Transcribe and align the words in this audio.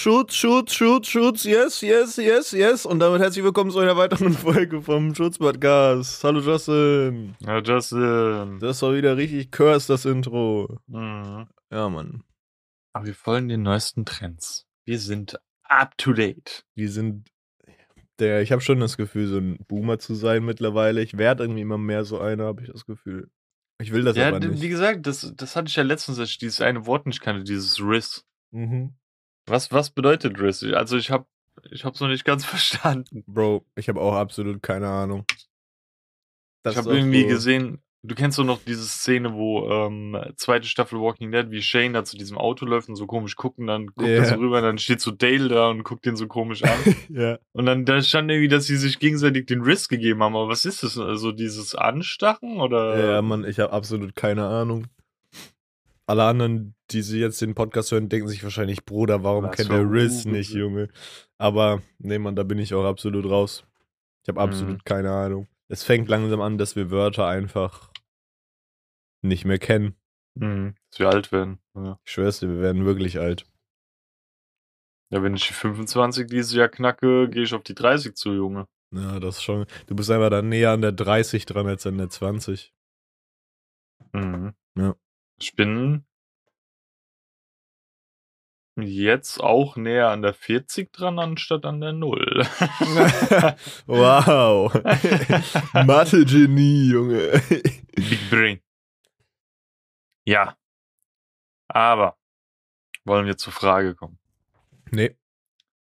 Schutz, 0.00 0.34
Schutz, 0.34 0.72
Schutz, 0.72 1.08
Schutz, 1.08 1.44
yes, 1.44 1.82
yes, 1.82 2.16
yes, 2.16 2.52
yes. 2.52 2.86
Und 2.86 3.00
damit 3.00 3.20
herzlich 3.20 3.44
willkommen 3.44 3.70
zu 3.70 3.80
einer 3.80 3.98
weiteren 3.98 4.32
Folge 4.46 4.80
vom 4.80 5.14
Schutzpodcast. 5.14 6.24
Hallo 6.24 6.40
Justin. 6.40 7.36
Ja, 7.40 7.58
Justin. 7.58 8.58
Das 8.60 8.80
war 8.80 8.94
wieder 8.94 9.18
richtig 9.18 9.50
cursed, 9.50 9.90
das 9.90 10.06
Intro. 10.06 10.78
Mhm. 10.86 11.48
Ja, 11.70 11.90
Mann. 11.90 12.22
Aber 12.94 13.04
wir 13.04 13.14
folgen 13.14 13.48
den 13.48 13.62
neuesten 13.62 14.06
Trends. 14.06 14.66
Wir 14.86 14.98
sind 14.98 15.38
up 15.64 15.98
to 15.98 16.14
date. 16.14 16.64
Wir 16.74 16.90
sind 16.90 17.28
der, 18.20 18.40
ich 18.40 18.52
habe 18.52 18.62
schon 18.62 18.80
das 18.80 18.96
Gefühl, 18.96 19.26
so 19.26 19.36
ein 19.36 19.58
Boomer 19.68 19.98
zu 19.98 20.14
sein 20.14 20.46
mittlerweile. 20.46 21.02
Ich 21.02 21.18
werde 21.18 21.44
irgendwie 21.44 21.60
immer 21.60 21.76
mehr 21.76 22.06
so 22.06 22.18
einer, 22.18 22.46
habe 22.46 22.62
ich 22.62 22.70
das 22.72 22.86
Gefühl. 22.86 23.28
Ich 23.78 23.92
will 23.92 24.04
das 24.04 24.16
Ja, 24.16 24.28
aber 24.28 24.40
nicht. 24.40 24.62
wie 24.62 24.70
gesagt, 24.70 25.06
das, 25.06 25.30
das 25.36 25.56
hatte 25.56 25.68
ich 25.68 25.76
ja 25.76 25.82
letztens, 25.82 26.18
als 26.18 26.30
ich 26.30 26.38
dieses 26.38 26.62
eine 26.62 26.86
Wort 26.86 27.04
nicht 27.04 27.20
kannte, 27.20 27.44
dieses 27.44 27.78
Riss. 27.82 28.24
Mhm. 28.50 28.94
Was, 29.50 29.70
was 29.72 29.90
bedeutet 29.90 30.40
Riss? 30.40 30.62
Also 30.64 30.96
ich 30.96 31.10
habe 31.10 31.26
ich 31.70 31.84
hab's 31.84 32.00
noch 32.00 32.08
nicht 32.08 32.24
ganz 32.24 32.44
verstanden. 32.46 33.24
Bro, 33.26 33.64
ich 33.76 33.88
habe 33.88 34.00
auch 34.00 34.14
absolut 34.14 34.62
keine 34.62 34.88
Ahnung. 34.88 35.24
Das 36.62 36.74
ich 36.74 36.78
habe 36.78 36.94
irgendwie 36.96 37.22
so- 37.22 37.28
gesehen, 37.28 37.82
du 38.02 38.14
kennst 38.14 38.38
doch 38.38 38.44
noch 38.44 38.60
diese 38.66 38.84
Szene, 38.86 39.34
wo 39.34 39.68
ähm, 39.70 40.16
zweite 40.36 40.66
Staffel 40.66 41.00
Walking 41.00 41.32
Dead, 41.32 41.50
wie 41.50 41.62
Shane 41.62 41.92
da 41.92 42.04
zu 42.04 42.16
diesem 42.16 42.38
Auto 42.38 42.64
läuft 42.66 42.88
und 42.88 42.96
so 42.96 43.06
komisch 43.06 43.36
gucken, 43.36 43.66
dann 43.66 43.86
guckt 43.88 44.08
er 44.08 44.16
Ja. 44.18 44.24
so 44.24 44.34
rüber, 44.36 44.60
dann 44.60 44.78
steht 44.78 45.00
so 45.00 45.10
Dale 45.10 45.48
da 45.48 45.68
und 45.68 45.82
guckt 45.84 46.04
den 46.06 46.16
so 46.16 46.26
komisch 46.26 46.62
an. 46.62 46.70
ja. 47.10 47.38
Und 47.52 47.66
dann 47.66 47.84
da 47.84 48.00
stand 48.02 48.30
irgendwie, 48.30 48.48
dass 48.48 48.66
sie 48.66 48.76
sich 48.76 48.98
gegenseitig 48.98 49.46
den 49.46 49.62
Riss 49.62 49.88
gegeben 49.88 50.22
haben. 50.22 50.36
Aber 50.36 50.48
was 50.48 50.64
ist 50.64 50.82
das? 50.82 50.96
Also 50.98 51.32
dieses 51.32 51.74
Anstachen 51.74 52.60
oder? 52.60 52.98
Ja, 53.14 53.22
Mann, 53.22 53.44
ich 53.44 53.58
habe 53.58 53.72
absolut 53.72 54.14
keine 54.14 54.46
Ahnung. 54.46 54.86
Alle 56.10 56.24
anderen, 56.24 56.74
die 56.90 57.02
sie 57.02 57.20
jetzt 57.20 57.40
den 57.40 57.54
Podcast 57.54 57.92
hören, 57.92 58.08
denken 58.08 58.26
sich 58.26 58.42
wahrscheinlich, 58.42 58.84
Bruder, 58.84 59.22
warum 59.22 59.44
Was 59.44 59.54
kennt 59.56 59.70
der 59.70 59.88
Riz 59.88 60.24
nicht, 60.24 60.50
Junge? 60.52 60.88
Aber, 61.38 61.82
nee, 61.98 62.18
Mann, 62.18 62.34
da 62.34 62.42
bin 62.42 62.58
ich 62.58 62.74
auch 62.74 62.84
absolut 62.84 63.26
raus. 63.26 63.64
Ich 64.24 64.28
habe 64.28 64.40
absolut 64.40 64.78
Mhm. 64.78 64.84
keine 64.84 65.12
Ahnung. 65.12 65.46
Es 65.68 65.84
fängt 65.84 66.08
langsam 66.08 66.40
an, 66.40 66.58
dass 66.58 66.74
wir 66.74 66.90
Wörter 66.90 67.28
einfach 67.28 67.92
nicht 69.22 69.44
mehr 69.44 69.58
kennen. 69.58 69.94
Mhm, 70.34 70.74
dass 70.90 70.98
wir 70.98 71.08
alt 71.10 71.30
werden. 71.30 71.60
Ja. 71.76 72.00
Ich 72.04 72.12
schwör's 72.12 72.40
dir, 72.40 72.48
wir 72.48 72.60
werden 72.60 72.84
wirklich 72.84 73.20
alt. 73.20 73.44
ja, 75.12 75.22
wenn 75.22 75.34
ich 75.34 75.46
die 75.46 75.54
25 75.54 76.26
dieses 76.28 76.52
Jahr 76.54 76.68
knacke, 76.68 77.28
gehe 77.28 77.42
ich 77.44 77.54
auf 77.54 77.62
die 77.62 77.74
30 77.74 78.16
zu, 78.16 78.32
Junge. 78.32 78.66
Ja, 78.92 79.20
das 79.20 79.36
ist 79.36 79.42
schon. 79.42 79.66
Du 79.86 79.94
bist 79.94 80.10
einfach 80.10 80.30
dann 80.30 80.48
näher 80.48 80.72
an 80.72 80.82
der 80.82 80.92
30 80.92 81.46
dran 81.46 81.66
als 81.68 81.86
an 81.86 81.98
der 81.98 82.10
20. 82.10 82.72
Mhm. 84.12 84.54
Ja. 84.76 84.94
Ich 85.40 85.54
bin 85.56 86.04
jetzt 88.76 89.40
auch 89.40 89.76
näher 89.76 90.08
an 90.08 90.22
der 90.22 90.34
40 90.34 90.92
dran, 90.92 91.18
anstatt 91.18 91.64
an 91.64 91.80
der 91.80 91.92
0. 91.92 92.46
wow. 93.86 94.72
Mathe-Genie, 95.86 96.90
Junge. 96.90 97.42
Big 97.94 98.30
Brain. 98.30 98.60
Ja. 100.26 100.56
Aber 101.68 102.16
wollen 103.04 103.26
wir 103.26 103.36
zur 103.36 103.52
Frage 103.52 103.94
kommen. 103.94 104.18
nee, 104.90 105.16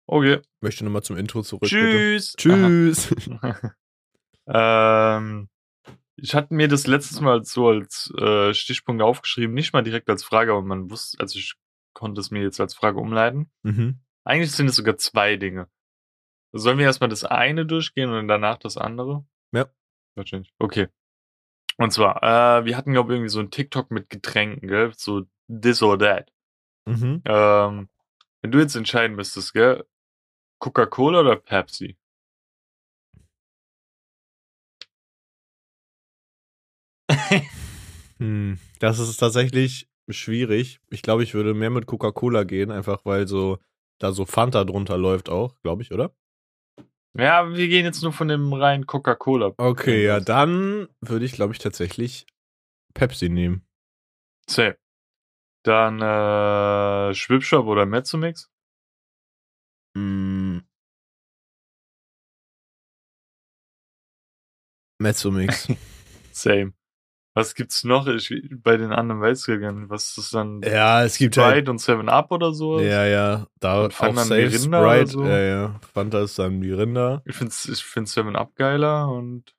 Okay. 0.06 0.40
möchte 0.60 0.84
nochmal 0.84 1.02
zum 1.04 1.16
Intro 1.16 1.42
zurück. 1.42 1.62
Bitte. 1.62 1.76
Tschüss. 1.76 2.34
Tschüss. 2.36 3.14
ähm, 4.48 5.48
ich 6.22 6.34
hatte 6.34 6.54
mir 6.54 6.68
das 6.68 6.86
letztes 6.86 7.20
Mal 7.20 7.44
so 7.44 7.68
als 7.68 8.12
äh, 8.18 8.54
Stichpunkt 8.54 9.02
aufgeschrieben, 9.02 9.54
nicht 9.54 9.72
mal 9.72 9.82
direkt 9.82 10.08
als 10.08 10.24
Frage, 10.24 10.52
aber 10.52 10.62
man 10.62 10.90
wusste, 10.90 11.18
also 11.20 11.38
ich 11.38 11.54
konnte 11.94 12.20
es 12.20 12.30
mir 12.30 12.42
jetzt 12.42 12.60
als 12.60 12.74
Frage 12.74 12.98
umleiten. 12.98 13.50
mhm. 13.62 14.00
Eigentlich 14.24 14.52
sind 14.52 14.68
es 14.68 14.76
sogar 14.76 14.98
zwei 14.98 15.36
Dinge. 15.36 15.68
Sollen 16.52 16.78
wir 16.78 16.84
erstmal 16.84 17.08
das 17.08 17.24
eine 17.24 17.64
durchgehen 17.64 18.10
und 18.10 18.28
danach 18.28 18.58
das 18.58 18.76
andere? 18.76 19.24
Ja. 19.52 19.66
Wahrscheinlich. 20.14 20.52
Okay. 20.58 20.88
Und 21.78 21.92
zwar, 21.92 22.22
äh, 22.22 22.64
wir 22.66 22.76
hatten, 22.76 22.92
glaube 22.92 23.12
ich, 23.12 23.16
irgendwie 23.16 23.30
so 23.30 23.40
ein 23.40 23.50
TikTok 23.50 23.90
mit 23.90 24.10
Getränken, 24.10 24.68
gell? 24.68 24.92
So 24.94 25.24
this 25.48 25.82
or 25.82 25.98
that. 25.98 26.30
Mhm. 26.86 27.22
Ähm, 27.24 27.88
wenn 28.42 28.50
du 28.50 28.58
jetzt 28.58 28.76
entscheiden 28.76 29.16
müsstest, 29.16 29.54
gell? 29.54 29.86
Coca-Cola 30.58 31.20
oder 31.20 31.36
Pepsi? 31.36 31.96
Hm, 38.18 38.58
Das 38.80 38.98
ist 38.98 39.16
tatsächlich 39.16 39.88
schwierig. 40.08 40.80
Ich 40.90 41.02
glaube, 41.02 41.22
ich 41.22 41.34
würde 41.34 41.54
mehr 41.54 41.70
mit 41.70 41.86
Coca-Cola 41.86 42.44
gehen, 42.44 42.70
einfach 42.70 43.04
weil 43.04 43.26
so 43.26 43.58
da 43.98 44.12
so 44.12 44.26
Fanta 44.26 44.64
drunter 44.64 44.98
läuft 44.98 45.28
auch, 45.28 45.56
glaube 45.62 45.82
ich, 45.82 45.92
oder? 45.92 46.14
Ja, 47.16 47.48
wir 47.52 47.68
gehen 47.68 47.84
jetzt 47.84 48.02
nur 48.02 48.12
von 48.12 48.28
dem 48.28 48.52
reinen 48.52 48.86
Coca-Cola. 48.86 49.54
Okay, 49.56 50.04
ja, 50.04 50.20
dann 50.20 50.88
würde 51.00 51.24
ich, 51.24 51.32
glaube 51.32 51.52
ich, 51.52 51.58
tatsächlich 51.58 52.26
Pepsi 52.94 53.28
nehmen. 53.28 53.66
Safe. 54.48 54.78
Dann 55.64 56.00
äh, 56.00 57.14
Schwipschwap 57.14 57.66
oder 57.66 57.84
Mezzomix? 57.86 58.50
Mm. 59.96 60.58
Mezzomix. 65.00 65.68
Same. 66.32 66.74
Was 67.34 67.54
gibt's 67.54 67.84
noch? 67.84 68.08
Ich, 68.08 68.34
bei 68.50 68.76
den 68.76 68.92
anderen 68.92 69.20
nicht. 69.72 69.88
Was 69.88 70.08
ist 70.08 70.18
das 70.18 70.30
dann? 70.30 70.62
ja, 70.62 71.04
es 71.04 71.16
gibt 71.16 71.36
halt. 71.36 71.52
Sprite 71.54 71.70
und 71.70 71.80
7 71.80 72.08
Up 72.08 72.32
oder 72.32 72.52
so? 72.52 72.80
Ja, 72.80 73.04
ja, 73.06 73.46
da 73.60 73.84
Und 73.84 73.92
auch 73.94 74.24
safe 74.24 74.40
Mirinda 74.40 74.80
oder 74.80 74.90
Sprite. 74.96 75.10
so? 75.10 75.24
Ja, 75.24 75.38
ja. 75.38 75.80
Fanta 75.92 76.22
ist 76.22 76.38
dann 76.38 76.58
Mirinda. 76.58 77.22
Ich 77.24 77.36
find's, 77.36 77.68
ich 77.68 77.84
find 77.84 78.08
7 78.08 78.34
Up 78.34 78.56
geiler 78.56 79.08
und 79.08 79.54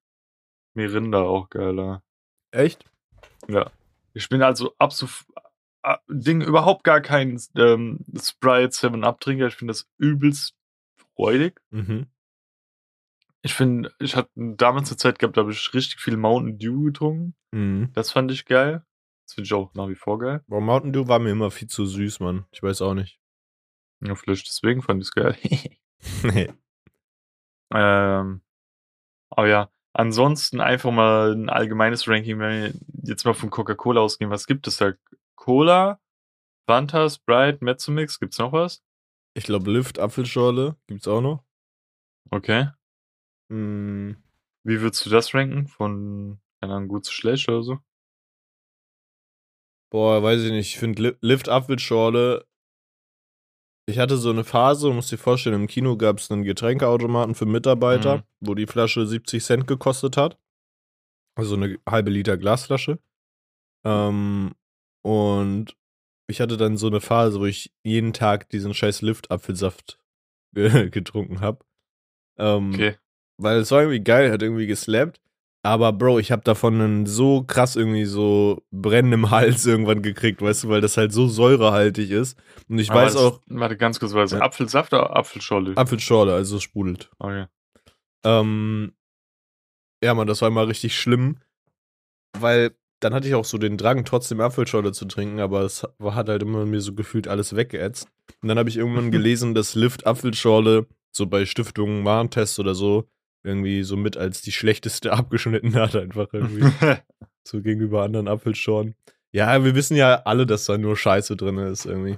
Mirinda 0.73 1.21
auch 1.21 1.49
geiler. 1.49 2.03
Echt? 2.51 2.83
Ja. 3.47 3.71
Ich 4.13 4.27
bin 4.27 4.41
also 4.43 4.73
absolut 4.77 5.13
Ding 6.09 6.41
überhaupt 6.41 6.83
gar 6.83 7.01
kein 7.01 7.41
ähm, 7.55 8.05
Sprite 8.21 8.71
7 8.71 9.03
Up 9.03 9.19
Trinker. 9.21 9.47
Ich 9.47 9.55
finde 9.55 9.71
das 9.71 9.87
übelst 9.97 10.55
freudig. 11.15 11.59
Mhm. 11.71 12.07
Ich 13.43 13.53
finde, 13.53 13.91
ich 13.99 14.15
hatte 14.15 14.29
damals 14.35 14.89
eine 14.89 14.97
Zeit 14.97 15.17
gehabt, 15.17 15.35
da 15.35 15.41
habe 15.41 15.51
ich 15.51 15.73
richtig 15.73 15.99
viel 15.99 16.17
Mountain 16.17 16.59
Dew 16.59 16.83
getrunken. 16.83 17.35
Mhm. 17.51 17.91
Das 17.93 18.11
fand 18.11 18.31
ich 18.31 18.45
geil. 18.45 18.85
Das 19.25 19.33
finde 19.33 19.45
ich 19.45 19.53
auch 19.53 19.73
nach 19.73 19.87
wie 19.87 19.95
vor 19.95 20.19
geil. 20.19 20.43
Boah, 20.47 20.61
Mountain 20.61 20.93
Dew 20.93 21.07
war 21.07 21.19
mir 21.19 21.31
immer 21.31 21.51
viel 21.51 21.67
zu 21.67 21.85
süß, 21.85 22.19
Mann. 22.19 22.45
Ich 22.51 22.61
weiß 22.61 22.81
auch 22.81 22.93
nicht. 22.93 23.19
Ja, 24.03 24.15
vielleicht 24.15 24.47
deswegen 24.47 24.81
fand 24.81 25.01
ich 25.01 25.07
es 25.07 25.13
geil. 25.13 25.37
nee. 26.23 26.51
ähm, 27.73 28.41
aber 29.29 29.47
ja, 29.47 29.71
ansonsten 29.93 30.59
einfach 30.59 30.91
mal 30.91 31.33
ein 31.33 31.49
allgemeines 31.49 32.07
Ranking, 32.07 32.39
wenn 32.39 32.63
wir 32.63 32.73
jetzt 33.03 33.25
mal 33.25 33.33
von 33.33 33.49
Coca-Cola 33.49 34.01
ausgehen. 34.01 34.31
Was 34.31 34.47
gibt 34.47 34.67
es 34.67 34.77
da? 34.77 34.93
Cola, 35.35 35.99
Fanta, 36.67 37.09
Sprite, 37.09 37.63
Mezzomix, 37.63 38.19
gibt's 38.19 38.37
noch 38.37 38.51
was? 38.51 38.83
Ich 39.33 39.45
glaube, 39.45 39.71
Lift 39.71 39.97
Apfelschorle 39.97 40.75
gibt's 40.87 41.07
auch 41.07 41.21
noch. 41.21 41.43
Okay. 42.29 42.69
Mm, 43.51 44.15
Wie 44.63 44.79
würdest 44.81 45.05
du 45.05 45.09
das 45.09 45.33
ranken? 45.33 45.67
Von, 45.67 46.39
keine 46.61 46.75
Ahnung, 46.75 46.87
gut 46.87 47.05
zu 47.05 47.11
schlecht 47.13 47.49
oder 47.49 47.63
so? 47.63 47.79
Boah, 49.91 50.23
weiß 50.23 50.41
ich 50.43 50.51
nicht. 50.51 50.67
Ich 50.73 50.79
finde 50.79 51.01
Li 51.03 51.13
Lift 51.21 51.49
Apfelschorle. 51.49 52.45
Ich 53.89 53.97
hatte 53.99 54.15
so 54.15 54.29
eine 54.29 54.45
Phase, 54.45 54.87
du 54.87 54.93
musst 54.93 55.11
dir 55.11 55.17
vorstellen, 55.17 55.55
im 55.61 55.67
Kino 55.67 55.97
gab 55.97 56.19
es 56.19 56.31
einen 56.31 56.43
Getränkeautomaten 56.43 57.35
für 57.35 57.45
Mitarbeiter, 57.45 58.17
Mhm. 58.17 58.23
wo 58.39 58.55
die 58.55 58.67
Flasche 58.67 59.05
70 59.05 59.43
Cent 59.43 59.67
gekostet 59.67 60.15
hat. 60.15 60.37
Also 61.35 61.55
eine 61.55 61.77
halbe 61.89 62.09
Liter 62.11 62.37
Glasflasche. 62.37 62.99
Ähm, 63.83 64.53
und 65.03 65.75
ich 66.29 66.39
hatte 66.39 66.55
dann 66.55 66.77
so 66.77 66.87
eine 66.87 67.01
Phase, 67.01 67.39
wo 67.39 67.45
ich 67.45 67.73
jeden 67.83 68.13
Tag 68.13 68.49
diesen 68.49 68.73
scheiß 68.73 69.01
Lift-Apfelsaft 69.01 69.99
ge 70.53 70.89
getrunken 70.89 71.41
habe. 71.41 71.65
Ähm, 72.37 72.71
Okay. 72.73 72.97
Weil 73.41 73.59
es 73.59 73.71
war 73.71 73.81
irgendwie 73.81 74.03
geil, 74.03 74.31
hat 74.31 74.41
irgendwie 74.41 74.67
geslappt. 74.67 75.19
Aber 75.63 75.93
Bro, 75.93 76.17
ich 76.19 76.31
habe 76.31 76.41
davon 76.43 76.81
einen 76.81 77.05
so 77.05 77.43
krass 77.43 77.75
irgendwie 77.75 78.05
so 78.05 78.63
Brennen 78.71 79.13
im 79.13 79.29
Hals 79.31 79.65
irgendwann 79.65 80.01
gekriegt, 80.01 80.41
weißt 80.41 80.63
du, 80.63 80.69
weil 80.69 80.81
das 80.81 80.97
halt 80.97 81.13
so 81.13 81.27
säurehaltig 81.27 82.09
ist. 82.09 82.37
Und 82.67 82.79
ich 82.79 82.89
Aber 82.91 83.01
weiß 83.01 83.13
das- 83.13 83.21
auch, 83.21 83.41
Warte, 83.47 83.77
ganz 83.77 83.99
kurz, 83.99 84.13
war 84.13 84.21
das 84.23 84.31
Ja. 84.31 84.39
Apfelsaft 84.41 84.91
oder 84.93 85.15
Apfelschorle? 85.15 85.77
Apfelschorle, 85.77 86.33
also 86.33 86.57
es 86.57 86.63
sprudelt. 86.63 87.09
okay. 87.19 87.45
Ähm, 88.23 88.93
ja, 90.03 90.13
man, 90.13 90.27
das 90.27 90.41
war 90.41 90.47
immer 90.49 90.67
richtig 90.67 90.95
schlimm, 90.95 91.37
weil 92.39 92.75
dann 92.99 93.13
hatte 93.15 93.27
ich 93.27 93.33
auch 93.35 93.45
so 93.45 93.57
den 93.57 93.77
Drang, 93.77 94.05
trotzdem 94.05 94.41
Apfelschorle 94.41 94.91
zu 94.91 95.05
trinken, 95.05 95.39
aber 95.39 95.61
es 95.61 95.83
hat 96.03 96.29
halt 96.29 96.43
immer 96.43 96.65
mir 96.65 96.81
so 96.81 96.93
gefühlt 96.93 97.27
alles 97.27 97.55
weggeätzt. 97.55 98.07
Und 98.41 98.47
dann 98.49 98.59
habe 98.59 98.69
ich 98.69 98.77
irgendwann 98.77 99.09
gelesen, 99.11 99.55
dass 99.55 99.73
Lift 99.75 100.05
Apfelschorle 100.05 100.85
so 101.11 101.25
bei 101.27 101.45
Stiftungen 101.45 102.05
Warentest 102.05 102.59
oder 102.59 102.75
so 102.75 103.07
irgendwie 103.43 103.83
so 103.83 103.97
mit 103.97 104.17
als 104.17 104.41
die 104.41 104.51
schlechteste 104.51 105.13
abgeschnitten 105.13 105.75
hat, 105.75 105.95
einfach 105.95 106.27
irgendwie. 106.33 106.69
so 107.43 107.61
gegenüber 107.61 108.03
anderen 108.03 108.27
Apfelschorlen. 108.27 108.95
Ja, 109.31 109.63
wir 109.63 109.75
wissen 109.75 109.95
ja 109.95 110.21
alle, 110.23 110.45
dass 110.45 110.65
da 110.65 110.77
nur 110.77 110.97
Scheiße 110.97 111.35
drin 111.37 111.57
ist, 111.57 111.85
irgendwie. 111.85 112.17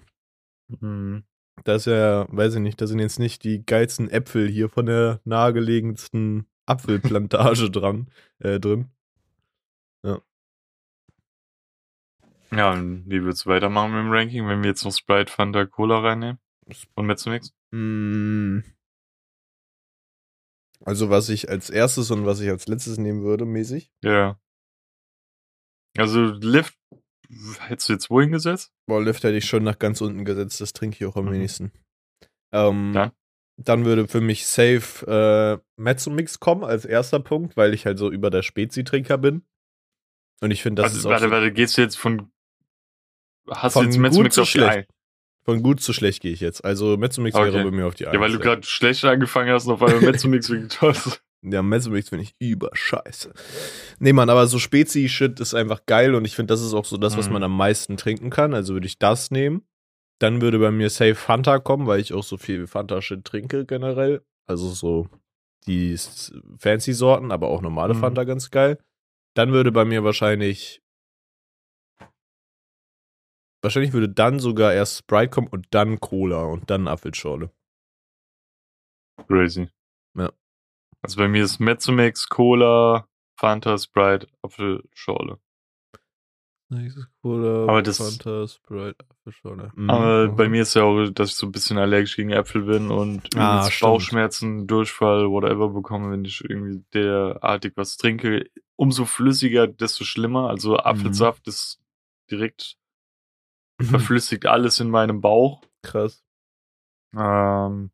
Mhm. 0.68 1.24
Da 1.64 1.76
ist 1.76 1.86
ja, 1.86 2.26
weiß 2.30 2.56
ich 2.56 2.62
nicht, 2.62 2.82
da 2.82 2.88
sind 2.88 3.00
jetzt 3.00 3.20
nicht 3.20 3.44
die 3.44 3.66
geilsten 3.66 4.10
Äpfel 4.10 4.50
hier 4.50 4.70
von 4.70 4.88
der 4.88 5.22
nahegelegensten 5.24 6.48
Apfelplantage 6.66 7.70
dran, 7.72 8.10
äh, 8.40 8.60
drin. 8.60 8.90
Ja, 12.56 12.72
und 12.72 13.10
wie 13.10 13.24
würdest 13.24 13.46
du 13.46 13.50
weitermachen 13.50 13.92
mit 13.92 14.00
dem 14.02 14.12
Ranking, 14.12 14.48
wenn 14.48 14.62
wir 14.62 14.70
jetzt 14.70 14.86
noch 14.86 14.94
Sprite, 14.94 15.32
Fanta, 15.32 15.66
Cola 15.66 16.00
reinnehmen? 16.00 16.38
Und 16.94 17.08
Mezzomix? 17.08 17.52
Mm. 17.72 18.60
Also, 20.86 21.10
was 21.10 21.30
ich 21.30 21.50
als 21.50 21.70
erstes 21.70 22.12
und 22.12 22.26
was 22.26 22.40
ich 22.42 22.50
als 22.50 22.68
letztes 22.68 22.98
nehmen 22.98 23.24
würde, 23.24 23.46
mäßig. 23.46 23.92
Ja. 24.04 24.40
Also, 25.98 26.26
Lift 26.26 26.78
hättest 27.62 27.90
du 27.90 27.94
jetzt 27.94 28.10
wohin 28.10 28.32
gesetzt? 28.32 28.72
Boah, 28.88 29.02
Lift 29.02 29.24
hätte 29.24 29.38
ich 29.38 29.46
schon 29.46 29.64
nach 29.64 29.80
ganz 29.80 30.02
unten 30.02 30.26
gesetzt, 30.26 30.60
das 30.62 30.74
trinke 30.74 30.98
ich 31.00 31.06
auch 31.06 31.16
am 31.16 31.26
Mhm. 31.26 31.32
wenigsten. 31.32 31.72
Ähm, 32.52 32.92
Dann? 32.94 33.12
dann 33.58 33.86
würde 33.86 34.08
für 34.08 34.22
mich 34.22 34.46
safe 34.46 35.06
äh, 35.08 35.82
Mezzomix 35.82 36.40
kommen 36.40 36.64
als 36.64 36.86
erster 36.86 37.20
Punkt, 37.20 37.56
weil 37.56 37.74
ich 37.74 37.86
halt 37.86 37.98
so 37.98 38.12
über 38.12 38.30
der 38.30 38.42
Spezi-Trinker 38.42 39.18
bin. 39.18 39.46
Und 40.42 40.52
ich 40.52 40.62
finde, 40.62 40.82
das 40.82 40.92
also, 40.92 41.00
ist 41.00 41.06
auch 41.06 41.12
warte, 41.12 41.32
warte, 41.32 41.52
gehst 41.52 41.78
du 41.78 41.82
jetzt 41.82 41.96
von. 41.98 42.32
Hast 43.50 43.74
Von 43.74 43.86
du 43.86 43.90
jetzt 43.90 44.00
Mezzomix 44.00 44.38
auf 44.38 44.46
die 44.46 44.52
schlecht. 44.52 44.90
Von 45.46 45.62
gut 45.62 45.82
zu 45.82 45.92
schlecht 45.94 46.22
gehe 46.22 46.32
ich 46.32 46.40
jetzt. 46.40 46.64
Also 46.64 46.96
Mezzomix 46.98 47.36
Okay. 47.36 47.54
wäre 47.54 47.64
bei 47.66 47.72
mir 47.72 47.86
auf 47.88 47.96
die 47.96 48.04
Ja, 48.06 48.12
weil 48.20 48.30
du 48.30 48.36
Eins, 48.36 48.44
gerade 48.44 48.64
schlecht 48.64 49.04
angefangen 49.04 49.50
hast, 49.52 49.66
und 49.68 49.74
auf 49.74 49.84
einmal 49.84 50.02
Mezzomix 50.02 50.50
wegen 50.50 50.70
Toss. 50.70 51.22
Ja, 51.46 51.62
Mezzomix 51.62 52.08
finde 52.08 52.24
ich 52.24 52.36
überscheiße. 52.40 53.34
Nee, 54.00 54.14
Mann, 54.14 54.30
aber 54.30 54.48
so 54.48 54.60
Spezi-Shit 54.60 55.42
ist 55.42 55.54
einfach 55.54 55.86
geil 55.86 56.16
und 56.16 56.24
ich 56.24 56.38
finde, 56.38 56.54
das 56.54 56.62
ist 56.62 56.74
auch 56.74 56.86
so 56.86 56.96
das, 56.96 57.18
was 57.18 57.28
Mhm. 57.28 57.34
man 57.34 57.44
am 57.44 57.58
meisten 57.58 57.98
trinken 57.98 58.30
kann. 58.30 58.54
Also 58.54 58.74
würde 58.76 58.88
ich 58.88 58.98
das 58.98 59.30
nehmen. 59.30 59.64
Dann 60.20 60.42
würde 60.42 60.58
bei 60.60 60.72
mir 60.72 60.90
safe 60.90 61.16
Fanta 61.16 61.60
kommen, 61.60 61.86
weil 61.86 62.00
ich 62.00 62.14
auch 62.14 62.24
so 62.24 62.38
viel 62.38 62.66
Fanta-Shit 62.66 63.26
trinke 63.26 63.66
generell. 63.66 64.22
Also 64.46 64.70
so 64.70 65.10
die 65.68 65.98
Fancy-Sorten, 66.60 67.32
aber 67.32 67.48
auch 67.50 67.62
normale 67.62 67.94
Mhm. 67.94 68.00
Fanta 68.00 68.24
ganz 68.24 68.50
geil. 68.52 68.78
Dann 69.34 69.52
würde 69.52 69.72
bei 69.72 69.84
mir 69.84 70.04
wahrscheinlich 70.06 70.82
wahrscheinlich 73.64 73.94
würde 73.94 74.10
dann 74.10 74.40
sogar 74.40 74.74
erst 74.74 75.00
Sprite 75.00 75.30
kommen 75.30 75.48
und 75.48 75.68
dann 75.72 76.00
Cola 76.00 76.44
und 76.44 76.70
dann 76.70 76.88
Apfelschorle. 76.88 77.50
Crazy. 79.28 79.70
Ja. 80.16 80.32
Also 81.02 81.18
bei 81.18 81.28
mir 81.28 81.44
ist 81.44 81.60
Mezzomix, 81.60 82.28
Cola, 82.30 83.08
Fanta, 83.40 83.78
Sprite, 83.78 84.28
Apfelschorle. 84.42 85.40
Cola, 87.22 87.64
Aber 87.68 87.84
das- 87.84 87.98
Fanta, 88.00 88.48
Sprite, 88.48 88.96
Apfelschorle. 89.08 89.72
Mhm. 89.76 89.90
Aber 89.92 90.28
bei 90.30 90.46
Mhm. 90.46 90.52
mir 90.52 90.62
ist 90.64 90.74
ja 90.74 90.82
auch, 90.84 91.08
dass 91.12 91.30
ich 91.30 91.36
so 91.36 91.46
ein 91.46 91.52
bisschen 91.52 91.78
allergisch 91.78 92.16
gegen 92.16 92.32
Äpfel 92.32 92.64
bin 92.64 92.90
und 92.90 93.30
Ah. 93.36 93.70
Bauchschmerzen, 93.80 94.66
Durchfall, 94.66 95.30
whatever 95.30 95.70
bekomme, 95.70 96.12
wenn 96.12 96.26
ich 96.26 96.42
irgendwie 96.44 96.84
derartig 96.94 97.74
was 97.76 97.98
trinke. 97.98 98.50
Umso 98.76 99.06
flüssiger, 99.06 99.68
desto 99.68 100.04
schlimmer. 100.04 100.50
Also 100.50 100.72
Mhm. 100.72 100.80
Apfelsaft 100.80 101.48
ist 101.48 101.80
direkt 102.32 102.76
verflüssigt 103.84 104.46
alles 104.46 104.80
in 104.80 104.90
meinem 104.90 105.22
Bauch. 105.22 105.62
Krass. 105.84 106.24
Ähm, 107.16 107.92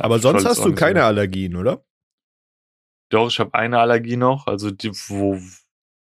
Aber 0.00 0.18
sonst 0.18 0.44
hast 0.44 0.64
du 0.64 0.74
keine. 0.74 1.04
Allergien, 1.04 1.56
oder? 1.56 1.84
Doch, 3.10 3.28
ich 3.28 3.40
habe 3.40 3.54
eine 3.54 3.80
Allergie 3.80 4.16
noch, 4.16 4.46
also 4.46 4.70
die, 4.70 4.90
wo 5.08 5.38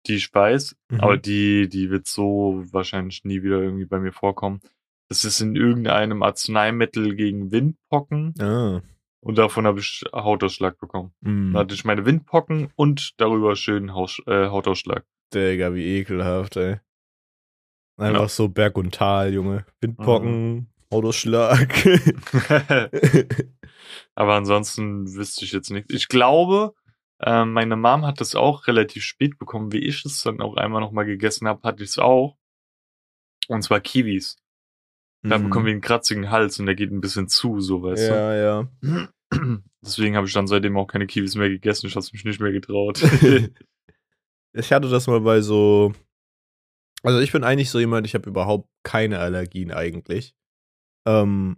die 0.06 0.14
ich 0.16 0.32
weiß, 0.32 0.76
Mhm. 0.90 1.00
aber 1.00 1.16
die, 1.18 1.68
die 1.68 1.90
wird 1.90 2.06
so 2.06 2.64
wahrscheinlich 2.70 3.24
nie 3.24 3.42
wieder 3.42 3.60
irgendwie 3.60 3.84
bei 3.86 3.98
mir 3.98 4.12
vorkommen. 4.12 4.60
Das 5.08 5.24
ist 5.24 5.40
in 5.40 5.56
irgendeinem 5.56 6.22
Arzneimittel 6.22 7.14
gegen 7.14 7.50
Windpocken 7.52 8.34
Ah. 8.40 8.82
und 9.20 9.36
davon 9.38 9.66
habe 9.66 9.80
ich 9.80 10.04
Hautausschlag 10.12 10.78
bekommen. 10.78 11.12
Mm. 11.20 11.52
Da 11.52 11.60
hatte 11.60 11.74
ich 11.74 11.84
meine 11.84 12.06
Windpocken 12.06 12.72
und 12.76 13.12
darüber 13.20 13.56
schön 13.56 13.92
Haus, 13.94 14.20
äh, 14.26 14.46
Hautausschlag. 14.48 15.04
Digga, 15.34 15.74
wie 15.74 15.98
ekelhaft, 15.98 16.56
ey. 16.56 16.80
Einfach 17.98 18.20
Ja. 18.22 18.28
so 18.28 18.48
Berg 18.48 18.76
und 18.76 18.94
Tal, 18.94 19.32
Junge. 19.32 19.64
Windpocken, 19.80 20.54
Mhm. 20.54 20.66
Autoschlag. 20.90 21.74
Aber 24.14 24.34
ansonsten 24.34 25.12
wüsste 25.14 25.44
ich 25.44 25.52
jetzt 25.52 25.70
nicht. 25.70 25.90
Ich 25.92 26.08
glaube, 26.08 26.74
äh, 27.20 27.44
meine 27.44 27.76
Mom 27.76 28.04
hat 28.06 28.20
das 28.20 28.34
auch 28.34 28.66
relativ 28.66 29.02
spät 29.02 29.38
bekommen, 29.38 29.72
wie 29.72 29.78
ich 29.84 30.04
es 30.04 30.22
dann 30.22 30.40
auch 30.40 30.56
einmal 30.56 30.80
nochmal 30.80 31.06
gegessen 31.06 31.48
habe, 31.48 31.66
hatte 31.66 31.82
ich 31.82 31.90
es 31.90 31.98
auch. 31.98 32.36
Und 33.48 33.62
zwar 33.62 33.80
Kiwis. 33.80 34.36
Da 35.22 35.38
Mhm. 35.38 35.44
bekommen 35.44 35.66
wir 35.66 35.72
einen 35.72 35.80
kratzigen 35.80 36.30
Hals 36.30 36.58
und 36.60 36.66
der 36.66 36.74
geht 36.74 36.90
ein 36.92 37.00
bisschen 37.00 37.28
zu, 37.28 37.60
so 37.60 37.82
weißt 37.82 38.08
Ja, 38.10 38.34
ja. 38.34 38.68
du. 38.80 39.08
Deswegen 39.82 40.16
habe 40.16 40.26
ich 40.26 40.32
dann 40.32 40.46
seitdem 40.46 40.76
auch 40.76 40.86
keine 40.86 41.06
Kiwis 41.06 41.34
mehr 41.34 41.48
gegessen. 41.48 41.86
Ich 41.86 41.96
habe 41.96 42.06
mich 42.12 42.24
nicht 42.24 42.40
mehr 42.40 42.52
getraut. 42.52 43.00
ich 44.52 44.72
hatte 44.72 44.88
das 44.88 45.06
mal 45.06 45.20
bei 45.20 45.40
so. 45.40 45.92
Also 47.06 47.20
ich 47.20 47.30
bin 47.30 47.44
eigentlich 47.44 47.70
so 47.70 47.78
jemand, 47.78 48.04
ich 48.04 48.14
habe 48.14 48.28
überhaupt 48.28 48.68
keine 48.82 49.20
Allergien 49.20 49.70
eigentlich. 49.70 50.34
Ähm, 51.06 51.56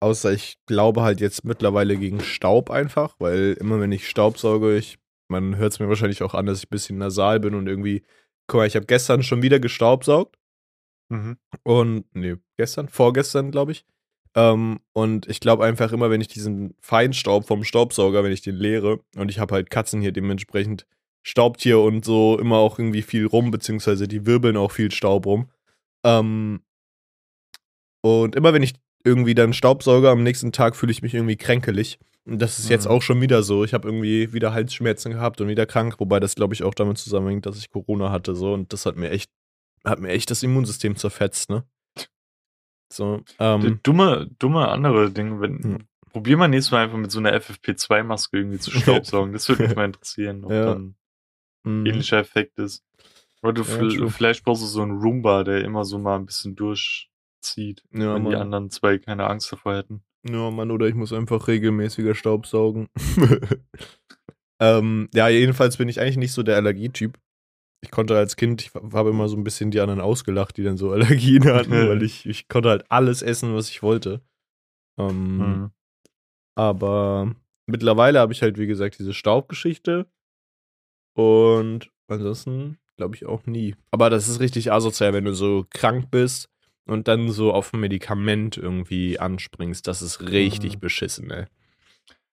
außer 0.00 0.32
ich 0.32 0.58
glaube 0.66 1.02
halt 1.02 1.20
jetzt 1.20 1.44
mittlerweile 1.44 1.96
gegen 1.96 2.20
Staub 2.20 2.70
einfach, 2.70 3.16
weil 3.18 3.56
immer 3.58 3.80
wenn 3.80 3.90
ich 3.90 4.08
Staub 4.08 4.38
sauge, 4.38 4.76
ich, 4.76 4.98
man 5.28 5.56
hört 5.56 5.72
es 5.72 5.80
mir 5.80 5.88
wahrscheinlich 5.88 6.22
auch 6.22 6.34
an, 6.34 6.46
dass 6.46 6.58
ich 6.58 6.66
ein 6.66 6.70
bisschen 6.70 6.98
nasal 6.98 7.40
bin 7.40 7.54
und 7.54 7.66
irgendwie, 7.66 8.04
guck 8.46 8.58
mal, 8.58 8.66
ich 8.68 8.76
habe 8.76 8.86
gestern 8.86 9.24
schon 9.24 9.42
wieder 9.42 9.58
gestaubsaugt. 9.58 10.36
mhm. 11.08 11.38
Und, 11.64 12.04
nee, 12.14 12.36
gestern, 12.56 12.88
vorgestern, 12.88 13.50
glaube 13.50 13.72
ich. 13.72 13.84
Ähm, 14.36 14.78
und 14.92 15.28
ich 15.28 15.40
glaube 15.40 15.64
einfach 15.64 15.90
immer, 15.92 16.10
wenn 16.10 16.20
ich 16.20 16.28
diesen 16.28 16.76
Feinstaub 16.80 17.46
vom 17.48 17.64
Staubsauger, 17.64 18.22
wenn 18.22 18.32
ich 18.32 18.42
den 18.42 18.56
leere, 18.56 19.00
und 19.16 19.28
ich 19.28 19.40
habe 19.40 19.54
halt 19.54 19.70
Katzen 19.70 20.00
hier 20.00 20.12
dementsprechend 20.12 20.86
staubt 21.26 21.62
hier 21.62 21.80
und 21.80 22.04
so 22.04 22.38
immer 22.38 22.58
auch 22.58 22.78
irgendwie 22.78 23.02
viel 23.02 23.26
rum, 23.26 23.50
beziehungsweise 23.50 24.06
die 24.06 24.26
wirbeln 24.26 24.56
auch 24.56 24.70
viel 24.70 24.90
Staub 24.92 25.26
rum. 25.26 25.50
Ähm, 26.04 26.60
und 28.02 28.36
immer 28.36 28.52
wenn 28.52 28.62
ich 28.62 28.74
irgendwie 29.04 29.34
dann 29.34 29.52
Staubsauger, 29.52 30.10
am 30.10 30.22
nächsten 30.22 30.52
Tag 30.52 30.76
fühle 30.76 30.92
ich 30.92 31.02
mich 31.02 31.14
irgendwie 31.14 31.36
kränkelig. 31.36 31.98
Und 32.26 32.38
das 32.40 32.58
ist 32.58 32.70
jetzt 32.70 32.86
Mhm. 32.86 32.90
auch 32.92 33.02
schon 33.02 33.20
wieder 33.20 33.42
so. 33.42 33.64
Ich 33.64 33.74
habe 33.74 33.88
irgendwie 33.88 34.32
wieder 34.32 34.52
Halsschmerzen 34.54 35.12
gehabt 35.12 35.40
und 35.40 35.48
wieder 35.48 35.66
krank, 35.66 35.96
wobei 35.98 36.20
das, 36.20 36.34
glaube 36.34 36.54
ich, 36.54 36.62
auch 36.62 36.74
damit 36.74 36.96
zusammenhängt, 36.98 37.44
dass 37.46 37.58
ich 37.58 37.70
Corona 37.70 38.10
hatte. 38.10 38.34
So, 38.34 38.54
und 38.54 38.72
das 38.72 38.86
hat 38.86 38.96
mir 38.96 39.10
echt, 39.10 39.30
hat 39.84 40.00
mir 40.00 40.08
echt 40.10 40.30
das 40.30 40.42
Immunsystem 40.42 40.96
zerfetzt, 40.96 41.50
ne? 41.50 41.64
So, 42.92 43.22
ähm, 43.38 43.80
dumme, 43.82 44.30
dumme 44.38 44.68
andere 44.68 45.10
Dinge. 45.10 45.40
Wenn, 45.40 45.62
Hm. 45.62 45.78
Probier 46.12 46.36
mal 46.36 46.46
nächstes 46.48 46.70
Mal 46.70 46.84
einfach 46.84 46.96
mit 46.96 47.10
so 47.10 47.18
einer 47.18 47.32
FFP2-Maske 47.34 48.36
irgendwie 48.38 48.58
zu 48.60 48.70
staubsaugen. 49.10 49.32
Das 49.32 49.48
würde 49.48 49.64
mich 49.66 49.74
mal 49.76 49.86
interessieren, 49.86 50.44
ob 50.44 50.52
Ja. 50.52 50.64
dann 50.66 50.94
mh. 51.64 51.90
ähnlicher 51.90 52.18
Effekt 52.18 52.58
ist. 52.58 52.84
Oder 53.42 53.52
du 53.52 53.62
Ja, 53.62 54.08
vielleicht 54.08 54.44
brauchst 54.44 54.62
du 54.62 54.66
so 54.66 54.80
einen 54.80 54.98
Roomba, 55.00 55.44
der 55.44 55.62
immer 55.64 55.84
so 55.84 55.98
mal 55.98 56.16
ein 56.16 56.24
bisschen 56.24 56.56
durchzieht, 56.56 57.82
ja, 57.92 58.14
wenn 58.14 58.24
die 58.24 58.30
Mann. 58.30 58.40
anderen 58.42 58.70
zwei 58.70 58.98
keine 58.98 59.26
Angst 59.26 59.52
davor 59.52 59.76
hätten. 59.76 60.02
Ja, 60.26 60.50
Mann, 60.50 60.70
oder 60.70 60.86
ich 60.86 60.94
muss 60.94 61.12
einfach 61.12 61.46
regelmäßiger 61.48 62.14
Staubsaugen. 62.14 62.88
ähm, 64.60 65.08
ja, 65.12 65.28
jedenfalls 65.28 65.76
bin 65.76 65.88
ich 65.90 66.00
eigentlich 66.00 66.16
nicht 66.16 66.32
so 66.32 66.42
der 66.42 66.56
Allergietyp. 66.56 67.18
Ich 67.82 67.90
konnte 67.90 68.16
als 68.16 68.36
Kind, 68.36 68.62
ich 68.62 68.72
habe 68.74 69.10
immer 69.10 69.28
so 69.28 69.36
ein 69.36 69.44
bisschen 69.44 69.70
die 69.70 69.80
anderen 69.80 70.00
ausgelacht, 70.00 70.56
die 70.56 70.62
dann 70.64 70.78
so 70.78 70.90
Allergien 70.92 71.44
hatten, 71.44 71.72
weil 71.72 72.02
ich, 72.02 72.24
ich 72.24 72.48
konnte 72.48 72.70
halt 72.70 72.90
alles 72.90 73.20
essen, 73.20 73.54
was 73.54 73.68
ich 73.68 73.82
wollte. 73.82 74.22
Ähm, 74.98 75.38
Mhm. 75.38 75.70
Aber 76.56 77.34
mittlerweile 77.66 78.20
habe 78.20 78.32
ich 78.32 78.42
halt, 78.42 78.58
wie 78.58 78.66
gesagt, 78.68 78.98
diese 78.98 79.12
Staubgeschichte. 79.12 80.06
Und 81.14 81.90
ansonsten 82.08 82.78
glaube 82.96 83.16
ich 83.16 83.26
auch 83.26 83.46
nie. 83.46 83.74
Aber 83.90 84.10
das 84.10 84.28
ist 84.28 84.40
richtig 84.40 84.72
asozial, 84.72 85.12
wenn 85.12 85.24
du 85.24 85.34
so 85.34 85.66
krank 85.70 86.10
bist 86.10 86.48
und 86.86 87.08
dann 87.08 87.30
so 87.30 87.52
auf 87.52 87.72
ein 87.72 87.80
Medikament 87.80 88.56
irgendwie 88.56 89.18
anspringst. 89.18 89.86
Das 89.88 90.02
ist 90.02 90.20
richtig 90.20 90.76
Mhm. 90.76 90.80
beschissen, 90.80 91.30
ey. 91.30 91.46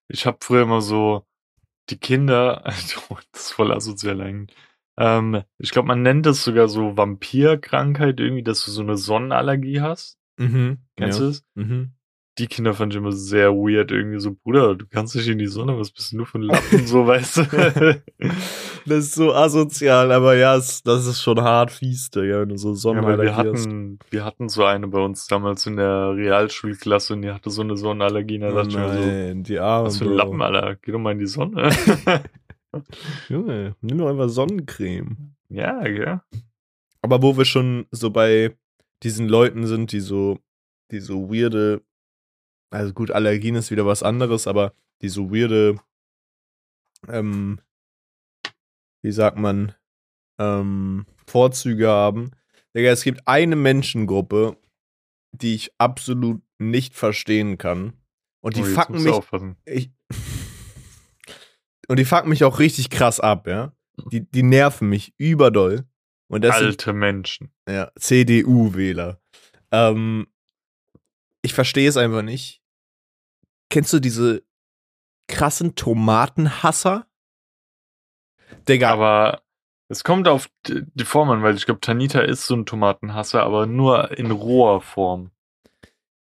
Ich 0.08 0.26
habe 0.26 0.38
früher 0.42 0.64
immer 0.64 0.82
so 0.82 1.26
die 1.90 1.98
Kinder, 1.98 2.62
das 2.66 2.98
ist 3.34 3.52
voll 3.54 3.72
asozial 3.72 4.22
eigentlich. 4.22 4.56
Ähm, 4.98 5.44
ich 5.58 5.72
glaube, 5.72 5.88
man 5.88 6.02
nennt 6.02 6.26
das 6.26 6.44
sogar 6.44 6.68
so 6.68 6.98
Vampirkrankheit 6.98 8.20
irgendwie, 8.20 8.44
dass 8.44 8.64
du 8.66 8.72
so 8.72 8.82
eine 8.82 8.98
Sonnenallergie 8.98 9.82
hast. 9.82 10.18
Mhm. 10.38 10.80
Kennst 10.98 11.20
ja. 11.20 11.26
du 11.26 11.32
das? 11.32 11.44
Mhm. 11.56 11.94
Die 12.42 12.48
Kinder 12.48 12.74
fand 12.74 12.92
ich 12.92 12.98
immer 12.98 13.12
sehr 13.12 13.52
weird, 13.54 13.92
irgendwie 13.92 14.20
so, 14.20 14.34
Bruder, 14.34 14.76
du 14.76 14.86
kannst 14.90 15.16
nicht 15.16 15.28
in 15.28 15.38
die 15.38 15.46
Sonne, 15.48 15.78
was 15.78 15.92
bist 15.92 16.12
du 16.12 16.18
nur 16.18 16.26
für 16.26 16.40
ein 16.40 16.42
Lappen, 16.42 16.88
so, 16.88 17.06
weißt 17.08 17.38
du? 17.38 18.02
Das 18.88 18.98
ist 19.06 19.14
so 19.14 19.32
asozial, 19.34 20.12
aber 20.12 20.36
ja, 20.36 20.56
es, 20.56 20.82
das 20.82 21.06
ist 21.06 21.22
schon 21.22 21.40
hart 21.40 21.70
fies, 21.72 22.10
Digga, 22.10 22.42
wenn 22.42 22.50
du 22.50 22.58
so 22.58 22.70
Ja, 22.70 22.76
Sonnenallergie 22.76 23.24
wir 23.26 23.36
hast. 23.36 23.66
hatten, 23.68 24.00
wir 24.10 24.26
hatten 24.26 24.50
so 24.50 24.66
eine 24.66 24.88
bei 24.88 25.00
uns 25.00 25.28
damals 25.28 25.68
in 25.68 25.76
der 25.78 26.16
Realschulklasse 26.16 27.14
und 27.14 27.22
die 27.22 27.30
hatte 27.32 27.52
so 27.52 27.62
eine 27.62 27.78
Sonnenallergie. 27.78 28.36
Und 28.36 28.42
da 28.42 28.50
Oh 28.50 28.56
dachte 28.56 28.70
ich 28.70 28.76
mir 28.78 28.90
so, 28.90 29.00
nein, 29.06 29.44
die 29.44 29.60
Arme. 29.60 29.86
was 29.86 29.98
für 30.00 30.06
ein 30.06 30.14
Lappen, 30.14 30.42
Alter, 30.42 30.76
geh 30.82 30.92
doch 30.92 31.00
mal 31.00 31.12
in 31.12 31.20
die 31.20 31.28
Sonne. 31.28 31.70
Junge, 33.30 33.76
nimm 33.82 33.98
doch 33.98 34.10
einfach 34.10 34.30
Sonnencreme. 34.30 35.36
ja, 35.50 35.86
ja. 35.88 36.24
Aber 37.04 37.22
wo 37.22 37.38
wir 37.38 37.46
schon 37.46 37.86
so 37.92 38.10
bei 38.12 38.56
diesen 39.04 39.28
Leuten 39.28 39.66
sind, 39.66 39.92
die 39.92 40.00
so, 40.00 40.38
die 40.92 41.00
so 41.00 41.30
weirde 41.32 41.82
also 42.72 42.94
gut, 42.94 43.12
Allergien 43.12 43.56
ist 43.56 43.70
wieder 43.72 43.86
was 43.86 44.02
anderes, 44.04 44.48
aber 44.48 44.74
die 45.02 45.10
so 45.10 45.32
weirde, 45.32 45.80
ähm, 47.08 47.60
wie 49.04 49.12
sagt 49.12 49.38
man, 49.38 49.74
ähm, 50.40 51.06
Vorzüge 51.28 51.88
haben. 51.90 52.32
Digga, 52.76 52.90
es 52.92 53.04
gibt 53.04 53.28
eine 53.28 53.56
Menschengruppe, 53.56 54.58
die 55.32 55.56
ich 55.56 55.72
absolut 55.78 56.42
nicht 56.60 56.96
verstehen 56.96 57.58
kann. 57.58 57.94
Und 58.42 58.56
die 58.56 58.62
Oh, 58.62 58.66
fucken 58.66 59.04
mich. 59.04 59.16
Ich, 59.66 59.92
und 61.88 62.00
die 62.00 62.06
fucken 62.06 62.30
mich 62.30 62.44
auch 62.44 62.60
richtig 62.60 62.90
krass 62.90 63.20
ab, 63.20 63.48
ja. 63.48 63.74
Die, 64.12 64.22
die 64.22 64.44
nerven 64.44 64.90
mich 64.90 65.14
überdoll. 65.18 65.86
Und 66.28 66.44
das 66.44 66.58
sind 66.58 66.68
Alte 66.68 66.94
Menschen. 66.94 67.52
ja, 67.68 67.92
CDU-Wähler. 68.00 69.20
Ähm, 69.72 70.28
ich 71.42 71.54
verstehe 71.54 71.90
es 71.90 71.98
einfach 71.98 72.22
nicht. 72.22 72.61
Kennst 73.72 73.94
du 73.94 74.00
diese 74.00 74.44
krassen 75.28 75.76
Tomatenhasser? 75.76 77.08
Digga, 78.68 78.92
Aber 78.92 79.42
es 79.88 80.04
kommt 80.04 80.28
auf 80.28 80.50
die 80.68 80.84
die 80.94 81.06
Form 81.06 81.30
an, 81.30 81.42
weil 81.42 81.56
ich 81.56 81.66
glaube, 81.66 81.80
Tanita 81.80 82.20
ist 82.20 82.46
so 82.46 82.56
ein 82.56 82.66
Tomatenhasser, 82.66 83.44
aber 83.44 83.66
nur 83.66 84.18
in 84.18 84.30
roher 84.30 84.82
Form. 84.82 85.32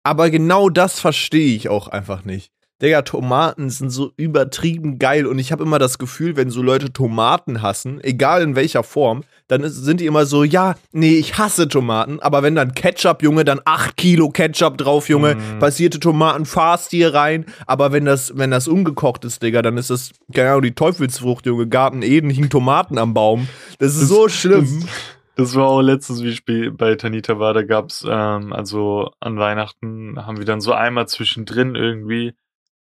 aber 0.04 0.30
genau 0.30 0.70
das 0.70 1.00
verstehe 1.00 1.56
ich 1.56 1.70
auch 1.70 1.88
einfach 1.88 2.24
nicht. 2.24 2.54
Digga, 2.82 3.02
Tomaten 3.02 3.72
sind 3.72 3.90
so 3.90 4.12
übertrieben 4.18 5.00
geil 5.00 5.26
und 5.26 5.40
ich 5.40 5.52
habe 5.52 5.64
immer 5.64 5.80
das 5.80 5.98
Gefühl, 5.98 6.36
wenn 6.38 6.52
so 6.52 6.62
Leute 6.62 6.94
Tomaten 6.94 7.64
hassen, 7.64 8.00
egal 8.04 8.44
in 8.44 8.56
welcher 8.56 8.84
Form, 8.84 9.24
dann 9.48 9.62
ist, 9.64 9.76
sind 9.84 10.00
die 10.00 10.06
immer 10.06 10.28
so, 10.28 10.44
ja, 10.44 10.76
nee, 10.92 11.16
ich 11.16 11.40
hasse 11.40 11.68
Tomaten, 11.68 12.20
aber 12.20 12.44
wenn 12.44 12.54
dann 12.54 12.74
Ketchup, 12.76 13.24
Junge, 13.24 13.46
dann 13.46 13.62
8 13.66 13.98
Kilo 13.98 14.30
Ketchup 14.30 14.78
drauf, 14.78 15.10
Junge, 15.10 15.36
Mm. 15.36 15.60
passierte 15.60 16.00
Tomaten, 16.00 16.46
fast 16.46 16.92
hier 16.92 17.16
rein, 17.16 17.46
aber 17.66 17.92
wenn 17.92 18.06
das, 18.06 18.38
wenn 18.38 18.52
das 18.52 18.68
ungekocht 18.68 19.26
ist, 19.26 19.42
Digga, 19.42 19.64
dann 19.64 19.78
ist 19.78 19.90
das, 19.90 20.12
keine 20.34 20.50
Ahnung, 20.52 20.62
die 20.64 20.76
Teufelsfrucht, 20.76 21.48
Junge, 21.48 21.68
Garten 21.68 22.04
Eden, 22.04 22.30
hingen 22.30 22.50
Tomaten 22.52 23.00
am 23.00 23.14
Baum. 23.16 23.48
Das 23.80 23.96
ist 23.96 24.08
so 24.10 24.28
schlimm. 24.30 24.82
Das, 24.82 24.90
das 25.36 25.56
war 25.56 25.66
auch 25.68 25.82
letztens, 25.82 26.22
wie 26.24 26.30
ich 26.30 26.46
bei- 26.46 26.70
bei 26.70 26.94
Tanita 26.96 27.40
war, 27.40 27.54
da 27.56 27.64
gab's 27.64 28.06
ähm, 28.08 28.54
also 28.54 29.12
an 29.20 29.38
Weihnachten 29.40 30.16
haben 30.26 30.38
wir 30.38 30.46
dann 30.46 30.62
so 30.62 30.74
einmal 30.74 31.08
zwischendrin 31.08 31.76
irgendwie, 31.76 32.34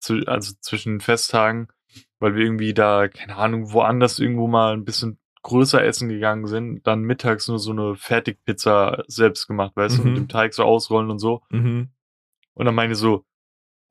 zu, 0.04 0.20
also 0.28 0.54
zwischen 0.60 0.94
den 0.96 1.00
Festtagen, 1.00 1.68
weil 2.20 2.36
wir 2.36 2.44
irgendwie 2.44 2.74
da, 2.74 3.08
keine 3.08 3.36
Ahnung, 3.38 3.72
woanders 3.74 4.20
irgendwo 4.20 4.48
mal 4.48 4.74
ein 4.74 4.86
bisschen 4.86 5.20
größer 5.44 5.84
essen 5.84 6.08
gegangen 6.10 6.48
sind, 6.48 6.86
dann 6.88 7.02
mittags 7.02 7.48
nur 7.48 7.60
so 7.60 7.72
eine 7.72 7.96
Fertigpizza 7.96 9.04
selbst 9.08 9.48
gemacht, 9.48 9.74
weißt 9.76 9.98
du, 9.98 10.02
Mhm. 10.04 10.08
mit 10.10 10.18
dem 10.18 10.28
Teig 10.30 10.54
so 10.54 10.64
ausrollen 10.64 11.10
und 11.12 11.20
so. 11.20 11.42
Mhm. 11.50 11.90
Und 12.54 12.66
dann 12.66 12.76
meine 12.76 12.94
ich 12.94 13.00
so, 13.00 13.26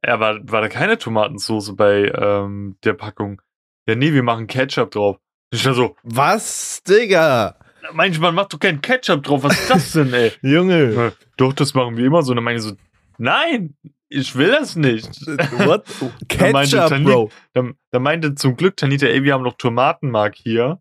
ja, 0.05 0.19
war, 0.19 0.39
war 0.51 0.61
da 0.63 0.69
keine 0.69 0.99
Tomatensoße 0.99 1.75
bei 1.75 2.11
ähm, 2.15 2.77
der 2.85 2.95
Packung? 2.95 3.41
Ja, 3.87 3.95
nee, 3.97 4.13
wir 4.13 4.23
machen 4.23 4.47
Ketchup 4.47 4.91
drauf. 4.93 5.19
Ich 5.51 5.65
war 5.67 5.75
so, 5.75 5.97
Was, 6.03 6.83
Digga? 6.85 7.57
manchmal 7.93 8.33
macht 8.33 8.53
doch 8.55 8.59
kein 8.61 8.81
Ketchup 8.81 9.23
drauf, 9.25 9.43
was 9.43 9.61
ist 9.61 9.71
das 9.71 9.93
denn, 9.93 10.13
ey? 10.15 10.33
Junge. 10.43 10.93
Ja, 10.95 11.13
Doch, 11.37 11.53
das 11.53 11.75
machen 11.75 11.97
wir 11.97 12.07
immer 12.07 12.23
so. 12.23 12.31
Und 12.33 12.37
dann 12.37 12.45
meine 12.45 12.57
ich 12.59 12.63
so, 12.65 12.73
nein, 13.19 13.77
ich 14.13 14.37
will 14.37 14.51
das 14.51 14.77
nicht. 14.77 15.09
What? 15.27 15.85
Da 16.29 16.51
meinte 16.53 16.77
Ketchup, 16.77 16.89
Tani- 16.89 17.05
Bro. 17.05 17.31
Dann 17.55 17.75
meinte 18.03 18.35
zum 18.35 18.57
Glück 18.57 18.77
Tanita, 18.77 19.07
ey, 19.07 19.23
wir 19.25 19.35
haben 19.35 19.43
noch 19.45 19.57
Tomatenmark 19.57 20.35
hier. 20.37 20.81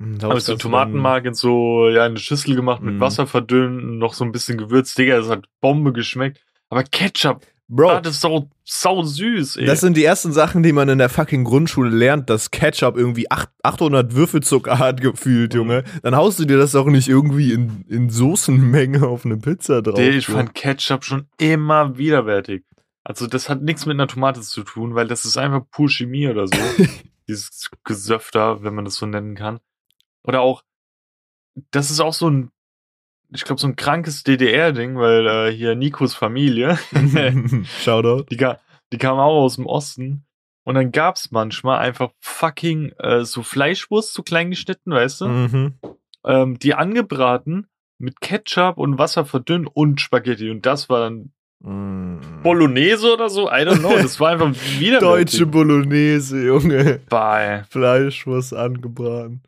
Hm, 0.00 0.18
Habe 0.22 0.38
ich 0.38 0.44
so 0.44 0.56
Tomatenmark 0.56 1.24
in 1.24 1.34
so, 1.34 1.88
ja, 1.88 2.04
in 2.06 2.12
eine 2.12 2.18
Schüssel 2.18 2.54
gemacht, 2.56 2.82
mit 2.82 2.94
Mhm. 2.94 3.00
Wasser 3.00 3.26
verdünnt, 3.26 3.98
noch 3.98 4.14
so 4.14 4.24
ein 4.24 4.32
bisschen 4.32 4.58
Gewürz. 4.58 4.94
Digga, 4.94 5.16
das 5.16 5.28
hat 5.28 5.46
Bombe 5.60 5.92
geschmeckt. 5.92 6.40
Aber 6.68 6.82
Ketchup, 6.82 7.46
Bro, 7.66 7.90
ah, 7.90 8.00
das 8.02 8.16
ist 8.16 8.20
sau, 8.20 8.50
sau 8.62 9.02
süß, 9.02 9.56
ey. 9.56 9.64
das 9.64 9.80
sind 9.80 9.96
die 9.96 10.04
ersten 10.04 10.32
Sachen, 10.32 10.62
die 10.62 10.72
man 10.72 10.88
in 10.90 10.98
der 10.98 11.08
fucking 11.08 11.44
Grundschule 11.44 11.88
lernt, 11.88 12.28
dass 12.28 12.50
Ketchup 12.50 12.96
irgendwie 12.98 13.30
acht- 13.30 13.48
800 13.62 14.14
Würfelzucker 14.14 14.78
hat 14.78 15.00
gefühlt, 15.00 15.54
Mhm. 15.54 15.58
Junge. 15.60 15.84
Dann 16.02 16.14
haust 16.14 16.38
du 16.38 16.44
dir 16.44 16.58
das 16.58 16.74
auch 16.74 16.86
nicht 16.86 17.08
irgendwie 17.08 17.52
in, 17.52 17.84
in 17.88 18.10
Soßenmenge 18.10 19.06
auf 19.06 19.24
eine 19.24 19.38
Pizza 19.38 19.80
drauf. 19.80 19.94
Der, 19.94 20.10
ich 20.14 20.26
so. 20.26 20.34
fand 20.34 20.54
Ketchup 20.54 21.04
schon 21.04 21.26
immer 21.38 21.96
widerwärtig. 21.96 22.64
Also 23.02 23.26
das 23.26 23.48
hat 23.48 23.62
nichts 23.62 23.86
mit 23.86 23.94
einer 23.94 24.08
Tomate 24.08 24.42
zu 24.42 24.62
tun, 24.62 24.94
weil 24.94 25.08
das 25.08 25.24
ist 25.24 25.38
einfach 25.38 25.62
pur 25.70 25.88
Chemie 25.88 26.28
oder 26.28 26.46
so. 26.46 26.54
Dieses 27.28 27.70
Gesöfter, 27.84 28.62
wenn 28.62 28.74
man 28.74 28.84
das 28.84 28.96
so 28.96 29.06
nennen 29.06 29.34
kann. 29.36 29.60
Oder 30.22 30.42
auch, 30.42 30.62
das 31.70 31.90
ist 31.90 32.00
auch 32.00 32.12
so 32.14 32.28
ein, 32.28 32.50
ich 33.34 33.44
glaube, 33.44 33.60
so 33.60 33.66
ein 33.66 33.76
krankes 33.76 34.22
DDR-Ding, 34.22 34.96
weil 34.96 35.26
äh, 35.26 35.52
hier 35.52 35.74
Nikos 35.74 36.14
Familie, 36.14 36.78
Shoutout. 37.82 38.26
die, 38.30 38.36
ka- 38.36 38.58
die 38.92 38.98
kam 38.98 39.18
auch 39.18 39.42
aus 39.42 39.56
dem 39.56 39.66
Osten. 39.66 40.24
Und 40.66 40.76
dann 40.76 40.92
gab's 40.92 41.30
manchmal 41.30 41.78
einfach 41.80 42.10
fucking 42.20 42.92
äh, 42.98 43.24
so 43.24 43.42
Fleischwurst, 43.42 44.14
so 44.14 44.22
klein 44.22 44.48
geschnitten, 44.50 44.92
weißt 44.92 45.20
du? 45.22 45.28
Mhm. 45.28 45.74
ähm, 46.24 46.58
die 46.58 46.74
angebraten 46.74 47.66
mit 47.98 48.20
Ketchup 48.22 48.78
und 48.78 48.96
Wasser 48.98 49.24
verdünnt 49.26 49.68
und 49.74 50.00
Spaghetti. 50.00 50.50
Und 50.50 50.64
das 50.66 50.88
war 50.88 51.00
dann 51.00 51.32
Mm. 51.66 52.42
Bolognese 52.42 53.10
oder 53.14 53.30
so. 53.30 53.48
I 53.48 53.62
don't 53.64 53.78
know. 53.78 53.96
Das 53.96 54.20
war 54.20 54.32
einfach 54.32 54.52
wieder 54.78 54.98
Deutsche 54.98 55.46
Bolognese, 55.46 56.44
Junge. 56.44 57.00
Bye. 57.08 57.64
Fleischwurst 57.70 58.52
angebraten. 58.52 59.40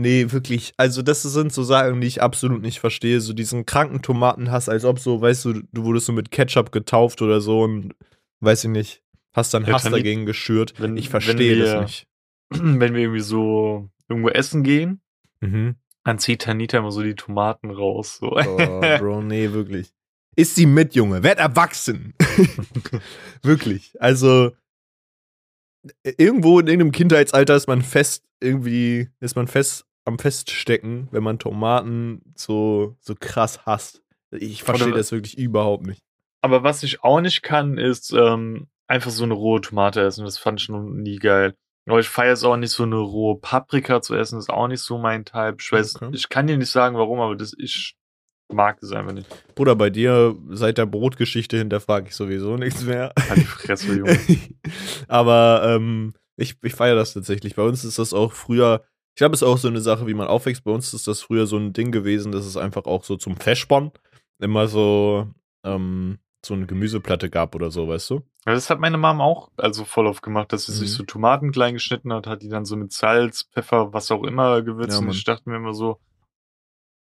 Nee, 0.00 0.30
wirklich. 0.32 0.72
Also, 0.76 1.02
das 1.02 1.22
sind 1.22 1.52
so 1.52 1.62
Sachen, 1.62 2.00
die 2.00 2.06
ich 2.06 2.22
absolut 2.22 2.62
nicht 2.62 2.78
verstehe. 2.80 3.20
So 3.20 3.32
diesen 3.32 3.66
kranken 3.66 4.00
Tomatenhass, 4.02 4.68
als 4.68 4.84
ob 4.84 4.98
so, 5.00 5.20
weißt 5.20 5.44
du, 5.46 5.52
du 5.72 5.84
wurdest 5.84 6.06
so 6.06 6.12
mit 6.12 6.30
Ketchup 6.30 6.70
getauft 6.72 7.20
oder 7.22 7.40
so 7.40 7.62
und 7.62 7.94
weiß 8.40 8.64
ich 8.64 8.70
nicht, 8.70 9.02
hast 9.32 9.52
dann 9.54 9.64
Ja, 9.66 9.72
Hass 9.74 9.82
dagegen 9.84 10.24
geschürt. 10.26 10.74
wenn- 10.80 10.96
ich 10.96 11.08
verstehe 11.08 11.52
wenn 11.52 11.60
das 11.60 11.72
wir- 11.72 11.80
nicht. 11.82 12.06
Wenn 12.50 12.94
wir 12.94 13.00
irgendwie 13.02 13.20
so 13.20 13.90
irgendwo 14.08 14.30
essen 14.30 14.62
gehen, 14.62 15.00
Mhm. 15.40 15.74
dann 16.04 16.18
zieht 16.18 16.42
Tanita 16.42 16.78
immer 16.78 16.90
so 16.92 17.02
die 17.02 17.14
Tomaten 17.14 17.70
raus. 17.70 18.16
So. 18.20 18.32
Oh, 18.36 18.80
Bro, 18.98 19.22
nee, 19.22 19.52
wirklich. 19.52 19.92
Ist 20.36 20.54
sie 20.54 20.64
mit, 20.66 20.94
Junge? 20.94 21.22
Werd 21.24 21.40
erwachsen. 21.40 22.14
wirklich. 23.42 23.94
Also, 24.00 24.52
irgendwo 26.16 26.60
in 26.60 26.66
irgendeinem 26.68 26.92
Kindheitsalter 26.92 27.56
ist 27.56 27.66
man 27.66 27.82
fest, 27.82 28.24
irgendwie, 28.40 29.08
ist 29.20 29.36
man 29.36 29.46
fest 29.48 29.84
am 30.08 30.18
Feststecken, 30.18 31.08
wenn 31.12 31.22
man 31.22 31.38
Tomaten 31.38 32.22
so, 32.34 32.96
so 33.00 33.14
krass 33.18 33.64
hasst. 33.66 34.02
Ich 34.30 34.62
verstehe 34.62 34.92
das 34.92 35.12
wirklich 35.12 35.38
überhaupt 35.38 35.86
nicht. 35.86 36.02
Aber 36.42 36.62
was 36.62 36.82
ich 36.82 37.02
auch 37.04 37.20
nicht 37.20 37.42
kann, 37.42 37.78
ist 37.78 38.12
ähm, 38.12 38.66
einfach 38.86 39.10
so 39.10 39.24
eine 39.24 39.34
rohe 39.34 39.60
Tomate 39.60 40.00
essen. 40.02 40.24
Das 40.24 40.38
fand 40.38 40.60
ich 40.60 40.68
noch 40.68 40.82
nie 40.82 41.16
geil. 41.16 41.54
Aber 41.86 42.00
ich 42.00 42.08
feiere 42.08 42.34
es 42.34 42.44
auch 42.44 42.56
nicht, 42.56 42.70
so 42.70 42.82
eine 42.82 42.96
rohe 42.96 43.38
Paprika 43.38 44.02
zu 44.02 44.14
essen. 44.14 44.36
Das 44.36 44.44
ist 44.44 44.50
auch 44.50 44.68
nicht 44.68 44.82
so 44.82 44.98
mein 44.98 45.24
Type. 45.24 45.56
Ich 45.60 45.72
weiß, 45.72 45.96
Okay. 46.02 46.10
ich 46.12 46.28
kann 46.28 46.46
dir 46.46 46.58
nicht 46.58 46.70
sagen, 46.70 46.96
warum, 46.96 47.20
aber 47.20 47.34
das, 47.34 47.54
ich 47.58 47.94
mag 48.52 48.78
das 48.80 48.92
einfach 48.92 49.12
nicht. 49.12 49.26
Bruder, 49.54 49.74
bei 49.74 49.88
dir 49.90 50.36
seit 50.50 50.76
der 50.78 50.86
Brotgeschichte 50.86 51.56
hinterfrage 51.56 52.08
ich 52.08 52.14
sowieso 52.14 52.56
nichts 52.58 52.82
mehr. 52.84 53.12
Halt 53.28 53.40
die 53.40 53.44
Fresse, 53.44 53.94
Junge. 53.96 54.18
Aber 55.08 55.62
ähm, 55.64 56.14
ich, 56.36 56.56
ich 56.62 56.74
feiere 56.74 56.94
das 56.94 57.14
tatsächlich. 57.14 57.56
Bei 57.56 57.62
uns 57.62 57.84
ist 57.84 57.98
das 57.98 58.12
auch 58.12 58.32
früher, 58.32 58.84
ich 59.18 59.20
glaube, 59.20 59.34
es 59.34 59.42
ist 59.42 59.48
auch 59.48 59.58
so 59.58 59.66
eine 59.66 59.80
Sache, 59.80 60.06
wie 60.06 60.14
man 60.14 60.28
aufwächst. 60.28 60.62
Bei 60.62 60.70
uns 60.70 60.94
ist 60.94 61.08
das 61.08 61.22
früher 61.22 61.48
so 61.48 61.56
ein 61.56 61.72
Ding 61.72 61.90
gewesen, 61.90 62.30
dass 62.30 62.46
es 62.46 62.56
einfach 62.56 62.84
auch 62.84 63.02
so 63.02 63.16
zum 63.16 63.36
Feschbon 63.36 63.90
immer 64.38 64.68
so, 64.68 65.26
ähm, 65.64 66.20
so 66.46 66.54
eine 66.54 66.66
Gemüseplatte 66.66 67.28
gab 67.28 67.56
oder 67.56 67.72
so, 67.72 67.88
weißt 67.88 68.10
du? 68.10 68.22
Ja, 68.46 68.54
das 68.54 68.70
hat 68.70 68.78
meine 68.78 68.96
Mom 68.96 69.20
auch 69.20 69.50
also 69.56 69.84
voll 69.84 70.06
oft 70.06 70.22
gemacht, 70.22 70.52
dass 70.52 70.66
sie 70.66 70.70
Mhm. 70.72 70.76
sich 70.76 70.92
so 70.92 71.02
Tomaten 71.02 71.50
klein 71.50 71.74
geschnitten 71.74 72.12
hat, 72.12 72.28
hat 72.28 72.42
die 72.42 72.48
dann 72.48 72.64
so 72.64 72.76
mit 72.76 72.92
Salz, 72.92 73.48
Pfeffer, 73.52 73.92
was 73.92 74.12
auch 74.12 74.22
immer 74.22 74.62
gewürzt. 74.62 75.00
Ja, 75.00 75.04
und 75.04 75.10
ich 75.12 75.24
dachte 75.24 75.50
mir 75.50 75.56
immer 75.56 75.74
so, 75.74 75.98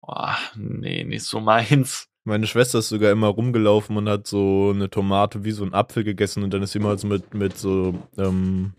oh, 0.02 0.28
nee, 0.54 1.02
nicht 1.02 1.24
so 1.24 1.40
meins. 1.40 2.06
Meine 2.22 2.46
Schwester 2.46 2.78
ist 2.78 2.90
sogar 2.90 3.10
immer 3.10 3.26
rumgelaufen 3.26 3.96
und 3.96 4.08
hat 4.08 4.28
so 4.28 4.70
eine 4.72 4.88
Tomate 4.88 5.42
wie 5.42 5.50
so 5.50 5.64
ein 5.64 5.74
Apfel 5.74 6.04
gegessen 6.04 6.44
und 6.44 6.54
dann 6.54 6.62
ist 6.62 6.70
sie 6.70 6.78
immer 6.78 6.96
so 6.96 7.08
mit, 7.08 7.34
mit 7.34 7.58
so, 7.58 7.94
ähm, 8.16 8.74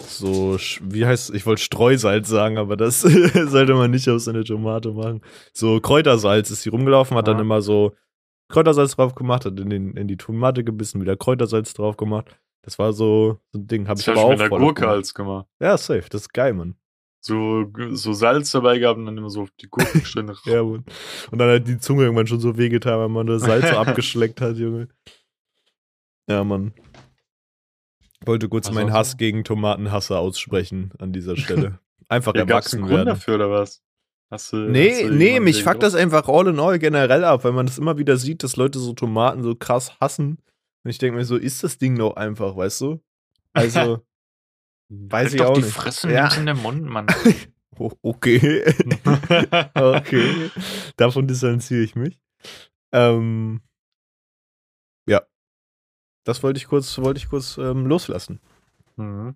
so, 0.00 0.56
wie 0.82 1.04
heißt, 1.06 1.34
ich 1.34 1.44
wollte 1.46 1.62
Streusalz 1.62 2.28
sagen, 2.28 2.56
aber 2.58 2.76
das 2.76 3.00
sollte 3.02 3.74
man 3.74 3.90
nicht 3.90 4.08
auf 4.08 4.20
so 4.20 4.30
eine 4.30 4.44
Tomate 4.44 4.90
machen. 4.92 5.20
So 5.52 5.80
Kräutersalz 5.80 6.50
ist 6.50 6.62
sie 6.62 6.70
rumgelaufen, 6.70 7.16
hat 7.16 7.28
dann 7.28 7.36
Ja. 7.36 7.42
immer 7.42 7.60
so 7.62 7.94
Kräutersalz 8.48 8.96
drauf 8.96 9.14
gemacht, 9.14 9.44
hat 9.44 9.58
in, 9.60 9.68
den, 9.70 9.96
in 9.96 10.08
die 10.08 10.16
Tomate 10.16 10.64
gebissen, 10.64 11.00
wieder 11.00 11.16
Kräutersalz 11.16 11.74
drauf 11.74 11.96
gemacht. 11.96 12.38
Das 12.62 12.78
war 12.78 12.92
so, 12.92 13.38
so 13.52 13.58
ein 13.58 13.66
Ding, 13.66 13.88
habe 13.88 14.00
ich 14.00 14.08
aber 14.08 14.22
ich 14.22 14.28
mit 14.28 14.34
auch 14.34 14.38
der 14.38 14.48
Gurke 14.58 14.80
gemacht. 14.82 14.96
als 14.96 15.14
gemacht. 15.14 15.46
Ja, 15.60 15.76
safe, 15.76 16.04
das 16.10 16.22
ist 16.22 16.32
geil, 16.32 16.54
Mann. 16.54 16.74
So, 17.20 17.66
so 17.92 18.12
Salz 18.12 18.50
dabei 18.52 18.78
gehabt 18.78 18.98
und 18.98 19.06
dann 19.06 19.18
immer 19.18 19.28
so 19.30 19.42
auf 19.42 19.50
die 19.60 19.68
Gurke 19.68 19.98
geschnitten. 20.00 20.34
Ja, 20.44 20.62
Mann. 20.62 20.84
Und 21.30 21.38
dann 21.38 21.50
hat 21.50 21.66
die 21.68 21.78
Zunge 21.78 22.04
irgendwann 22.04 22.26
schon 22.26 22.40
so 22.40 22.56
wehgetan, 22.56 22.98
weil 23.00 23.08
man 23.08 23.26
das 23.26 23.42
Salz 23.42 23.68
so 23.68 23.76
abgeschleckt 23.76 24.40
hat, 24.40 24.56
Junge. 24.56 24.88
Ja, 26.28 26.44
Mann. 26.44 26.72
Wollte 28.24 28.48
kurz 28.48 28.70
meinen 28.70 28.92
Hass 28.92 29.16
gegen 29.16 29.44
Tomatenhasser 29.44 30.18
aussprechen 30.18 30.92
an 30.98 31.12
dieser 31.12 31.36
Stelle. 31.38 31.78
Einfach 32.08 32.34
Ja, 32.34 32.44
gab's 32.44 32.72
einen 32.72 32.80
erwachsen 32.80 32.80
Grund 32.82 32.92
werden. 32.92 33.06
dafür 33.08 33.34
oder 33.36 33.50
was? 33.50 33.82
Hast 34.30 34.52
du, 34.52 34.64
hast 34.64 34.70
Nee, 34.70 35.04
du 35.04 35.14
nee, 35.14 35.40
mich 35.40 35.62
fuckt 35.62 35.82
das 35.82 35.94
einfach 35.94 36.28
all 36.28 36.48
in 36.48 36.58
all 36.60 36.78
generell 36.78 37.24
ab, 37.24 37.44
wenn 37.44 37.54
man 37.54 37.66
das 37.66 37.78
immer 37.78 37.96
wieder 37.98 38.16
sieht, 38.18 38.42
dass 38.42 38.56
Leute 38.56 38.78
so 38.78 38.92
Tomaten 38.92 39.42
so 39.42 39.54
krass 39.54 39.98
hassen. 40.00 40.38
Und 40.84 40.90
ich 40.90 40.98
denke 40.98 41.16
mir 41.18 41.24
so, 41.24 41.36
ist 41.36 41.64
das 41.64 41.78
Ding 41.78 41.96
doch 41.98 42.16
einfach, 42.16 42.54
weißt 42.56 42.80
du? 42.82 43.00
Also, 43.54 44.04
weiß 44.90 45.32
ich 45.32 45.38
doch 45.40 45.50
auch 45.50 45.54
die 45.54 45.62
nicht. 45.62 45.72
Fresse 45.74 46.10
Ja. 46.12 46.28
in 46.34 46.46
den 46.46 46.58
Mund, 46.58 46.82
Mann. 46.84 47.06
Oh, 47.80 47.92
okay. 48.02 48.64
okay. 49.74 50.50
Davon 50.96 51.28
distanziere 51.28 51.82
ich 51.84 51.94
mich. 51.94 52.18
Ähm. 52.90 53.60
Das 56.24 56.42
wollte 56.42 56.58
ich 56.58 56.66
kurz, 56.68 56.98
wollte 56.98 57.18
ich 57.18 57.28
kurz 57.28 57.56
ähm, 57.58 57.86
loslassen. 57.86 58.40
Mhm. 58.96 59.34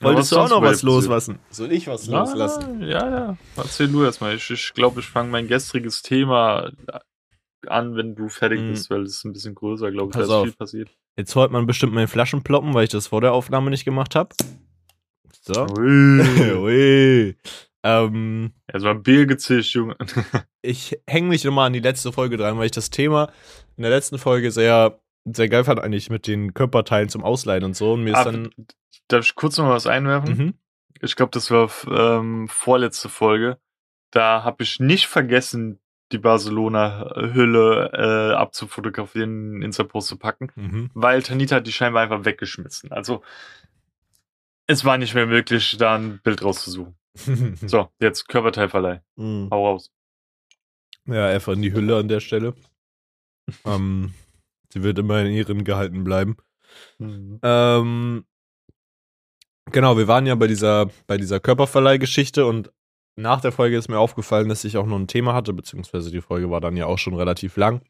Wolltest 0.00 0.32
Ja, 0.32 0.38
du 0.38 0.44
auch 0.44 0.50
noch 0.50 0.62
was 0.62 0.82
loslassen? 0.82 1.38
Soll 1.50 1.72
ich 1.72 1.86
was 1.86 2.06
loslassen? 2.06 2.82
Ja, 2.82 3.08
ja. 3.08 3.36
Erzähl 3.56 3.88
du 3.88 4.04
erstmal. 4.04 4.34
Ich 4.36 4.46
glaube, 4.46 4.58
ich, 4.60 4.74
glaub, 4.74 4.98
ich 4.98 5.06
fange 5.06 5.30
mein 5.30 5.48
gestriges 5.48 6.02
Thema 6.02 6.70
an, 7.66 7.96
wenn 7.96 8.14
du 8.14 8.28
fertig 8.28 8.60
Mhm. 8.60 8.68
bist, 8.70 8.90
weil 8.90 9.02
es 9.02 9.16
ist 9.16 9.24
ein 9.24 9.32
bisschen 9.32 9.54
größer, 9.54 9.90
glaube 9.90 10.10
ich. 10.10 10.12
Pass 10.14 10.28
Da 10.28 10.34
ist 10.34 10.38
auf. 10.40 10.44
viel 10.44 10.52
passiert. 10.56 10.90
Jetzt 11.16 11.34
hört 11.34 11.52
man 11.52 11.66
bestimmt 11.66 11.94
meine 11.94 12.08
Flaschen 12.08 12.42
ploppen, 12.42 12.74
weil 12.74 12.84
ich 12.84 12.90
das 12.90 13.06
vor 13.08 13.20
der 13.20 13.32
Aufnahme 13.32 13.70
nicht 13.70 13.84
gemacht 13.84 14.14
habe. 14.14 14.34
So. 15.40 15.66
Ui. 15.78 16.20
Ui. 16.58 17.36
Ähm, 17.84 18.52
Erstmal 18.72 18.94
Bier 18.96 19.26
gezischt, 19.26 19.74
Junge. 19.74 19.96
ich 20.62 20.98
hänge 21.08 21.28
mich 21.28 21.44
nochmal 21.44 21.66
an 21.68 21.72
die 21.72 21.80
letzte 21.80 22.12
Folge 22.12 22.36
dran, 22.36 22.58
weil 22.58 22.66
ich 22.66 22.72
das 22.72 22.90
Thema 22.90 23.32
in 23.76 23.82
der 23.82 23.90
letzten 23.90 24.18
Folge 24.18 24.50
sehr, 24.52 25.00
sehr 25.24 25.48
geil 25.48 25.64
fand, 25.64 25.80
eigentlich 25.80 26.10
mit 26.10 26.26
den 26.26 26.54
Körperteilen 26.54 27.08
zum 27.08 27.22
Ausleihen 27.24 27.64
und 27.64 27.76
so. 27.76 27.92
Und 27.94 28.04
mir 28.04 28.10
ist 28.12 28.16
Ah, 28.18 28.24
dann. 28.24 28.50
Darf 29.08 29.24
ich 29.24 29.34
kurz 29.34 29.58
noch 29.58 29.68
was 29.68 29.86
einwerfen? 29.86 30.36
Mhm. 30.36 30.54
Ich 31.00 31.16
glaube, 31.16 31.30
das 31.32 31.50
war 31.50 31.70
ähm, 31.88 32.48
vorletzte 32.48 33.08
Folge. 33.08 33.58
Da 34.10 34.42
habe 34.44 34.62
ich 34.62 34.78
nicht 34.80 35.06
vergessen, 35.06 35.78
die 36.12 36.18
Barcelona-Hülle 36.18 37.90
äh, 37.94 38.34
abzufotografieren, 38.36 39.56
in 39.56 39.62
Insta-Post 39.62 40.08
zu 40.08 40.18
packen, 40.18 40.48
Mhm. 40.56 40.90
weil 40.94 41.22
Tanita 41.22 41.56
hat 41.56 41.66
die 41.66 41.72
scheinbar 41.72 42.02
einfach 42.02 42.24
weggeschmissen. 42.24 42.92
Also 42.92 43.22
es 44.66 44.84
war 44.84 44.98
nicht 44.98 45.14
mehr 45.14 45.26
möglich, 45.26 45.76
da 45.78 45.96
ein 45.96 46.20
Bild 46.22 46.42
rauszusuchen. 46.42 46.94
So, 47.66 47.88
jetzt 48.00 48.28
Körperteilverleih. 48.28 49.02
Mhm. 49.16 49.48
Hau 49.50 49.66
raus. 49.66 49.90
Ja, 51.06 51.26
einfach 51.28 51.52
in 51.54 51.62
die 51.62 51.72
Hülle 51.72 51.96
an 51.98 52.08
der 52.08 52.20
Stelle. 52.20 52.54
ähm, 53.64 54.14
sie 54.72 54.82
wird 54.82 54.98
immer 54.98 55.20
in 55.20 55.32
ihren 55.32 55.64
gehalten 55.64 56.02
bleiben. 56.02 56.36
Ähm, 57.42 58.24
genau, 59.70 59.98
wir 59.98 60.08
waren 60.08 60.26
ja 60.26 60.34
bei 60.34 60.46
dieser, 60.46 60.90
bei 61.06 61.18
dieser 61.18 61.40
Körperverleihgeschichte 61.40 62.46
und 62.46 62.72
nach 63.16 63.42
der 63.42 63.52
Folge 63.52 63.76
ist 63.76 63.88
mir 63.88 63.98
aufgefallen, 63.98 64.48
dass 64.48 64.64
ich 64.64 64.78
auch 64.78 64.86
noch 64.86 64.98
ein 64.98 65.06
Thema 65.06 65.34
hatte, 65.34 65.52
beziehungsweise 65.52 66.10
die 66.10 66.22
Folge 66.22 66.50
war 66.50 66.62
dann 66.62 66.76
ja 66.76 66.86
auch 66.86 66.98
schon 66.98 67.14
relativ 67.14 67.56
lang, 67.56 67.82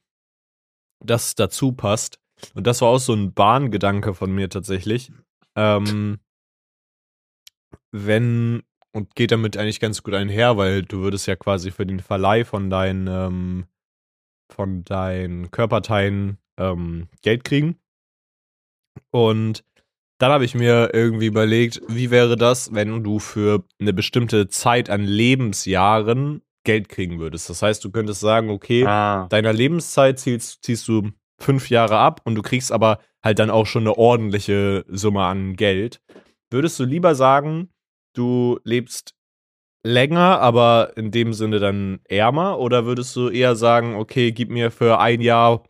das 1.04 1.36
dazu 1.36 1.72
passt. 1.72 2.18
Und 2.54 2.66
das 2.66 2.80
war 2.80 2.88
auch 2.88 2.98
so 2.98 3.14
ein 3.14 3.32
Bahngedanke 3.32 4.14
von 4.14 4.32
mir 4.32 4.48
tatsächlich. 4.48 5.12
Ähm, 5.54 6.18
wenn, 7.92 8.64
und 8.92 9.14
geht 9.14 9.30
damit 9.30 9.56
eigentlich 9.56 9.78
ganz 9.78 10.02
gut 10.02 10.14
einher, 10.14 10.56
weil 10.56 10.82
du 10.82 11.02
würdest 11.02 11.28
ja 11.28 11.36
quasi 11.36 11.70
für 11.70 11.86
den 11.86 12.00
Verleih 12.00 12.44
von 12.44 12.68
deinen, 12.68 13.06
ähm, 13.06 13.66
von 14.50 14.82
deinen 14.82 15.52
Körperteilen 15.52 16.41
ähm, 16.58 17.08
Geld 17.22 17.44
kriegen. 17.44 17.76
Und 19.10 19.64
dann 20.18 20.30
habe 20.30 20.44
ich 20.44 20.54
mir 20.54 20.90
irgendwie 20.92 21.26
überlegt, 21.26 21.80
wie 21.88 22.10
wäre 22.10 22.36
das, 22.36 22.72
wenn 22.72 23.02
du 23.02 23.18
für 23.18 23.64
eine 23.80 23.92
bestimmte 23.92 24.48
Zeit 24.48 24.88
an 24.88 25.02
Lebensjahren 25.04 26.42
Geld 26.64 26.88
kriegen 26.88 27.18
würdest. 27.18 27.50
Das 27.50 27.62
heißt, 27.62 27.84
du 27.84 27.90
könntest 27.90 28.20
sagen, 28.20 28.50
okay, 28.50 28.84
Ah, 28.86 29.26
deiner 29.28 29.52
Lebenszeit 29.52 30.18
ziehst, 30.20 30.62
ziehst 30.62 30.86
du 30.86 31.10
fünf 31.40 31.70
Jahre 31.70 31.98
ab 31.98 32.20
und 32.24 32.36
du 32.36 32.42
kriegst 32.42 32.70
aber 32.70 33.00
halt 33.22 33.40
dann 33.40 33.50
auch 33.50 33.66
schon 33.66 33.82
eine 33.82 33.98
ordentliche 33.98 34.84
Summe 34.88 35.24
an 35.24 35.56
Geld. 35.56 36.00
Würdest 36.50 36.78
du 36.78 36.84
lieber 36.84 37.14
sagen, 37.14 37.70
du 38.14 38.60
lebst 38.62 39.14
länger, 39.84 40.40
aber 40.40 40.92
in 40.96 41.10
dem 41.10 41.32
Sinne 41.32 41.58
dann 41.58 42.00
ärmer? 42.04 42.58
Oder 42.60 42.84
würdest 42.86 43.16
du 43.16 43.28
eher 43.28 43.56
sagen, 43.56 43.96
okay, 43.96 44.30
gib 44.30 44.50
mir 44.50 44.70
für 44.70 45.00
ein 45.00 45.20
Jahr, 45.20 45.64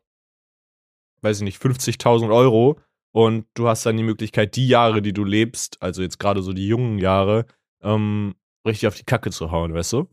weiß 1.23 1.39
ich 1.39 1.45
nicht, 1.45 1.63
50.000 1.63 2.35
Euro 2.35 2.79
und 3.13 3.47
du 3.55 3.69
hast 3.69 3.87
dann 3.87 3.97
die 3.97 4.03
Möglichkeit, 4.03 4.57
die 4.57 4.69
Jahre, 4.69 5.03
die 5.03 5.13
du 5.13 5.25
lebst, 5.25 5.81
also 5.81 6.03
jetzt 6.03 6.19
gerade 6.19 6.43
so 6.43 6.53
die 6.53 6.67
jungen 6.67 6.99
Jahre, 6.99 7.47
ähm, 7.83 8.35
richtig 8.67 8.89
auf 8.89 8.97
die 8.97 9.05
Kacke 9.05 9.31
zu 9.31 9.51
hauen, 9.51 9.75
weißt 9.75 9.93
du? 9.95 10.09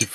die, 0.00 0.08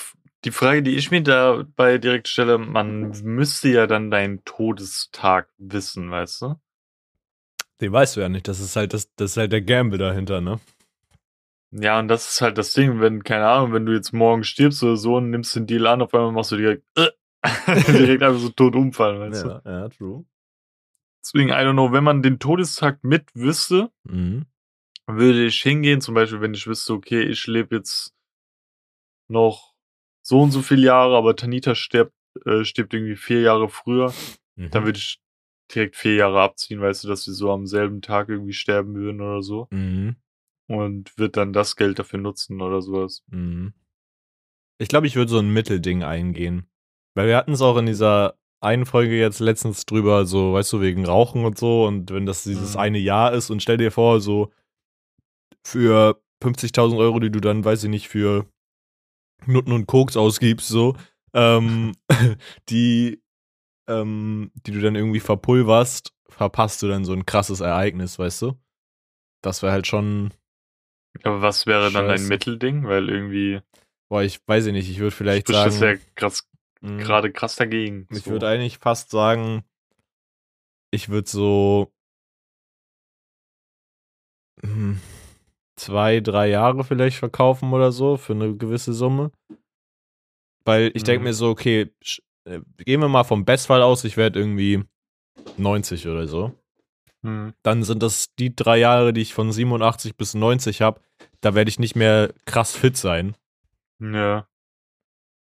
die 0.44 0.52
Frage, 0.52 0.84
die 0.84 0.96
ich 0.96 1.12
mir 1.12 1.22
dabei 1.22 1.98
direkt 1.98 2.28
stelle, 2.28 2.58
man 2.58 3.12
müsste 3.24 3.70
ja 3.70 3.88
dann 3.88 4.12
deinen 4.12 4.44
Todestag 4.46 5.50
wissen, 5.58 6.12
weißt 6.12 6.42
du? 6.44 6.56
Den 7.82 7.92
weißt 7.92 8.16
du 8.16 8.22
ja 8.22 8.30
nicht. 8.30 8.48
Das 8.48 8.60
ist 8.60 8.76
halt 8.76 8.94
das, 8.94 9.14
das 9.16 9.32
ist 9.32 9.38
halt 9.38 9.52
der 9.52 9.62
Gamble 9.62 10.00
dahinter, 10.00 10.42
ne? 10.42 10.60
Ja, 11.72 12.00
und 12.00 12.08
das 12.08 12.30
ist 12.30 12.42
halt 12.42 12.58
das 12.58 12.74
Ding, 12.74 13.02
wenn, 13.02 13.24
keine 13.24 13.48
Ahnung, 13.48 13.74
wenn 13.74 13.86
du 13.86 13.94
jetzt 13.94 14.14
morgen 14.14 14.44
stirbst 14.44 14.82
oder 14.84 14.96
so 14.96 15.18
und 15.18 15.30
nimmst 15.30 15.56
den 15.56 15.68
Deal 15.68 15.86
an, 15.86 16.02
auf 16.02 16.14
einmal 16.14 16.32
machst 16.32 16.52
du 16.52 16.58
direkt, 16.58 16.84
äh, 16.96 17.10
direkt 17.88 18.24
einfach 18.24 18.40
so 18.40 18.50
tot 18.50 18.76
umfallen, 18.76 19.20
weißt 19.20 19.46
du? 19.46 19.48
Ja, 19.50 19.62
ja, 19.66 19.90
true. 19.90 20.26
Deswegen, 21.24 21.50
I 21.50 21.54
don't 21.64 21.74
know, 21.74 21.92
wenn 21.92 22.04
man 22.04 22.22
den 22.22 22.40
Todestag 22.40 23.04
mit 23.04 23.36
wüsste, 23.36 23.92
Mhm. 24.04 24.46
würde 25.08 25.46
ich 25.46 25.62
hingehen, 25.62 26.02
zum 26.02 26.16
Beispiel, 26.16 26.42
wenn 26.42 26.54
ich 26.54 26.68
wüsste, 26.68 26.94
okay, 26.94 27.22
ich 27.24 27.48
lebe 27.48 27.76
jetzt 27.76 28.14
noch 29.30 29.74
so 30.22 30.42
und 30.42 30.52
so 30.52 30.62
viele 30.62 30.84
Jahre, 30.86 31.18
aber 31.18 31.36
Tanita 31.36 31.76
stirbt, 31.76 32.14
äh, 32.46 32.64
stirbt 32.64 32.94
irgendwie 32.94 33.16
vier 33.16 33.42
Jahre 33.42 33.70
früher, 33.70 34.14
Mhm. 34.56 34.72
dann 34.72 34.86
würde 34.86 35.00
ich 35.00 35.20
direkt 35.74 35.96
vier 35.98 36.16
Jahre 36.16 36.42
abziehen, 36.42 36.80
weißt 36.82 37.04
du, 37.04 37.08
dass 37.10 37.24
sie 37.24 37.34
so 37.34 37.52
am 37.52 37.66
selben 37.68 38.02
Tag 38.02 38.30
irgendwie 38.30 38.54
sterben 38.54 38.96
würden 38.96 39.20
oder 39.22 39.42
so 39.42 39.68
Mhm. 39.72 40.16
und 40.68 41.18
wird 41.18 41.36
dann 41.36 41.52
das 41.52 41.76
Geld 41.76 42.00
dafür 42.00 42.20
nutzen 42.20 42.62
oder 42.62 42.82
sowas. 42.82 43.24
Mhm. 43.28 43.74
Ich 44.80 44.88
glaube, 44.90 45.08
ich 45.08 45.16
würde 45.16 45.32
so 45.32 45.40
ein 45.40 45.50
Mittelding 45.52 46.04
eingehen. 46.04 46.70
Weil 47.18 47.28
wir 47.28 47.36
hatten 47.38 47.54
es 47.54 47.62
auch 47.62 47.78
in 47.78 47.88
dieser 47.88 48.36
einen 48.62 48.86
Folge 48.86 49.18
jetzt 49.18 49.40
letztens 49.40 49.86
drüber, 49.86 50.26
so, 50.26 50.54
weißt 50.54 50.72
du, 50.74 50.82
wegen 50.82 51.06
Rauchen 51.06 51.46
und 51.46 51.58
so. 51.58 51.86
Und 51.86 52.12
wenn 52.12 52.26
das 52.28 52.44
dieses 52.44 52.76
Mhm. 52.76 52.80
eine 52.80 52.98
Jahr 53.00 53.34
ist 53.34 53.50
und 53.50 53.62
stell 53.64 53.78
dir 53.78 53.92
vor, 53.92 54.22
so 54.22 54.52
für 55.66 56.22
50.000 56.44 56.98
Euro, 57.00 57.20
die 57.20 57.32
du 57.32 57.40
dann, 57.40 57.66
weiß 57.66 57.84
ich 57.86 57.90
nicht, 57.90 58.08
für 58.08 58.46
Nutten 59.46 59.72
und 59.72 59.88
Koks 59.88 60.16
ausgibst, 60.16 60.68
so, 60.68 60.96
ähm, 61.34 61.94
die, 62.70 63.22
ähm, 63.90 64.52
die 64.66 64.72
du 64.72 64.82
dann 64.82 64.96
irgendwie 64.96 65.20
verpulverst, 65.20 66.14
verpasst 66.30 66.82
du 66.84 66.88
dann 66.88 67.06
so 67.06 67.14
ein 67.14 67.26
krasses 67.26 67.62
Ereignis, 67.62 68.20
weißt 68.20 68.44
du? 68.44 68.54
Das 69.44 69.62
wäre 69.64 69.72
halt 69.72 69.88
schon, 69.88 70.34
Aber 71.24 71.42
was 71.42 71.66
wäre 71.66 71.92
dann 71.92 72.06
ein 72.06 72.18
Scheiße. 72.20 72.30
Mittelding? 72.30 72.88
Weil 72.88 73.10
irgendwie 73.10 73.62
boah, 74.10 74.24
ich 74.24 74.40
weiß 74.48 74.68
ich 74.68 74.74
nicht, 74.74 74.90
ich 74.90 75.00
würde 75.00 75.12
vielleicht 75.16 75.48
spricht 75.48 75.60
sagen. 75.60 75.72
das 75.72 75.80
ja 75.82 75.96
krass, 76.16 76.48
mh, 76.82 77.04
gerade 77.04 77.32
krass 77.32 77.56
dagegen. 77.56 78.08
Ich 78.12 78.24
so. 78.24 78.32
würde 78.32 78.48
eigentlich 78.48 78.78
fast 78.78 79.10
sagen, 79.12 79.64
ich 80.92 81.10
würde 81.10 81.30
so 81.30 81.92
hm, 84.62 85.00
zwei, 85.76 86.20
drei 86.20 86.50
Jahre 86.50 86.84
vielleicht 86.84 87.18
verkaufen 87.18 87.72
oder 87.74 87.92
so 87.92 88.18
für 88.18 88.34
eine 88.34 88.56
gewisse 88.56 88.94
Summe. 88.94 89.32
Weil 90.66 90.92
ich 90.96 91.04
denke 91.04 91.20
Mhm. 91.20 91.24
mir 91.26 91.34
so, 91.34 91.50
okay, 91.50 91.94
äh, 92.46 92.60
gehen 92.78 93.00
wir 93.02 93.08
mal 93.08 93.24
vom 93.24 93.46
Bestfall 93.46 93.82
aus, 93.82 94.04
ich 94.04 94.18
werde 94.18 94.40
irgendwie 94.40 94.84
90 95.58 96.08
oder 96.08 96.28
so. 96.28 96.54
Hm. 97.24 97.54
Dann 97.64 97.84
sind 97.84 98.04
das 98.04 98.34
die 98.36 98.56
drei 98.56 98.78
Jahre, 98.78 99.14
die 99.14 99.22
ich 99.22 99.34
von 99.34 99.52
87 99.52 100.18
bis 100.18 100.34
90 100.34 100.82
habe. 100.82 101.02
Da 101.42 101.56
werde 101.56 101.70
ich 101.70 101.80
nicht 101.80 101.96
mehr 101.96 102.34
krass 102.46 102.76
fit 102.76 102.98
sein. 102.98 103.36
Ja. 104.00 104.48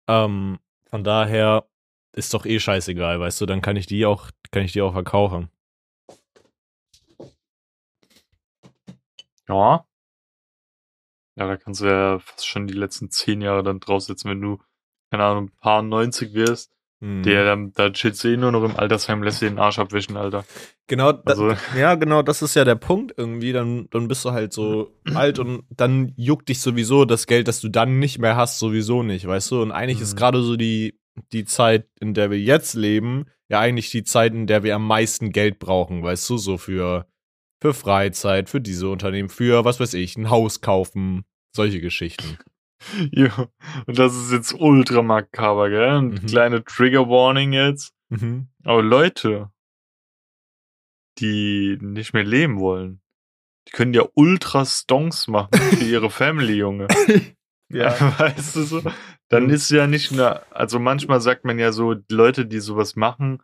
Ähm, 0.10 0.60
von 0.92 1.04
daher 1.04 1.68
ist 2.14 2.34
doch 2.34 2.46
eh 2.46 2.60
scheißegal, 2.60 3.20
weißt 3.20 3.42
du, 3.42 3.46
dann 3.46 3.62
kann 3.62 3.78
ich 3.78 3.88
die 3.88 4.06
auch, 4.06 4.30
kann 4.52 4.64
ich 4.64 4.74
die 4.74 4.82
auch 4.82 4.94
verkaufen. 4.94 5.50
Ja. 9.48 9.86
Ja, 11.38 11.48
da 11.48 11.58
kannst 11.58 11.82
du 11.82 11.86
ja 11.86 12.20
fast 12.20 12.46
schon 12.46 12.68
die 12.68 12.74
letzten 12.74 13.10
zehn 13.10 13.42
Jahre 13.42 13.64
dann 13.64 13.80
draufsetzen, 13.80 14.30
wenn 14.30 14.42
du, 14.42 14.60
keine 15.10 15.24
Ahnung, 15.24 15.46
ein 15.46 15.58
paar 15.58 15.82
90 15.82 16.34
wirst. 16.34 16.76
Mhm. 17.02 17.24
Der, 17.24 17.46
dann, 17.46 17.72
da 17.74 17.90
chillst 17.90 18.24
du 18.24 18.28
eh 18.30 18.38
nur 18.38 18.52
noch 18.52 18.64
im 18.64 18.76
Altersheim, 18.76 19.24
lässt 19.24 19.42
dir 19.42 19.50
den 19.50 19.58
Arsch 19.60 19.80
abwischen, 19.80 20.18
Alter. 20.18 20.46
Genau, 20.88 21.12
da, 21.12 21.22
Also- 21.32 21.54
ja, 21.78 21.96
genau, 21.96 22.22
das 22.22 22.42
ist 22.44 22.56
ja 22.56 22.64
der 22.64 22.76
Punkt 22.76 23.14
irgendwie. 23.18 23.52
Dann, 23.54 23.88
dann 23.90 24.08
bist 24.08 24.24
du 24.24 24.32
halt 24.32 24.54
so 24.54 24.94
alt 25.16 25.40
und 25.40 25.64
dann 25.70 26.14
juckt 26.16 26.48
dich 26.50 26.60
sowieso 26.60 27.06
das 27.06 27.26
Geld, 27.26 27.48
das 27.48 27.60
du 27.60 27.70
dann 27.70 27.98
nicht 28.00 28.20
mehr 28.20 28.36
hast, 28.36 28.60
sowieso 28.60 29.02
nicht, 29.04 29.26
weißt 29.26 29.50
du? 29.52 29.62
Und 29.64 29.72
eigentlich 29.72 30.00
ist 30.00 30.14
Mhm. 30.14 30.18
gerade 30.18 30.44
so 30.44 30.56
die, 30.58 31.00
die 31.34 31.46
Zeit, 31.46 31.88
in 32.00 32.14
der 32.14 32.30
wir 32.30 32.40
jetzt 32.40 32.76
leben, 32.76 33.26
ja 33.50 33.60
eigentlich 33.60 33.90
die 33.90 34.04
Zeit, 34.04 34.34
in 34.34 34.46
der 34.48 34.64
wir 34.64 34.76
am 34.76 34.86
meisten 34.86 35.32
Geld 35.32 35.58
brauchen, 35.60 36.04
weißt 36.04 36.30
du? 36.30 36.38
So 36.38 36.58
für, 36.58 37.08
für 37.62 37.74
Freizeit, 37.74 38.48
für 38.50 38.62
diese 38.62 38.90
Unternehmen, 38.90 39.30
für, 39.30 39.66
was 39.66 39.80
weiß 39.80 39.96
ich, 39.96 40.18
ein 40.18 40.30
Haus 40.30 40.62
kaufen, 40.62 41.24
solche 41.56 41.82
Geschichten. 41.82 42.38
Ja, 43.12 43.48
und 43.86 44.00
das 44.00 44.16
ist 44.16 44.32
jetzt 44.32 44.54
ultra 44.54 45.02
makaber, 45.02 45.70
gell? 45.70 46.02
Mhm. 46.02 46.26
kleine 46.26 46.64
Trigger 46.64 47.08
Warning 47.08 47.54
jetzt. 47.54 47.94
Mhm. 48.10 48.48
Aber 48.64 48.82
Leute, 48.82 49.52
die 51.20 51.78
nicht 51.82 52.14
mehr 52.14 52.24
leben 52.24 52.60
wollen. 52.60 53.02
Die 53.68 53.72
können 53.72 53.94
ja 53.94 54.04
ultra 54.16 54.66
Stonks 54.66 55.28
machen 55.28 55.54
für 55.54 55.86
ihre 55.86 56.10
Family, 56.10 56.56
Junge. 56.56 56.88
Weißt 57.70 58.56
du 58.56 58.64
so? 58.64 58.82
Dann 59.30 59.50
ist 59.50 59.70
ja 59.70 59.88
nicht 59.88 60.12
nur, 60.12 60.42
also 60.54 60.78
manchmal 60.80 61.22
sagt 61.22 61.46
man 61.46 61.58
ja 61.58 61.72
so, 61.72 61.96
Leute, 62.10 62.46
die 62.46 62.60
sowas 62.60 62.96
machen, 62.98 63.42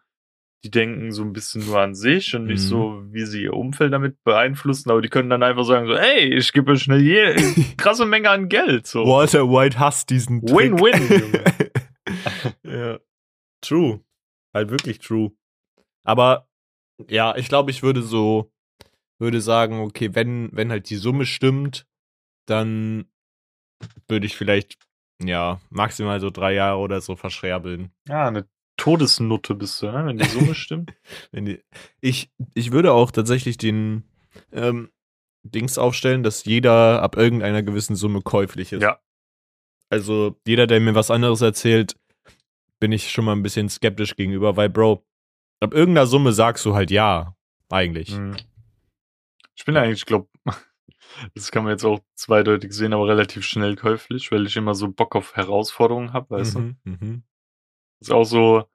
die 0.68 0.72
denken 0.72 1.12
so 1.14 1.24
ein 1.24 1.32
bisschen 1.34 1.66
nur 1.66 1.80
an 1.80 1.96
sich 1.96 2.36
und 2.36 2.46
nicht 2.46 2.62
Mhm. 2.64 2.68
so, 2.68 3.04
wie 3.12 3.26
sie 3.26 3.44
ihr 3.44 3.54
Umfeld 3.54 3.94
damit 3.94 4.22
beeinflussen, 4.24 4.92
aber 4.92 5.02
die 5.02 5.08
können 5.10 5.30
dann 5.30 5.44
einfach 5.44 5.64
sagen 5.64 5.88
so, 5.88 5.94
ey, 5.94 6.34
ich 6.34 6.52
gebe 6.52 6.72
euch 6.74 6.90
eine 6.90 7.00
je 7.00 7.36
krasse 7.78 8.06
Menge 8.06 8.30
an 8.30 8.50
Geld, 8.50 8.86
so. 8.86 9.06
Walter 9.06 9.50
White 9.50 9.80
hasst 9.80 10.10
diesen 10.10 10.46
Trick. 10.46 10.74
Win-win, 10.74 11.42
ja. 12.64 13.00
True. 13.62 14.02
Halt 14.54 14.70
wirklich 14.70 15.00
true. 15.00 15.32
Aber 16.04 16.48
ja, 17.10 17.36
ich 17.36 17.48
glaube, 17.48 17.72
ich 17.72 17.84
würde 17.84 18.02
so, 18.02 18.52
würde 19.20 19.42
sagen, 19.42 19.80
okay, 19.80 20.14
wenn, 20.16 20.50
wenn 20.52 20.70
halt 20.72 20.90
die 20.90 20.96
Summe 20.96 21.26
stimmt, 21.26 21.86
dann 22.48 23.06
würde 24.08 24.26
ich 24.26 24.36
vielleicht, 24.36 24.78
ja, 25.24 25.60
maximal 25.70 26.20
so 26.20 26.30
drei 26.30 26.54
Jahre 26.54 26.78
oder 26.80 27.02
so 27.02 27.16
verschrerbeln. 27.16 27.92
Ja, 28.08 28.28
eine 28.28 28.48
Todesnutte 28.88 29.54
bist 29.54 29.82
du, 29.82 29.88
wenn 29.94 30.18
die 30.18 30.26
Summe 30.30 30.56
stimmt. 30.56 30.94
Wenn 31.32 31.44
die, 31.44 31.62
ich, 32.00 32.32
ich 32.54 32.72
würde 32.72 32.94
auch 32.94 33.12
tatsächlich 33.12 33.58
den 33.58 34.06
ähm, 34.54 34.92
Dings 35.44 35.78
aufstellen, 35.78 36.24
dass 36.24 36.46
jeder 36.46 37.04
ab 37.04 37.18
irgendeiner 37.18 37.64
gewissen 37.64 37.98
Summe 37.98 38.22
käuflich 38.22 38.72
ist. 38.72 38.82
Ja. 38.82 39.02
Also 39.90 40.40
jeder, 40.48 40.68
der 40.68 40.80
mir 40.80 40.96
was 40.96 41.12
anderes 41.12 41.42
erzählt, 41.42 41.98
bin 42.80 42.94
ich 42.94 43.12
schon 43.12 43.26
mal 43.26 43.34
ein 43.34 43.44
bisschen 43.44 43.68
skeptisch 43.68 44.16
gegenüber, 44.16 44.56
weil, 44.56 44.70
Bro, 44.70 45.06
ab 45.60 45.74
irgendeiner 45.74 46.08
Summe 46.08 46.32
sagst 46.32 46.66
du 46.66 46.74
halt 46.74 46.90
ja, 46.90 47.36
eigentlich. 47.68 48.18
Mhm. 48.18 48.38
Ich 49.56 49.66
bin 49.66 49.76
eigentlich, 49.76 50.00
ich 50.00 50.06
glaube, 50.06 50.30
das 51.36 51.52
kann 51.52 51.66
man 51.66 51.74
jetzt 51.74 51.84
auch 51.84 52.00
zweideutig 52.16 52.72
sehen, 52.72 52.94
aber 52.94 53.06
relativ 53.06 53.44
schnell 53.44 53.76
käuflich, 53.76 54.32
weil 54.32 54.46
ich 54.46 54.56
immer 54.56 54.76
so 54.76 54.88
Bock 54.88 55.14
auf 55.18 55.36
Herausforderungen 55.36 56.14
habe, 56.14 56.38
weißt 56.38 56.56
du? 56.56 56.60
Mhm, 56.60 56.78
mhm. 56.86 57.24
ist 58.00 58.14
auch 58.14 58.24
so, 58.24 58.66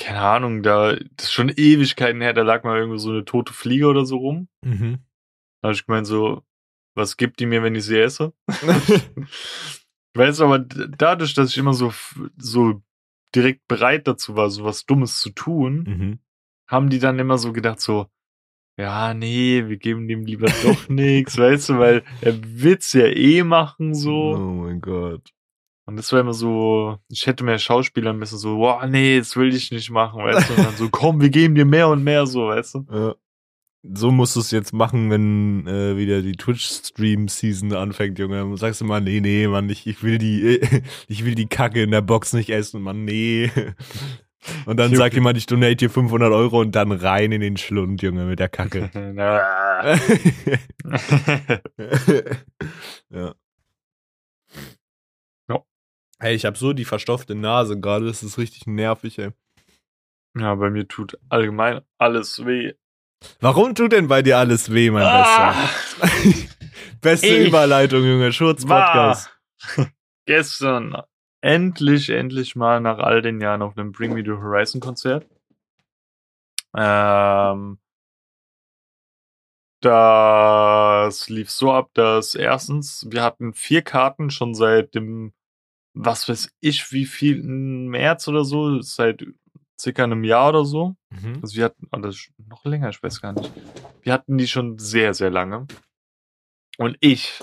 keine 0.00 0.22
Ahnung, 0.22 0.62
da, 0.62 0.94
das 0.94 1.26
ist 1.26 1.32
schon 1.32 1.50
Ewigkeiten 1.50 2.20
her, 2.20 2.32
da 2.32 2.42
lag 2.42 2.64
mal 2.64 2.78
irgendwo 2.78 2.96
so 2.96 3.10
eine 3.10 3.24
tote 3.24 3.52
Fliege 3.52 3.86
oder 3.86 4.04
so 4.06 4.16
rum. 4.16 4.48
Mhm. 4.64 4.98
Da 5.60 5.68
habe 5.68 5.74
ich 5.74 5.86
gemeint 5.86 6.06
so, 6.06 6.42
was 6.96 7.16
gibt 7.16 7.38
die 7.38 7.46
mir, 7.46 7.62
wenn 7.62 7.74
ich 7.74 7.84
sie 7.84 7.98
esse? 7.98 8.32
Weißt 10.14 10.40
du, 10.40 10.44
aber 10.44 10.58
dadurch, 10.58 11.34
dass 11.34 11.50
ich 11.50 11.58
immer 11.58 11.74
so, 11.74 11.92
so 12.36 12.82
direkt 13.34 13.68
bereit 13.68 14.08
dazu 14.08 14.34
war, 14.34 14.50
so 14.50 14.64
was 14.64 14.86
Dummes 14.86 15.20
zu 15.20 15.30
tun, 15.30 15.84
mhm. 15.86 16.18
haben 16.68 16.90
die 16.90 16.98
dann 16.98 17.18
immer 17.18 17.38
so 17.38 17.52
gedacht 17.52 17.80
so, 17.80 18.06
ja, 18.78 19.12
nee, 19.12 19.64
wir 19.68 19.76
geben 19.76 20.08
dem 20.08 20.24
lieber 20.24 20.46
doch 20.64 20.88
nichts, 20.88 21.36
weißt 21.36 21.68
du, 21.68 21.78
weil 21.78 22.02
er 22.22 22.34
wird's 22.42 22.94
ja 22.94 23.06
eh 23.06 23.42
machen, 23.42 23.94
so. 23.94 24.34
Oh 24.34 24.64
mein 24.64 24.80
Gott. 24.80 25.30
Und 25.90 25.96
das 25.96 26.12
war 26.12 26.20
immer 26.20 26.34
so, 26.34 26.98
ich 27.08 27.26
hätte 27.26 27.42
mehr 27.42 27.58
Schauspieler 27.58 28.12
müssen, 28.12 28.38
so, 28.38 28.58
boah, 28.58 28.86
nee, 28.86 29.18
das 29.18 29.34
will 29.34 29.52
ich 29.52 29.72
nicht 29.72 29.90
machen, 29.90 30.22
weißt 30.22 30.48
du? 30.48 30.54
Und 30.54 30.64
dann 30.64 30.76
so, 30.76 30.88
komm, 30.92 31.20
wir 31.20 31.30
geben 31.30 31.56
dir 31.56 31.64
mehr 31.64 31.88
und 31.88 32.04
mehr, 32.04 32.26
so, 32.26 32.46
weißt 32.46 32.76
du? 32.76 32.86
Ja. 32.92 33.14
So 33.82 34.12
musst 34.12 34.36
du 34.36 34.40
es 34.40 34.52
jetzt 34.52 34.72
machen, 34.72 35.10
wenn 35.10 35.66
äh, 35.66 35.96
wieder 35.96 36.22
die 36.22 36.36
Twitch-Stream-Season 36.36 37.72
anfängt, 37.72 38.20
Junge. 38.20 38.36
Dann 38.36 38.56
sagst 38.56 38.80
du 38.80 38.84
mal, 38.84 39.00
nee, 39.00 39.20
nee, 39.20 39.48
Mann, 39.48 39.68
ich, 39.68 39.84
ich 39.84 40.04
will 40.04 40.18
die, 40.18 40.60
ich 41.08 41.24
will 41.24 41.34
die 41.34 41.48
Kacke 41.48 41.82
in 41.82 41.90
der 41.90 42.02
Box 42.02 42.34
nicht 42.34 42.50
essen, 42.50 42.82
Mann, 42.82 43.04
nee. 43.04 43.50
Und 44.64 44.76
dann 44.76 44.94
sagt 44.94 45.16
jemand, 45.16 45.38
ich 45.38 45.46
donate 45.46 45.74
dir 45.74 45.90
500 45.90 46.32
Euro 46.32 46.60
und 46.60 46.74
dann 46.74 46.92
rein 46.92 47.30
in 47.30 47.42
den 47.42 47.58
Schlund, 47.58 48.00
Junge, 48.00 48.24
mit 48.24 48.38
der 48.38 48.48
Kacke. 48.48 48.88
Ja. 53.10 53.34
Hey, 56.20 56.34
ich 56.34 56.44
habe 56.44 56.56
so 56.58 56.72
die 56.72 56.84
verstopfte 56.84 57.34
Nase 57.34 57.80
gerade, 57.80 58.06
das 58.06 58.22
ist 58.22 58.36
richtig 58.38 58.66
nervig, 58.66 59.18
ey. 59.18 59.30
ja, 60.36 60.54
bei 60.54 60.68
mir 60.70 60.86
tut 60.86 61.18
allgemein 61.28 61.80
alles 61.98 62.44
weh. 62.44 62.74
Warum 63.40 63.74
tut 63.74 63.92
denn 63.92 64.08
bei 64.08 64.22
dir 64.22 64.38
alles 64.38 64.72
weh, 64.72 64.90
mein 64.90 65.04
Ah, 65.04 65.52
Bester? 66.00 66.48
Beste 67.00 67.46
Überleitung, 67.46 68.02
Junge, 68.04 68.32
Schurz-Podcast. 68.32 69.30
gestern 70.26 71.02
endlich, 71.42 72.10
endlich 72.10 72.54
mal 72.54 72.80
nach 72.80 72.98
all 72.98 73.22
den 73.22 73.40
Jahren 73.40 73.62
auf 73.62 73.76
einem 73.76 73.92
Bring 73.92 74.12
Me 74.12 74.22
to 74.22 74.36
Horizon 74.36 74.80
Konzert. 74.80 75.26
Ähm, 76.76 77.78
das 79.82 81.28
lief 81.30 81.50
so 81.50 81.72
ab, 81.72 81.90
dass 81.94 82.34
erstens, 82.34 83.06
wir 83.10 83.22
hatten 83.22 83.54
vier 83.54 83.80
Karten 83.82 84.30
schon 84.30 84.54
seit 84.54 84.94
dem, 84.94 85.32
was 85.94 86.28
weiß 86.28 86.50
ich, 86.60 86.92
wie 86.92 87.06
viel, 87.06 87.42
März 87.42 88.28
oder 88.28 88.44
so, 88.44 88.80
seit 88.80 89.24
circa 89.80 90.04
einem 90.04 90.24
Jahr 90.24 90.50
oder 90.50 90.64
so. 90.64 90.94
Mhm. 91.10 91.38
Also 91.42 91.56
wir 91.56 91.64
hatten, 91.64 91.86
oder 91.92 92.10
sch- 92.10 92.30
noch 92.48 92.64
länger, 92.64 92.90
ich 92.90 93.02
weiß 93.02 93.20
gar 93.20 93.32
nicht. 93.32 93.50
Wir 94.02 94.12
hatten 94.12 94.36
die 94.38 94.46
schon 94.46 94.78
sehr, 94.78 95.14
sehr 95.14 95.30
lange. 95.30 95.66
Und 96.78 96.96
ich 97.00 97.40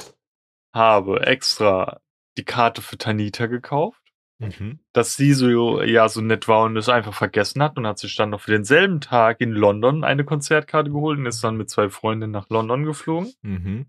habe 0.73 1.25
extra 1.25 1.99
die 2.37 2.45
Karte 2.45 2.81
für 2.81 2.97
Tanita 2.97 3.47
gekauft, 3.47 4.01
Mhm. 4.39 4.79
dass 4.93 5.15
sie 5.15 5.33
so, 5.33 5.81
ja, 5.81 6.07
so 6.09 6.21
nett 6.21 6.47
war 6.47 6.65
und 6.65 6.77
es 6.77 6.89
einfach 6.89 7.15
vergessen 7.15 7.63
hat 7.63 7.75
und 7.75 7.87
hat 7.87 7.97
sich 7.97 8.15
dann 8.15 8.29
noch 8.29 8.41
für 8.41 8.51
denselben 8.51 9.01
Tag 9.01 9.41
in 9.41 9.51
London 9.51 10.03
eine 10.03 10.23
Konzertkarte 10.25 10.91
geholt 10.91 11.17
und 11.17 11.25
ist 11.25 11.43
dann 11.43 11.57
mit 11.57 11.71
zwei 11.71 11.89
Freundinnen 11.89 12.33
nach 12.33 12.47
London 12.49 12.83
geflogen. 12.83 13.33
Mhm. 13.41 13.87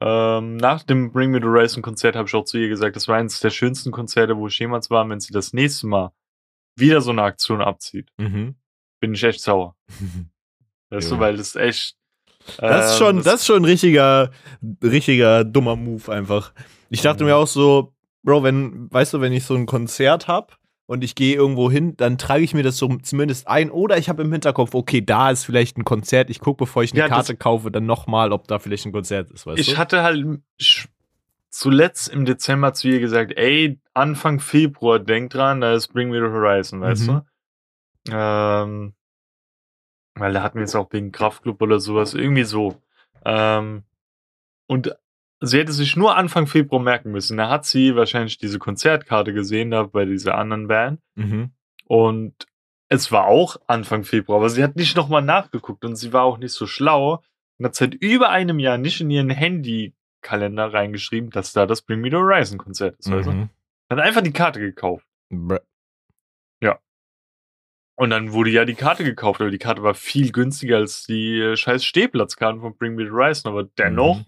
Ähm, 0.00 0.56
nach 0.58 0.82
dem 0.82 1.10
Bring 1.12 1.30
Me 1.30 1.38
the 1.40 1.44
Horizon 1.46 1.82
Konzert 1.82 2.16
habe 2.16 2.28
ich 2.28 2.34
auch 2.34 2.44
zu 2.44 2.58
ihr 2.58 2.68
gesagt, 2.68 2.96
das 2.96 3.08
war 3.08 3.16
eines 3.16 3.40
der 3.40 3.50
schönsten 3.50 3.90
Konzerte, 3.92 4.36
wo 4.36 4.46
ich 4.48 4.58
jemals 4.58 4.90
war. 4.90 5.02
Und 5.04 5.10
Wenn 5.10 5.20
sie 5.20 5.32
das 5.32 5.52
nächste 5.52 5.86
Mal 5.86 6.12
wieder 6.76 7.00
so 7.00 7.10
eine 7.10 7.22
Aktion 7.22 7.60
abzieht, 7.62 8.10
Mhm. 8.18 8.56
bin 9.00 9.14
ich 9.14 9.22
echt 9.24 9.40
sauer. 9.40 9.74
Weißt 10.90 11.10
Ja. 11.10 11.16
du, 11.16 11.20
weil 11.20 11.36
das 11.36 11.56
echt. 11.56 11.96
Das 12.58 12.86
ist 12.92 12.92
ähm, 12.92 12.98
schon, 12.98 13.16
das 13.24 13.34
ist 13.36 13.46
schon 13.46 13.62
ein 13.62 13.64
richtiger, 13.64 14.30
richtiger 14.82 15.44
dummer 15.44 15.74
Move 15.76 16.12
einfach. 16.12 16.52
Ich 16.90 17.02
dachte 17.02 17.24
Mhm. 17.24 17.30
mir 17.30 17.36
auch 17.36 17.48
so, 17.48 17.92
Bro, 18.22 18.42
wenn, 18.42 18.90
weißt 18.92 19.14
du, 19.14 19.20
wenn 19.20 19.32
ich 19.32 19.44
so 19.44 19.54
ein 19.54 19.66
Konzert 19.66 20.26
hab 20.28 20.58
und 20.86 21.02
ich 21.04 21.14
gehe 21.14 21.34
irgendwo 21.34 21.70
hin, 21.70 21.96
dann 21.96 22.16
trage 22.18 22.44
ich 22.44 22.54
mir 22.54 22.62
das 22.62 22.76
so 22.76 22.88
zumindest 22.98 23.48
ein 23.48 23.70
oder 23.70 23.98
ich 23.98 24.08
habe 24.08 24.22
im 24.22 24.32
Hinterkopf, 24.32 24.74
okay, 24.74 25.00
da 25.04 25.30
ist 25.30 25.44
vielleicht 25.44 25.76
ein 25.76 25.84
Konzert. 25.84 26.30
Ich 26.30 26.40
gucke, 26.40 26.58
bevor 26.64 26.82
ich 26.82 26.92
eine 26.92 27.00
Ja, 27.00 27.08
Karte 27.08 27.36
kaufe, 27.36 27.70
dann 27.70 27.86
nochmal, 27.86 28.32
ob 28.32 28.46
da 28.48 28.58
vielleicht 28.58 28.86
ein 28.86 28.92
Konzert 28.92 29.30
ist, 29.30 29.46
weißt 29.46 29.60
Ich 29.60 29.72
du? 29.72 29.78
hatte 29.78 30.02
halt 30.02 30.24
zuletzt 31.50 32.08
im 32.08 32.24
Dezember 32.24 32.74
zu 32.74 32.88
ihr 32.88 33.00
gesagt, 33.00 33.32
ey, 33.36 33.80
Anfang 33.94 34.40
Februar, 34.40 34.98
denk 34.98 35.30
dran, 35.30 35.60
da 35.60 35.74
ist 35.74 35.88
Bring 35.88 36.10
Me 36.10 36.18
the 36.18 36.26
Horizon, 36.32 36.80
weißt 36.80 37.08
Mhm. 37.08 37.22
du? 38.08 38.12
Ähm, 38.12 38.94
weil 40.14 40.32
da 40.32 40.42
hatten 40.42 40.56
wir 40.58 40.62
jetzt 40.62 40.74
auch 40.74 40.92
wegen 40.92 41.12
Kraftclub 41.12 41.60
oder 41.60 41.80
sowas, 41.80 42.14
irgendwie 42.14 42.44
so. 42.44 42.80
Ähm, 43.24 43.84
und 44.66 44.94
sie 45.40 45.58
hätte 45.58 45.72
sich 45.72 45.96
nur 45.96 46.16
Anfang 46.16 46.46
Februar 46.46 46.80
merken 46.82 47.10
müssen. 47.12 47.36
Da 47.36 47.48
hat 47.48 47.64
sie 47.66 47.94
wahrscheinlich 47.96 48.38
diese 48.38 48.58
Konzertkarte 48.58 49.32
gesehen, 49.32 49.70
da 49.70 49.84
bei 49.84 50.04
dieser 50.04 50.36
anderen 50.36 50.68
Band. 50.68 51.00
Mhm. 51.14 51.50
Und 51.84 52.34
es 52.88 53.10
war 53.12 53.26
auch 53.26 53.56
Anfang 53.66 54.04
Februar, 54.04 54.38
aber 54.38 54.48
sie 54.50 54.62
hat 54.62 54.76
nicht 54.76 54.96
nochmal 54.96 55.22
nachgeguckt 55.22 55.84
und 55.84 55.96
sie 55.96 56.12
war 56.12 56.22
auch 56.22 56.38
nicht 56.38 56.52
so 56.52 56.66
schlau 56.66 57.22
und 57.58 57.64
hat 57.66 57.74
seit 57.74 57.94
über 57.94 58.30
einem 58.30 58.58
Jahr 58.58 58.78
nicht 58.78 59.00
in 59.00 59.10
ihren 59.10 59.30
Handykalender 59.30 60.72
reingeschrieben, 60.72 61.30
dass 61.30 61.52
da 61.52 61.66
das 61.66 61.82
Bring 61.82 62.00
Me 62.00 62.10
the 62.10 62.16
Horizon 62.16 62.58
Konzert 62.58 62.98
ist. 62.98 63.08
Mhm. 63.08 63.50
Hat 63.90 63.98
einfach 63.98 64.22
die 64.22 64.32
Karte 64.32 64.60
gekauft. 64.60 65.06
Br- 65.30 65.60
Und 67.98 68.10
dann 68.10 68.32
wurde 68.34 68.50
ja 68.50 68.66
die 68.66 68.74
Karte 68.74 69.04
gekauft, 69.04 69.40
aber 69.40 69.50
die 69.50 69.56
Karte 69.58 69.82
war 69.82 69.94
viel 69.94 70.30
günstiger 70.30 70.76
als 70.76 71.06
die 71.06 71.40
äh, 71.40 71.56
scheiß 71.56 71.82
Stehplatzkarten 71.82 72.60
von 72.60 72.76
Bring 72.76 72.94
Me 72.94 73.04
the 73.06 73.10
Horizon. 73.10 73.50
Aber 73.50 73.64
dennoch 73.64 74.18
Mhm. 74.18 74.24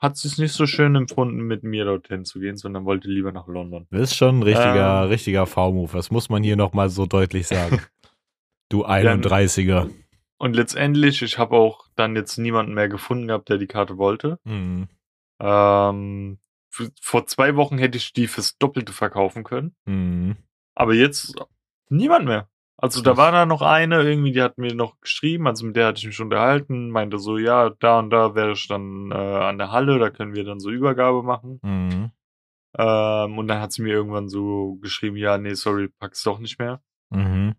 Hat 0.00 0.16
sie 0.16 0.28
es 0.28 0.38
nicht 0.38 0.52
so 0.52 0.66
schön 0.66 0.96
empfunden, 0.96 1.42
mit 1.42 1.62
mir 1.62 1.84
dorthin 1.84 2.24
zu 2.24 2.40
gehen, 2.40 2.56
sondern 2.56 2.84
wollte 2.84 3.08
lieber 3.08 3.32
nach 3.32 3.46
London. 3.46 3.86
Das 3.90 4.02
ist 4.10 4.16
schon 4.16 4.38
ein 4.38 4.42
richtiger, 4.42 5.02
Ähm. 5.04 5.08
richtiger 5.08 5.46
V-Move. 5.46 5.92
Das 5.92 6.10
muss 6.10 6.28
man 6.30 6.42
hier 6.42 6.56
nochmal 6.56 6.88
so 6.88 7.06
deutlich 7.06 7.46
sagen. 7.46 7.80
Du 8.72 8.86
31er. 8.86 9.90
Und 10.38 10.54
letztendlich, 10.54 11.22
ich 11.22 11.38
habe 11.38 11.56
auch 11.56 11.88
dann 11.96 12.14
jetzt 12.14 12.38
niemanden 12.38 12.72
mehr 12.72 12.88
gefunden 12.88 13.26
gehabt, 13.26 13.48
der 13.48 13.58
die 13.58 13.66
Karte 13.66 13.98
wollte. 13.98 14.38
Mhm. 14.44 14.86
Ähm, 15.40 16.38
vor 17.00 17.26
zwei 17.26 17.56
Wochen 17.56 17.78
hätte 17.78 17.98
ich 17.98 18.12
die 18.12 18.28
fürs 18.28 18.56
Doppelte 18.58 18.92
verkaufen 18.92 19.42
können. 19.42 19.74
Mhm. 19.86 20.36
Aber 20.76 20.94
jetzt 20.94 21.34
niemand 21.88 22.26
mehr. 22.26 22.48
Also 22.82 23.02
da 23.02 23.18
war 23.18 23.30
da 23.30 23.44
noch 23.44 23.60
eine, 23.60 24.02
irgendwie, 24.02 24.32
die 24.32 24.40
hat 24.40 24.56
mir 24.56 24.74
noch 24.74 24.98
geschrieben, 25.00 25.46
also 25.46 25.66
mit 25.66 25.76
der 25.76 25.88
hatte 25.88 25.98
ich 25.98 26.06
mich 26.06 26.20
unterhalten, 26.20 26.88
meinte 26.88 27.18
so, 27.18 27.36
ja, 27.36 27.68
da 27.78 27.98
und 27.98 28.08
da 28.08 28.34
wäre 28.34 28.52
ich 28.52 28.68
dann 28.68 29.10
äh, 29.12 29.14
an 29.14 29.58
der 29.58 29.70
Halle, 29.70 29.98
da 29.98 30.08
können 30.08 30.34
wir 30.34 30.44
dann 30.44 30.60
so 30.60 30.70
Übergabe 30.70 31.22
machen. 31.22 31.60
Mhm. 31.62 32.10
Ähm, 32.78 33.38
und 33.38 33.48
dann 33.48 33.60
hat 33.60 33.72
sie 33.72 33.82
mir 33.82 33.92
irgendwann 33.92 34.30
so 34.30 34.76
geschrieben, 34.80 35.16
ja, 35.16 35.36
nee, 35.36 35.52
sorry, 35.52 35.88
pack's 35.88 36.22
doch 36.22 36.38
nicht 36.38 36.58
mehr. 36.58 36.80
Mhm. 37.10 37.54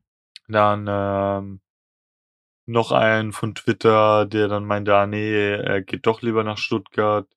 Dann 0.48 0.88
ähm, 0.90 1.62
noch 2.66 2.92
einen 2.92 3.32
von 3.32 3.54
Twitter, 3.54 4.26
der 4.26 4.48
dann 4.48 4.66
meinte, 4.66 4.96
ah 4.96 5.06
nee, 5.06 5.52
er 5.52 5.84
geht 5.84 6.08
doch 6.08 6.24
lieber 6.24 6.44
nach 6.44 6.58
Stuttgart. 6.58 7.28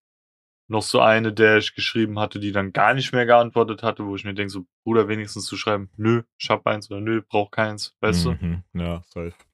Noch 0.67 0.83
so 0.83 1.01
eine, 1.01 1.33
der 1.33 1.59
ich 1.59 1.75
geschrieben 1.75 2.19
hatte, 2.19 2.41
die 2.41 2.53
dann 2.53 2.73
gar 2.73 2.95
nicht 2.95 3.13
mehr 3.13 3.27
geantwortet 3.27 3.83
hatte, 3.83 4.07
wo 4.07 4.17
ich 4.17 4.25
mir 4.25 4.35
denke, 4.35 4.51
so, 4.51 4.65
Bruder, 4.83 5.09
wenigstens 5.09 5.45
zu 5.45 5.57
schreiben, 5.57 5.91
nö, 5.97 6.23
ich 6.39 6.49
hab 6.49 6.67
eins 6.67 6.91
oder 6.91 7.01
nö, 7.01 7.21
brauch 7.21 7.51
keins, 7.51 7.95
weißt 8.01 8.27
Mhm. 8.27 8.63
Ja, 8.73 9.03
safe. 9.07 9.31
du? 9.39 9.45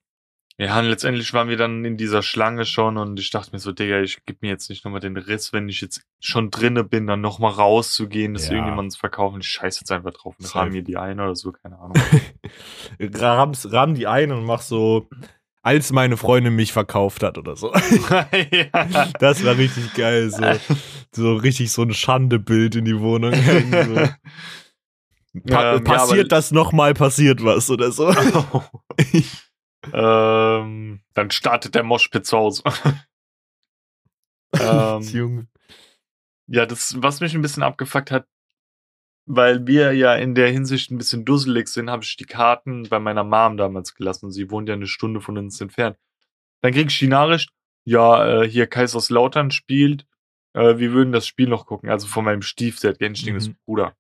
Ja, 0.65 0.79
und 0.79 0.85
letztendlich 0.91 1.33
waren 1.33 1.49
wir 1.49 1.57
dann 1.57 1.87
in 1.87 1.97
dieser 1.97 2.23
Schlange 2.23 2.67
schon 2.67 2.99
und 2.99 3.19
ich 3.19 3.31
dachte 3.31 3.51
mir 3.53 3.59
so, 3.59 3.73
Digga, 3.73 4.03
ich 4.03 4.25
geb 4.27 4.43
mir 4.43 4.49
jetzt 4.49 4.69
nicht 4.69 4.85
nochmal 4.85 5.01
den 5.01 5.17
Riss, 5.17 5.55
wenn 5.55 5.71
ich 5.71 5.81
jetzt 5.81 6.03
schon 6.21 6.51
drinne 6.51 6.85
bin, 6.85 7.07
dann 7.07 7.23
nochmal 7.23 7.53
rauszugehen, 7.53 8.35
dass 8.35 8.49
Ja. 8.49 8.53
irgendjemand 8.57 8.93
es 8.93 8.99
verkaufen. 8.99 9.41
Ich 9.41 9.49
scheiß 9.49 9.81
jetzt 9.81 9.91
einfach 9.91 10.13
drauf 10.13 10.37
und 10.39 10.55
rahm 10.55 10.69
mir 10.71 10.83
die 10.83 10.99
ein 10.99 11.19
oder 11.19 11.35
so, 11.35 11.51
keine 11.53 11.79
Ahnung. 11.79 11.95
Rahm's, 13.01 13.73
rahm 13.73 13.95
die 13.95 14.07
ein 14.07 14.33
und 14.33 14.45
mach 14.45 14.61
so, 14.61 15.09
als 15.63 15.93
meine 15.93 16.19
Freundin 16.19 16.55
mich 16.57 16.73
verkauft 16.73 17.23
hat 17.23 17.39
oder 17.39 17.57
so. 17.57 17.73
ja. 18.53 19.09
Das 19.19 19.43
war 19.45 19.57
richtig 19.57 19.95
geil, 19.95 20.31
so, 20.31 20.43
so 21.15 21.35
richtig 21.35 21.73
so 21.73 21.83
ein 21.83 21.93
Schandebild 21.95 22.77
in 22.77 22.85
die 22.85 22.99
Wohnung 23.01 23.33
hängen. 23.33 23.73
So. 23.95 23.95
Pa 25.47 25.75
Ähm, 25.77 25.79
ja, 25.79 25.81
passiert 25.81 26.21
aber- 26.21 26.29
das 26.29 26.51
nochmal, 26.51 26.93
passiert 26.95 27.45
was 27.45 27.71
oder 27.71 27.93
so. 27.93 28.13
ähm, 29.93 31.01
dann 31.15 31.31
startet 31.31 31.75
der 31.75 31.85
Moshpit 31.85 32.27
zu 32.27 32.37
Hause. 32.37 32.63
ähm, 34.59 35.03
Junge. 35.03 35.47
ja, 36.49 36.67
das, 36.67 36.97
was 37.01 37.21
mich 37.21 37.35
ein 37.35 37.43
bisschen 37.43 37.63
abgefuckt 37.63 38.11
hat, 38.11 38.27
weil 39.27 39.67
wir 39.69 39.93
ja 39.93 40.15
in 40.17 40.35
der 40.35 40.51
Hinsicht 40.51 40.91
ein 40.91 40.99
bisschen 40.99 41.25
dusselig 41.25 41.69
sind, 41.69 41.91
habe 41.91 42.03
ich 42.03 42.17
die 42.17 42.25
Karten 42.25 42.89
bei 42.89 42.99
meiner 42.99 43.23
Mom 43.23 43.57
damals 43.57 43.95
gelassen. 43.95 44.33
Sie 44.33 44.51
wohnt 44.51 44.69
ja 44.69 44.75
eine 44.75 44.89
Stunde 44.89 45.21
von 45.21 45.39
uns 45.39 45.61
entfernt. 45.61 45.97
Dann 46.61 46.73
krieg 46.73 46.89
ich 46.91 46.99
die 46.99 47.07
Nachricht, 47.07 47.51
ja, 47.85 48.43
äh, 48.43 48.49
hier 48.49 48.67
Kaiserslautern 48.67 49.53
spielt, 49.53 50.07
äh, 50.55 50.79
wir 50.79 50.93
würden 50.93 51.13
das 51.13 51.27
Spiel 51.27 51.49
noch 51.49 51.67
gucken. 51.67 51.89
Also 51.91 52.07
von 52.07 52.25
meinem 52.25 52.43
denke, 52.43 53.35
das 53.39 53.47
Mhm. 53.47 53.53
ist 53.53 53.65
Bruder. 53.65 53.97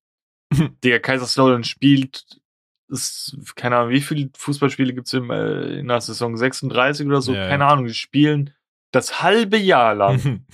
Der 0.82 1.00
Kaiserslautern 1.00 1.62
spielt, 1.64 2.40
ist, 2.88 3.36
keine 3.54 3.76
Ahnung, 3.76 3.90
wie 3.92 4.00
viele 4.00 4.30
Fußballspiele 4.36 4.92
gibt's 4.94 5.12
im, 5.12 5.30
äh, 5.30 5.78
in 5.78 5.86
der 5.88 6.00
Saison? 6.00 6.36
36 6.36 7.06
oder 7.06 7.20
so? 7.22 7.32
Ja, 7.34 7.48
keine 7.48 7.64
ja. 7.64 7.68
Ahnung, 7.70 7.86
die 7.86 7.94
spielen 7.94 8.52
das 8.92 9.22
halbe 9.22 9.56
Jahr 9.58 9.94
lang. 9.94 10.44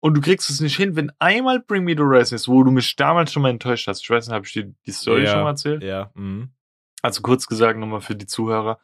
Und 0.00 0.14
du 0.14 0.20
kriegst 0.20 0.48
es 0.48 0.60
nicht 0.60 0.76
hin, 0.76 0.94
wenn 0.96 1.10
einmal 1.18 1.60
Bring 1.60 1.84
Me 1.84 1.92
the 1.92 1.98
Horizon 2.02 2.36
ist, 2.36 2.48
wo 2.48 2.62
du 2.62 2.70
mich 2.70 2.94
damals 2.96 3.32
schon 3.32 3.42
mal 3.42 3.50
enttäuscht 3.50 3.88
hast. 3.88 4.02
Ich 4.02 4.08
weiß 4.10 4.26
nicht, 4.28 4.34
habe 4.34 4.46
ich 4.46 4.52
dir 4.52 4.72
die 4.86 4.92
Story 4.92 5.24
Ja. 5.24 5.32
schon 5.32 5.42
mal 5.42 5.50
erzählt? 5.50 5.82
ja. 5.82 6.10
Mhm. 6.14 6.50
Also 7.02 7.20
kurz 7.22 7.46
gesagt 7.46 7.78
nochmal 7.78 8.00
für 8.00 8.16
die 8.16 8.26
Zuhörer. 8.26 8.80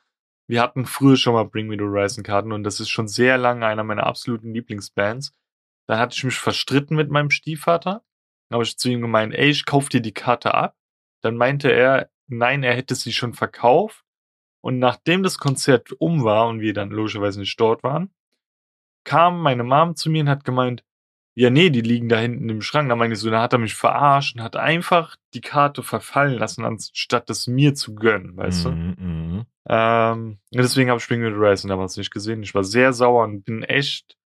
Wir 0.46 0.60
hatten 0.60 0.84
früher 0.86 1.16
schon 1.16 1.32
mal 1.34 1.44
Bring 1.44 1.66
Me 1.68 1.76
the 1.76 1.82
Horizon 1.84 2.22
Karten 2.24 2.52
und 2.52 2.62
das 2.64 2.78
ist 2.80 2.90
schon 2.90 3.08
sehr 3.08 3.38
lange 3.38 3.64
einer 3.66 3.82
meiner 3.84 4.06
absoluten 4.06 4.52
Lieblingsbands. 4.52 5.32
Dann 5.86 5.98
hatte 5.98 6.14
ich 6.16 6.24
mich 6.24 6.36
verstritten 6.36 6.96
mit 6.96 7.10
meinem 7.10 7.30
Stiefvater. 7.30 8.02
Dann 8.48 8.56
habe 8.56 8.64
ich 8.64 8.78
zu 8.78 8.88
ihm 8.88 9.00
gemeint, 9.00 9.34
ey, 9.34 9.50
ich 9.50 9.66
kauf 9.66 9.88
dir 9.88 10.00
die 10.00 10.14
Karte 10.14 10.54
ab. 10.54 10.76
Dann 11.20 11.36
meinte 11.36 11.70
er, 11.70 12.10
nein, 12.26 12.62
er 12.62 12.74
hätte 12.74 12.94
sie 12.94 13.12
schon 13.12 13.34
verkauft. 13.34 14.04
Und 14.60 14.78
nachdem 14.78 15.22
das 15.22 15.38
Konzert 15.38 15.92
um 15.98 16.24
war 16.24 16.48
und 16.48 16.60
wir 16.60 16.72
dann 16.72 16.90
logischerweise 16.90 17.40
nicht 17.40 17.58
dort 17.60 17.82
waren, 17.82 18.10
kam 19.04 19.42
meine 19.42 19.64
Mom 19.64 19.94
zu 19.96 20.08
mir 20.10 20.22
und 20.22 20.28
hat 20.30 20.44
gemeint, 20.44 20.82
ja, 21.36 21.50
nee, 21.50 21.68
die 21.68 21.80
liegen 21.80 22.08
da 22.08 22.18
hinten 22.18 22.48
im 22.48 22.62
Schrank. 22.62 22.88
Da 22.88 22.96
meinte 22.96 23.14
ich 23.14 23.20
so, 23.20 23.28
da 23.28 23.42
hat 23.42 23.52
er 23.52 23.58
mich 23.58 23.74
verarscht 23.74 24.36
und 24.36 24.42
hat 24.42 24.56
einfach 24.56 25.16
die 25.34 25.40
Karte 25.40 25.82
verfallen 25.82 26.38
lassen, 26.38 26.64
anstatt 26.64 27.28
es 27.28 27.46
mir 27.46 27.74
zu 27.74 27.94
gönnen, 27.94 28.36
weißt 28.36 28.66
du? 28.66 28.70
Mhm, 28.70 28.94
mhm. 28.98 29.46
Ähm, 29.68 30.38
und 30.52 30.62
deswegen 30.62 30.90
habe 30.90 30.98
ich 30.98 31.04
Spring 31.04 31.22
with 31.22 31.34
Horizon 31.34 31.68
damals 31.68 31.96
nicht 31.96 32.12
gesehen. 32.12 32.42
Ich 32.42 32.54
war 32.54 32.62
sehr 32.62 32.92
sauer 32.92 33.24
und 33.24 33.44
bin 33.44 33.64
echt, 33.64 34.16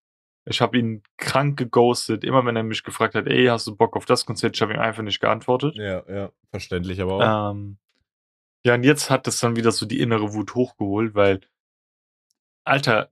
ich 0.49 0.61
habe 0.61 0.79
ihn 0.79 1.03
krank 1.17 1.59
geghostet. 1.59 2.25
Immer 2.25 2.45
wenn 2.45 2.57
er 2.57 2.63
mich 2.63 2.83
gefragt 2.83 3.15
hat, 3.15 3.27
ey, 3.27 3.47
hast 3.47 3.67
du 3.67 3.77
Bock 3.77 3.97
auf 3.97 4.07
das 4.07 4.27
Konzert? 4.27 4.57
Ich 4.57 4.63
habe 4.63 4.75
ihm 4.75 4.81
einfach 4.81 5.03
nicht 5.03 5.21
geantwortet. 5.21 5.77
Ja, 5.77 6.03
ja. 6.09 6.31
Verständlich 6.51 7.01
aber 7.01 7.15
auch. 7.15 7.53
Ähm, 7.53 7.79
ja, 8.65 8.75
und 8.75 8.85
jetzt 8.85 9.11
hat 9.11 9.27
das 9.27 9.41
dann 9.41 9.57
wieder 9.57 9.73
so 9.73 9.87
die 9.87 10.01
innere 10.01 10.35
Wut 10.35 10.55
hochgeholt, 10.55 11.15
weil, 11.15 11.41
Alter, 12.65 13.11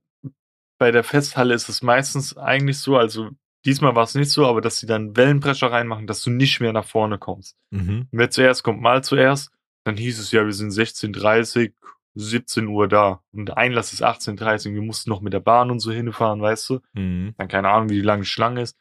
bei 0.77 0.91
der 0.91 1.03
Festhalle 1.03 1.53
ist 1.53 1.69
es 1.69 1.81
meistens 1.81 2.37
eigentlich 2.37 2.79
so, 2.79 2.97
also 2.97 3.29
diesmal 3.65 3.95
war 3.95 4.03
es 4.03 4.15
nicht 4.15 4.31
so, 4.31 4.45
aber 4.45 4.61
dass 4.61 4.79
sie 4.79 4.87
dann 4.87 5.15
Wellenbrecher 5.15 5.71
reinmachen, 5.71 6.07
dass 6.07 6.21
du 6.23 6.29
nicht 6.29 6.59
mehr 6.59 6.73
nach 6.73 6.85
vorne 6.85 7.17
kommst. 7.17 7.57
Mhm. 7.71 8.07
Wer 8.11 8.29
zuerst 8.29 8.63
kommt, 8.63 8.81
mal 8.81 9.03
zuerst. 9.03 9.51
Dann 9.83 9.97
hieß 9.97 10.19
es 10.19 10.31
ja, 10.31 10.45
wir 10.45 10.53
sind 10.53 10.71
16.30 10.71 11.73
17 12.19 12.67
Uhr 12.67 12.87
da. 12.87 13.21
Und 13.31 13.55
Einlass 13.57 13.93
ist 13.93 14.03
18.30 14.03 14.73
Wir 14.73 14.81
mussten 14.81 15.09
noch 15.09 15.21
mit 15.21 15.33
der 15.33 15.39
Bahn 15.39 15.71
und 15.71 15.79
so 15.79 15.91
hinfahren, 15.91 16.41
weißt 16.41 16.69
du? 16.69 16.79
Mhm. 16.93 17.33
Dann 17.37 17.47
keine 17.47 17.69
Ahnung, 17.69 17.89
wie 17.89 17.95
die 17.95 18.01
lange 18.01 18.25
Schlange 18.25 18.61
ist. 18.61 18.77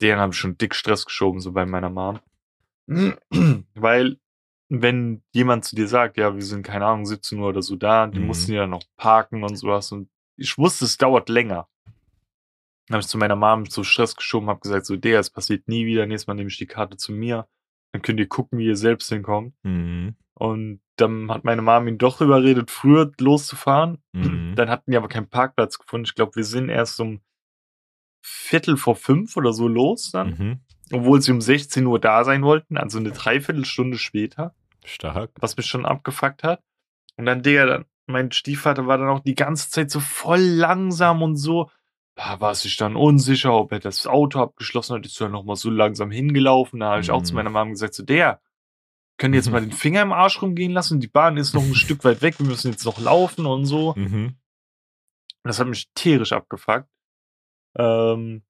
Den 0.00 0.18
habe 0.18 0.32
ich 0.32 0.38
schon 0.38 0.58
dick 0.58 0.74
Stress 0.74 1.04
geschoben, 1.06 1.40
so 1.40 1.52
bei 1.52 1.64
meiner 1.66 1.90
Mom. 1.90 2.18
Weil, 3.74 4.18
wenn 4.68 5.22
jemand 5.32 5.64
zu 5.64 5.76
dir 5.76 5.86
sagt, 5.88 6.16
ja, 6.16 6.34
wir 6.34 6.42
sind, 6.42 6.62
keine 6.64 6.86
Ahnung, 6.86 7.06
17 7.06 7.38
Uhr 7.38 7.48
oder 7.48 7.62
so 7.62 7.76
da, 7.76 8.06
die 8.06 8.18
Mhm. 8.18 8.26
mussten 8.26 8.52
ja 8.52 8.66
noch 8.66 8.82
parken 8.96 9.44
und 9.44 9.56
sowas. 9.56 9.92
Und 9.92 10.08
ich 10.36 10.58
wusste, 10.58 10.84
es 10.86 10.98
dauert 10.98 11.28
länger. 11.28 11.68
Dann 12.88 12.94
habe 12.96 13.00
ich 13.02 13.08
zu 13.08 13.16
meiner 13.18 13.36
Mom 13.36 13.66
so 13.66 13.84
Stress 13.84 14.16
geschoben, 14.16 14.48
habe 14.48 14.60
gesagt, 14.60 14.86
so, 14.86 14.96
der, 14.96 15.20
es 15.20 15.30
passiert 15.30 15.68
nie 15.68 15.86
wieder. 15.86 16.04
Nächstes 16.06 16.26
Mal 16.26 16.34
nehme 16.34 16.48
ich 16.48 16.58
die 16.58 16.66
Karte 16.66 16.96
zu 16.96 17.12
mir. 17.12 17.46
Dann 17.92 18.02
könnt 18.02 18.18
ihr 18.18 18.28
gucken, 18.28 18.58
wie 18.58 18.66
ihr 18.66 18.76
selbst 18.76 19.08
hinkommt. 19.08 19.54
Mhm. 19.62 20.16
Und 20.42 20.80
dann 20.96 21.30
hat 21.30 21.44
meine 21.44 21.62
Mom 21.62 21.86
ihn 21.86 21.98
doch 21.98 22.20
überredet, 22.20 22.68
früher 22.72 23.12
loszufahren. 23.20 24.02
Mhm. 24.12 24.54
Dann 24.56 24.68
hatten 24.70 24.90
die 24.90 24.96
aber 24.96 25.06
keinen 25.06 25.28
Parkplatz 25.28 25.78
gefunden. 25.78 26.04
Ich 26.06 26.16
glaube, 26.16 26.34
wir 26.34 26.42
sind 26.44 26.68
erst 26.68 26.98
um 27.00 27.20
Viertel 28.24 28.76
vor 28.76 28.96
fünf 28.96 29.36
oder 29.36 29.52
so 29.52 29.68
los 29.68 30.10
dann. 30.10 30.28
Mhm. 30.30 30.60
Obwohl 30.92 31.22
sie 31.22 31.30
um 31.32 31.40
16 31.40 31.86
Uhr 31.86 32.00
da 32.00 32.24
sein 32.24 32.42
wollten, 32.42 32.76
also 32.76 32.98
eine 32.98 33.12
Dreiviertelstunde 33.12 33.98
später, 33.98 34.54
Stark. 34.84 35.30
was 35.40 35.56
mich 35.56 35.66
schon 35.66 35.86
abgefuckt 35.86 36.42
hat. 36.42 36.60
Und 37.16 37.26
dann, 37.26 37.42
Digga, 37.42 37.64
dann, 37.66 37.84
mein 38.06 38.32
Stiefvater 38.32 38.86
war 38.88 38.98
dann 38.98 39.08
auch 39.08 39.20
die 39.20 39.36
ganze 39.36 39.70
Zeit 39.70 39.90
so 39.92 40.00
voll 40.00 40.40
langsam 40.40 41.22
und 41.22 41.36
so. 41.36 41.70
Da 42.16 42.40
war 42.40 42.54
sich 42.56 42.76
dann 42.76 42.96
unsicher, 42.96 43.54
ob 43.54 43.70
er 43.72 43.78
das 43.78 44.06
Auto 44.08 44.40
abgeschlossen 44.40 44.96
hat. 44.96 45.06
Ist 45.06 45.20
dann 45.20 45.30
nochmal 45.32 45.56
so 45.56 45.70
langsam 45.70 46.10
hingelaufen. 46.10 46.80
Da 46.80 46.90
habe 46.90 47.00
ich 47.00 47.10
auch 47.12 47.22
zu 47.22 47.32
Mhm. 47.32 47.36
meiner 47.36 47.50
Mom 47.50 47.70
gesagt, 47.70 47.94
so, 47.94 48.02
der, 48.04 48.40
können 49.22 49.34
jetzt 49.34 49.46
Mhm. 49.46 49.52
mal 49.52 49.60
den 49.60 49.72
Finger 49.72 50.02
im 50.02 50.12
Arsch 50.12 50.42
rumgehen 50.42 50.72
lassen. 50.72 50.98
Die 51.00 51.06
Bahn 51.08 51.36
ist 51.36 51.54
noch 51.54 51.62
ein 51.62 51.74
Stück 51.74 52.02
weit 52.04 52.20
weg. 52.22 52.38
Wir 52.40 52.46
müssen 52.46 52.72
jetzt 52.72 52.84
noch 52.84 52.98
laufen 53.00 53.46
und 53.46 53.64
so. 53.66 53.94
Mhm. 53.96 54.36
Das 55.44 55.58
hat 55.60 55.68
mich 55.68 55.88
tierisch 55.94 56.32
abgefuckt. 56.32 56.88
Ähm, 57.78 58.42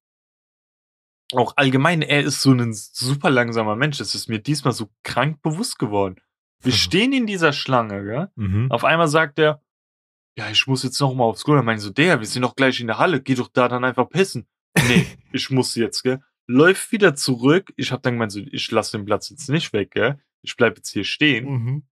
auch 1.34 1.54
allgemein, 1.56 2.02
er 2.02 2.22
ist 2.22 2.42
so 2.42 2.52
ein 2.52 2.72
super 2.72 3.30
langsamer 3.30 3.76
Mensch. 3.76 3.98
Das 3.98 4.14
ist 4.14 4.28
mir 4.28 4.38
diesmal 4.38 4.72
so 4.72 4.90
krank 5.02 5.40
bewusst 5.42 5.78
geworden. 5.78 6.16
Wir 6.62 6.72
stehen 6.72 7.12
in 7.12 7.26
dieser 7.26 7.52
Schlange, 7.52 8.02
gell? 8.04 8.28
Mhm. 8.36 8.70
Auf 8.72 8.84
einmal 8.84 9.08
sagt 9.08 9.38
er, 9.38 9.62
ja, 10.38 10.48
ich 10.50 10.66
muss 10.66 10.82
jetzt 10.82 10.98
noch 11.00 11.14
mal 11.14 11.24
aufs 11.24 11.44
Klo. 11.44 11.54
Dann 11.56 11.64
meine 11.66 11.76
ich 11.78 11.84
so, 11.84 11.90
der, 11.90 12.18
wir 12.20 12.26
sind 12.26 12.42
doch 12.42 12.56
gleich 12.56 12.80
in 12.80 12.86
der 12.86 12.98
Halle. 12.98 13.20
Geh 13.20 13.34
doch 13.34 13.48
da 13.48 13.68
dann 13.68 13.84
einfach 13.84 14.08
pissen. 14.08 14.46
Nee, 14.88 15.06
ich 15.32 15.50
muss 15.50 15.74
jetzt, 15.74 16.02
gell? 16.02 16.22
Läuft 16.46 16.90
wieder 16.92 17.14
zurück. 17.14 17.72
Ich 17.76 17.92
hab 17.92 18.02
dann 18.02 18.14
gemeint 18.14 18.32
so, 18.32 18.40
ich 18.40 18.70
lasse 18.70 18.96
den 18.98 19.04
Platz 19.06 19.30
jetzt 19.30 19.48
nicht 19.48 19.72
weg, 19.72 19.90
gell? 19.92 20.18
Ich 20.42 20.56
bleib 20.56 20.76
jetzt 20.76 20.90
hier 20.90 21.04
stehen. 21.04 21.44
Mhm. 21.48 21.82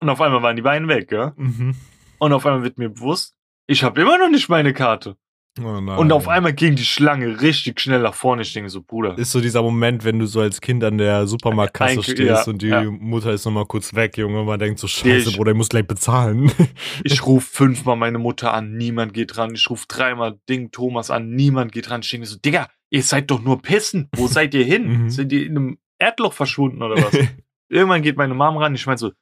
Und 0.00 0.08
auf 0.08 0.20
einmal 0.20 0.42
waren 0.42 0.56
die 0.56 0.62
beiden 0.62 0.88
weg, 0.88 1.08
gell? 1.08 1.32
Mhm. 1.36 1.74
Und 2.18 2.32
auf 2.32 2.46
einmal 2.46 2.62
wird 2.62 2.78
mir 2.78 2.88
bewusst, 2.90 3.34
ich 3.66 3.82
habe 3.84 4.00
immer 4.00 4.18
noch 4.18 4.30
nicht 4.30 4.48
meine 4.48 4.72
Karte. 4.72 5.16
Oh. 5.60 5.64
Und 5.64 6.12
auf 6.12 6.28
einmal 6.28 6.52
ging 6.52 6.76
die 6.76 6.84
Schlange 6.84 7.40
richtig 7.40 7.80
schnell 7.80 8.00
nach 8.02 8.14
vorne. 8.14 8.42
Ich 8.42 8.52
denke 8.52 8.70
so, 8.70 8.82
Bruder. 8.82 9.18
ist 9.18 9.32
so 9.32 9.40
dieser 9.40 9.62
Moment, 9.62 10.04
wenn 10.04 10.18
du 10.20 10.26
so 10.26 10.40
als 10.40 10.60
Kind 10.60 10.82
an 10.84 10.96
der 10.96 11.26
Supermarktkasse 11.26 12.02
stehst 12.04 12.20
ja, 12.20 12.42
und 12.44 12.62
die 12.62 12.68
ja. 12.68 12.84
Mutter 12.84 13.32
ist 13.32 13.44
nochmal 13.44 13.66
kurz 13.66 13.92
weg, 13.94 14.16
Junge, 14.16 14.40
und 14.40 14.46
man 14.46 14.60
denkt 14.60 14.78
so, 14.78 14.86
scheiße, 14.86 15.30
Ich- 15.30 15.36
Bruder, 15.36 15.50
ich 15.50 15.56
muss 15.56 15.68
gleich 15.68 15.86
bezahlen. 15.86 16.52
Ich 17.04 17.26
rufe 17.26 17.46
fünfmal 17.50 17.96
meine 17.96 18.18
Mutter 18.18 18.54
an, 18.54 18.76
niemand 18.76 19.12
geht 19.12 19.36
ran. 19.38 19.54
Ich 19.54 19.68
rufe 19.68 19.86
dreimal 19.88 20.38
Ding 20.48 20.70
Thomas 20.70 21.10
an, 21.10 21.30
niemand 21.30 21.72
geht 21.72 21.90
ran. 21.90 22.00
Ich 22.02 22.10
denke 22.10 22.26
so, 22.26 22.38
Digga, 22.38 22.68
ihr 22.90 23.02
seid 23.02 23.30
doch 23.30 23.42
nur 23.42 23.60
pissen. 23.60 24.08
Wo 24.14 24.26
seid 24.28 24.54
ihr 24.54 24.64
hin? 24.64 25.04
Mhm. 25.04 25.10
Seid 25.10 25.32
ihr 25.32 25.44
in 25.44 25.56
einem 25.56 25.78
Erdloch 26.00 26.32
verschwunden 26.32 26.82
oder 26.82 26.96
was? 26.96 27.14
Irgendwann 27.68 28.02
geht 28.02 28.16
meine 28.16 28.34
Mom 28.34 28.56
ran. 28.56 28.74
Ich 28.74 28.86
meine 28.86 28.98
so, 28.98 29.12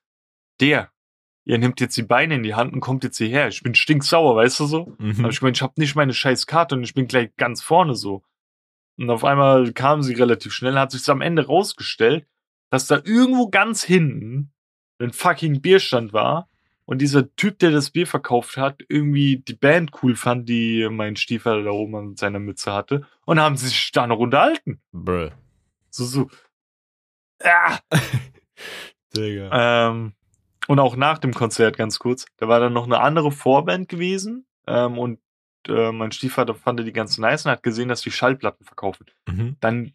der, 0.60 0.90
ihr 1.44 1.58
nehmt 1.58 1.80
jetzt 1.80 1.96
die 1.96 2.02
Beine 2.02 2.36
in 2.36 2.42
die 2.42 2.54
Hand 2.54 2.72
und 2.72 2.80
kommt 2.80 3.04
jetzt 3.04 3.18
hierher. 3.18 3.48
Ich 3.48 3.62
bin 3.62 3.74
stinksauer, 3.74 4.36
weißt 4.36 4.60
du 4.60 4.66
so? 4.66 4.96
Mhm. 4.98 5.20
Aber 5.20 5.30
ich 5.30 5.42
meine, 5.42 5.52
ich 5.52 5.62
habe 5.62 5.74
nicht 5.76 5.96
meine 5.96 6.14
scheiß 6.14 6.46
Karte 6.46 6.74
und 6.74 6.82
ich 6.82 6.94
bin 6.94 7.06
gleich 7.06 7.34
ganz 7.36 7.62
vorne 7.62 7.94
so. 7.94 8.22
Und 8.96 9.10
auf 9.10 9.24
einmal 9.24 9.72
kam 9.72 10.02
sie 10.02 10.14
relativ 10.14 10.52
schnell, 10.52 10.78
hat 10.78 10.90
sich 10.90 11.08
am 11.08 11.20
Ende 11.20 11.46
rausgestellt, 11.46 12.26
dass 12.70 12.86
da 12.86 13.00
irgendwo 13.04 13.48
ganz 13.48 13.84
hinten 13.84 14.52
ein 14.98 15.12
fucking 15.12 15.60
Bierstand 15.60 16.12
war 16.12 16.48
und 16.84 17.02
dieser 17.02 17.34
Typ, 17.36 17.58
der 17.58 17.70
das 17.70 17.90
Bier 17.90 18.06
verkauft 18.06 18.56
hat, 18.56 18.82
irgendwie 18.88 19.42
die 19.46 19.54
Band 19.54 19.90
cool 20.02 20.16
fand, 20.16 20.48
die 20.48 20.88
mein 20.90 21.16
Stiefvater 21.16 21.62
da 21.62 21.70
oben 21.70 21.94
an 21.94 22.16
seiner 22.16 22.38
Mütze 22.38 22.72
hatte 22.72 23.06
und 23.26 23.38
haben 23.38 23.56
sich 23.56 23.92
da 23.92 24.06
noch 24.06 24.18
unterhalten. 24.18 24.80
Bruh. 24.92 25.28
So, 25.90 26.04
so. 26.04 26.30
Ah, 27.42 27.78
Digga. 29.16 29.88
ähm, 29.90 30.12
Und 30.66 30.78
auch 30.80 30.96
nach 30.96 31.18
dem 31.18 31.32
Konzert 31.32 31.76
ganz 31.76 31.98
kurz. 31.98 32.26
Da 32.36 32.48
war 32.48 32.60
dann 32.60 32.72
noch 32.72 32.84
eine 32.84 33.00
andere 33.00 33.32
Vorband 33.32 33.88
gewesen. 33.88 34.46
Ähm, 34.66 34.98
und 34.98 35.20
äh, 35.66 35.92
mein 35.92 36.12
Stiefvater 36.12 36.54
fand 36.54 36.80
die 36.80 36.92
ganz 36.92 37.18
nice 37.18 37.44
und 37.46 37.52
hat 37.52 37.62
gesehen, 37.62 37.88
dass 37.88 38.02
die 38.02 38.10
Schallplatten 38.10 38.64
verkaufen. 38.66 39.06
Mhm. 39.28 39.56
Dann 39.60 39.94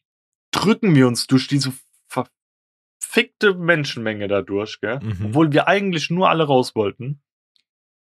drücken 0.51 0.95
wir 0.95 1.08
uns 1.08 1.27
durch 1.27 1.47
diese 1.47 1.73
verfickte 2.08 3.53
Menschenmenge 3.56 4.27
da 4.27 4.41
durch, 4.41 4.79
gell? 4.82 4.99
Mhm. 4.99 5.27
Obwohl 5.27 5.51
wir 5.51 5.67
eigentlich 5.67 6.10
nur 6.10 6.29
alle 6.29 6.45
raus 6.45 6.75
wollten, 6.75 7.21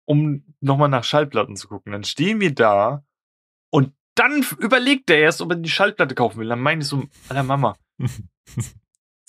um 0.06 0.44
nochmal 0.60 0.90
nach 0.90 1.04
Schallplatten 1.04 1.56
zu 1.56 1.68
gucken. 1.68 1.92
Dann 1.92 2.04
stehen 2.04 2.40
wir 2.42 2.54
da 2.54 3.04
und 3.72 3.94
dann 4.16 4.44
überlegt 4.58 5.10
er 5.10 5.20
erst, 5.20 5.42
ob 5.42 5.52
er 5.52 5.56
die 5.58 5.70
Schallplatte 5.70 6.16
kaufen 6.16 6.40
will. 6.40 6.50
Dann 6.50 6.60
meine 6.60 6.82
ich 6.82 6.88
so, 6.88 7.04
Alter 7.30 7.44
Mama, 7.44 7.78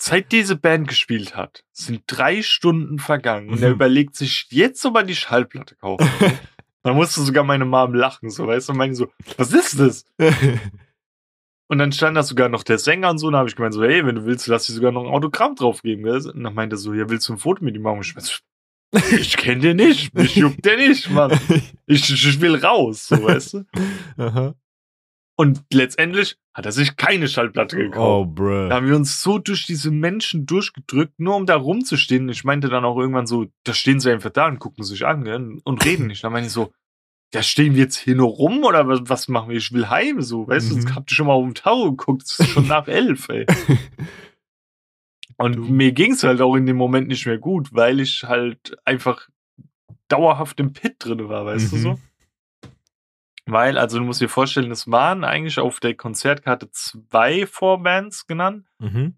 seit 0.01 0.31
diese 0.31 0.55
Band 0.55 0.87
gespielt 0.87 1.35
hat, 1.35 1.63
sind 1.71 2.03
drei 2.07 2.41
Stunden 2.41 2.97
vergangen 2.99 3.49
und 3.49 3.61
er 3.61 3.69
Mhm. 3.69 3.75
überlegt 3.75 4.15
sich 4.15 4.47
jetzt, 4.49 4.83
ob 4.85 4.95
er 4.95 5.03
die 5.03 5.15
Schallplatte 5.15 5.75
kaufen 5.75 6.07
will. 6.19 6.31
Dann 6.83 6.95
musste 6.95 7.21
sogar 7.21 7.43
meine 7.43 7.65
Mom 7.65 7.93
lachen, 7.93 8.29
so, 8.31 8.47
weißt 8.47 8.69
du, 8.69 8.71
und 8.71 8.77
meine 8.79 8.95
so, 8.95 9.11
was 9.37 9.53
ist 9.53 9.79
das? 9.79 10.05
Und 11.67 11.77
dann 11.77 11.93
stand 11.93 12.17
da 12.17 12.23
sogar 12.23 12.49
noch 12.49 12.63
der 12.63 12.77
Sänger 12.77 13.09
und 13.11 13.17
so, 13.17 13.27
und 13.27 13.33
da 13.33 13.39
habe 13.39 13.47
ich 13.47 13.55
gemeint 13.55 13.73
so, 13.73 13.81
hey, 13.81 14.05
wenn 14.05 14.15
du 14.15 14.25
willst, 14.25 14.45
lass 14.47 14.65
dir 14.67 14.73
sogar 14.73 14.91
noch 14.91 15.05
ein 15.05 15.09
Autogramm 15.09 15.55
draufgeben, 15.55 16.03
gell? 16.03 16.15
Und 16.29 16.43
dann 16.43 16.53
meinte 16.53 16.75
er 16.75 16.77
so, 16.77 16.93
ja, 16.93 17.09
willst 17.09 17.29
du 17.29 17.33
ein 17.33 17.37
Foto 17.39 17.63
mit 17.63 17.75
ihm 17.75 17.83
machen? 17.83 17.99
Und 17.99 18.05
ich 18.05 18.13
so, 18.25 19.15
ich 19.15 19.37
kenn 19.37 19.61
den 19.61 19.77
nicht, 19.77 20.13
mich 20.13 20.35
juckt 20.35 20.65
der 20.65 20.75
nicht, 20.75 21.09
Mann. 21.11 21.31
Ich, 21.85 22.09
ich 22.09 22.41
will 22.41 22.55
raus, 22.55 23.07
so, 23.07 23.23
weißt 23.23 23.53
du? 23.53 23.65
Aha. 24.17 24.53
Und 25.37 25.63
letztendlich 25.71 26.35
hat 26.53 26.65
er 26.65 26.71
sich 26.73 26.97
keine 26.97 27.27
Schallplatte 27.29 27.77
Oh, 27.77 27.79
gekauft. 28.25 28.29
Da 28.37 28.43
bruh. 28.43 28.69
haben 28.73 28.87
wir 28.87 28.95
uns 28.95 29.21
so 29.21 29.37
durch 29.37 29.65
diese 29.65 29.89
Menschen 29.91 30.45
durchgedrückt, 30.45 31.19
nur 31.19 31.35
um 31.35 31.45
da 31.45 31.55
rumzustehen. 31.55 32.27
Ich 32.29 32.43
meinte 32.43 32.67
dann 32.69 32.83
auch 32.85 32.97
irgendwann 32.97 33.25
so, 33.27 33.47
da 33.63 33.73
stehen 33.73 33.99
sie 34.01 34.11
einfach 34.11 34.31
da 34.31 34.47
und 34.47 34.59
gucken 34.59 34.83
sich 34.83 35.05
an 35.05 35.23
gell, 35.23 35.57
und 35.63 35.85
reden 35.85 36.07
nicht. 36.07 36.23
Dann 36.23 36.33
meine 36.33 36.47
ich 36.47 36.51
so, 36.51 36.73
da 37.31 37.41
stehen 37.41 37.75
wir 37.75 37.83
jetzt 37.83 37.95
hier 37.95 38.15
nur 38.15 38.27
rum 38.27 38.65
oder 38.65 38.85
was, 38.89 38.99
was 39.05 39.27
machen 39.29 39.49
wir? 39.49 39.55
Ich 39.55 39.71
will 39.71 39.87
heim, 39.89 40.21
so, 40.21 40.45
weißt 40.47 40.69
du, 40.71 40.75
Mhm. 40.75 40.81
jetzt 40.81 40.93
habt 40.95 41.11
ihr 41.11 41.15
schon 41.15 41.27
mal 41.27 41.33
auf 41.33 41.45
den 41.45 41.55
Tower 41.55 41.89
geguckt, 41.91 42.23
es 42.23 42.39
ist 42.41 42.49
schon 42.49 42.67
nach 42.67 42.87
elf, 42.89 43.29
ey. 43.29 43.45
Und 45.37 45.55
Du- 45.55 45.61
mir 45.63 45.91
ging's 45.93 46.23
halt 46.23 46.41
auch 46.41 46.55
in 46.55 46.65
dem 46.65 46.75
Moment 46.77 47.07
nicht 47.07 47.25
mehr 47.25 47.37
gut, 47.37 47.69
weil 47.73 47.99
ich 47.99 48.23
halt 48.25 48.77
einfach 48.85 49.27
dauerhaft 50.07 50.59
im 50.59 50.73
Pit 50.73 50.95
drin 50.99 51.29
war, 51.29 51.45
weißt 51.45 51.71
du 51.71 51.75
Mhm. 51.77 51.81
so? 51.81 51.99
Weil, 53.51 53.77
also 53.77 53.99
du 53.99 54.05
musst 54.05 54.21
dir 54.21 54.29
vorstellen, 54.29 54.71
es 54.71 54.89
waren 54.89 55.25
eigentlich 55.25 55.59
auf 55.59 55.81
der 55.81 55.93
Konzertkarte 55.93 56.71
zwei 56.71 57.45
Vorbands 57.45 58.25
genannt. 58.25 58.65
Mhm. 58.79 59.17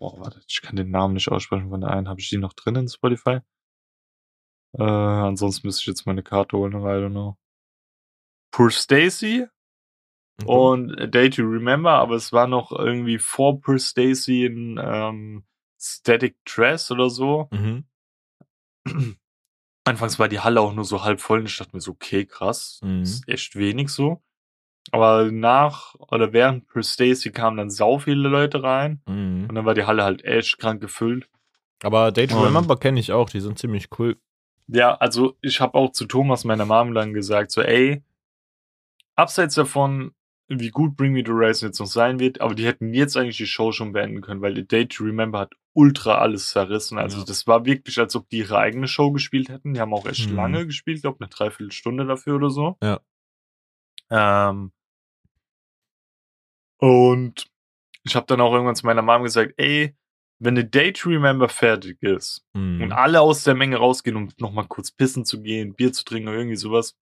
Boah, 0.00 0.18
warte, 0.18 0.40
ich 0.48 0.60
kann 0.60 0.74
den 0.74 0.90
Namen 0.90 1.14
nicht 1.14 1.28
aussprechen 1.30 1.70
von 1.70 1.80
der 1.80 1.90
einen. 1.90 2.08
Habe 2.08 2.18
ich 2.18 2.28
die 2.30 2.38
noch 2.38 2.52
drin 2.52 2.74
in 2.74 2.88
Spotify? 2.88 3.38
Äh, 4.76 4.82
ansonsten 4.82 5.68
müsste 5.68 5.82
ich 5.82 5.86
jetzt 5.86 6.04
meine 6.04 6.24
Karte 6.24 6.56
holen, 6.56 6.72
I 6.72 6.76
don't 6.76 7.10
know. 7.10 7.38
Poor 8.50 8.72
Stacy 8.72 9.46
und 10.44 11.00
A 11.00 11.06
Day 11.06 11.30
to 11.30 11.42
Remember, 11.42 11.92
aber 11.92 12.16
es 12.16 12.32
war 12.32 12.48
noch 12.48 12.72
irgendwie 12.72 13.18
vor 13.18 13.60
Poor 13.60 13.78
Stacy 13.78 14.46
in 14.46 14.80
ähm, 14.82 15.44
Static 15.80 16.44
Dress 16.44 16.90
oder 16.90 17.08
so. 17.08 17.48
Mhm. 17.52 17.84
Anfangs 19.88 20.18
war 20.18 20.28
die 20.28 20.40
Halle 20.40 20.60
auch 20.60 20.72
nur 20.72 20.84
so 20.84 21.02
halb 21.02 21.20
voll 21.20 21.40
und 21.40 21.46
ich 21.46 21.56
dachte 21.56 21.74
mir 21.74 21.80
so, 21.80 21.92
okay, 21.92 22.24
krass, 22.26 22.80
Mhm. 22.82 23.02
ist 23.02 23.28
echt 23.28 23.56
wenig 23.56 23.88
so. 23.88 24.22
Aber 24.90 25.30
nach 25.30 25.94
oder 25.96 26.32
während 26.32 26.66
Per 26.68 26.82
Stacy 26.82 27.30
kamen 27.30 27.56
dann 27.58 27.70
sau 27.70 27.98
viele 27.98 28.28
Leute 28.28 28.62
rein 28.62 29.02
Mhm. 29.06 29.46
und 29.48 29.54
dann 29.54 29.64
war 29.64 29.74
die 29.74 29.84
Halle 29.84 30.04
halt 30.04 30.24
echt 30.24 30.58
krank 30.58 30.80
gefüllt. 30.80 31.28
Aber 31.82 32.10
Day 32.10 32.26
to 32.26 32.42
Remember 32.42 32.76
kenne 32.76 32.98
ich 33.00 33.12
auch, 33.12 33.30
die 33.30 33.40
sind 33.40 33.58
ziemlich 33.58 33.88
cool. 33.98 34.16
Ja, 34.66 34.94
also 34.96 35.36
ich 35.40 35.60
habe 35.60 35.74
auch 35.78 35.92
zu 35.92 36.06
Thomas, 36.06 36.44
meiner 36.44 36.64
Mom, 36.66 36.92
dann 36.94 37.12
gesagt, 37.14 37.50
so, 37.50 37.62
ey, 37.62 38.02
abseits 39.14 39.54
davon, 39.54 40.12
wie 40.48 40.70
gut 40.70 40.96
Bring 40.96 41.12
Me 41.12 41.22
the 41.24 41.30
Horizon 41.30 41.68
jetzt 41.68 41.78
noch 41.78 41.86
sein 41.86 42.18
wird, 42.20 42.40
aber 42.40 42.54
die 42.54 42.64
hätten 42.64 42.94
jetzt 42.94 43.16
eigentlich 43.16 43.36
die 43.36 43.46
Show 43.46 43.70
schon 43.72 43.92
beenden 43.92 44.22
können, 44.22 44.40
weil 44.40 44.58
A 44.58 44.62
Day 44.62 44.86
to 44.88 45.04
Remember 45.04 45.40
hat 45.40 45.52
ultra 45.74 46.16
alles 46.18 46.48
zerrissen. 46.50 46.98
Also 46.98 47.18
Ja. 47.18 47.24
das 47.24 47.46
war 47.46 47.66
wirklich, 47.66 47.98
als 47.98 48.16
ob 48.16 48.28
die 48.30 48.38
ihre 48.38 48.58
eigene 48.58 48.88
Show 48.88 49.12
gespielt 49.12 49.48
hätten. 49.50 49.74
Die 49.74 49.80
haben 49.80 49.92
auch 49.94 50.06
echt 50.06 50.30
Mhm. 50.30 50.36
lange 50.36 50.66
gespielt, 50.66 51.02
glaube 51.02 51.18
eine 51.20 51.28
Dreiviertelstunde 51.28 52.06
dafür 52.06 52.36
oder 52.36 52.50
so. 52.50 52.76
Ja. 52.82 53.00
Ähm, 54.10 54.72
und 56.78 57.46
ich 58.04 58.16
habe 58.16 58.26
dann 58.26 58.40
auch 58.40 58.52
irgendwann 58.52 58.76
zu 58.76 58.86
meiner 58.86 59.02
Mom 59.02 59.22
gesagt, 59.24 59.54
ey, 59.58 59.94
wenn 60.40 60.56
A 60.58 60.62
Day 60.62 60.92
to 60.92 61.10
Remember 61.10 61.48
fertig 61.48 62.02
ist, 62.02 62.44
Mhm. 62.54 62.82
und 62.82 62.92
alle 62.92 63.20
aus 63.20 63.44
der 63.44 63.54
Menge 63.54 63.76
rausgehen, 63.76 64.16
um 64.16 64.30
nochmal 64.38 64.66
kurz 64.66 64.92
pissen 64.92 65.24
zu 65.24 65.42
gehen, 65.42 65.74
Bier 65.74 65.92
zu 65.92 66.04
trinken 66.04 66.28
oder 66.28 66.38
irgendwie 66.38 66.56
sowas, 66.56 66.96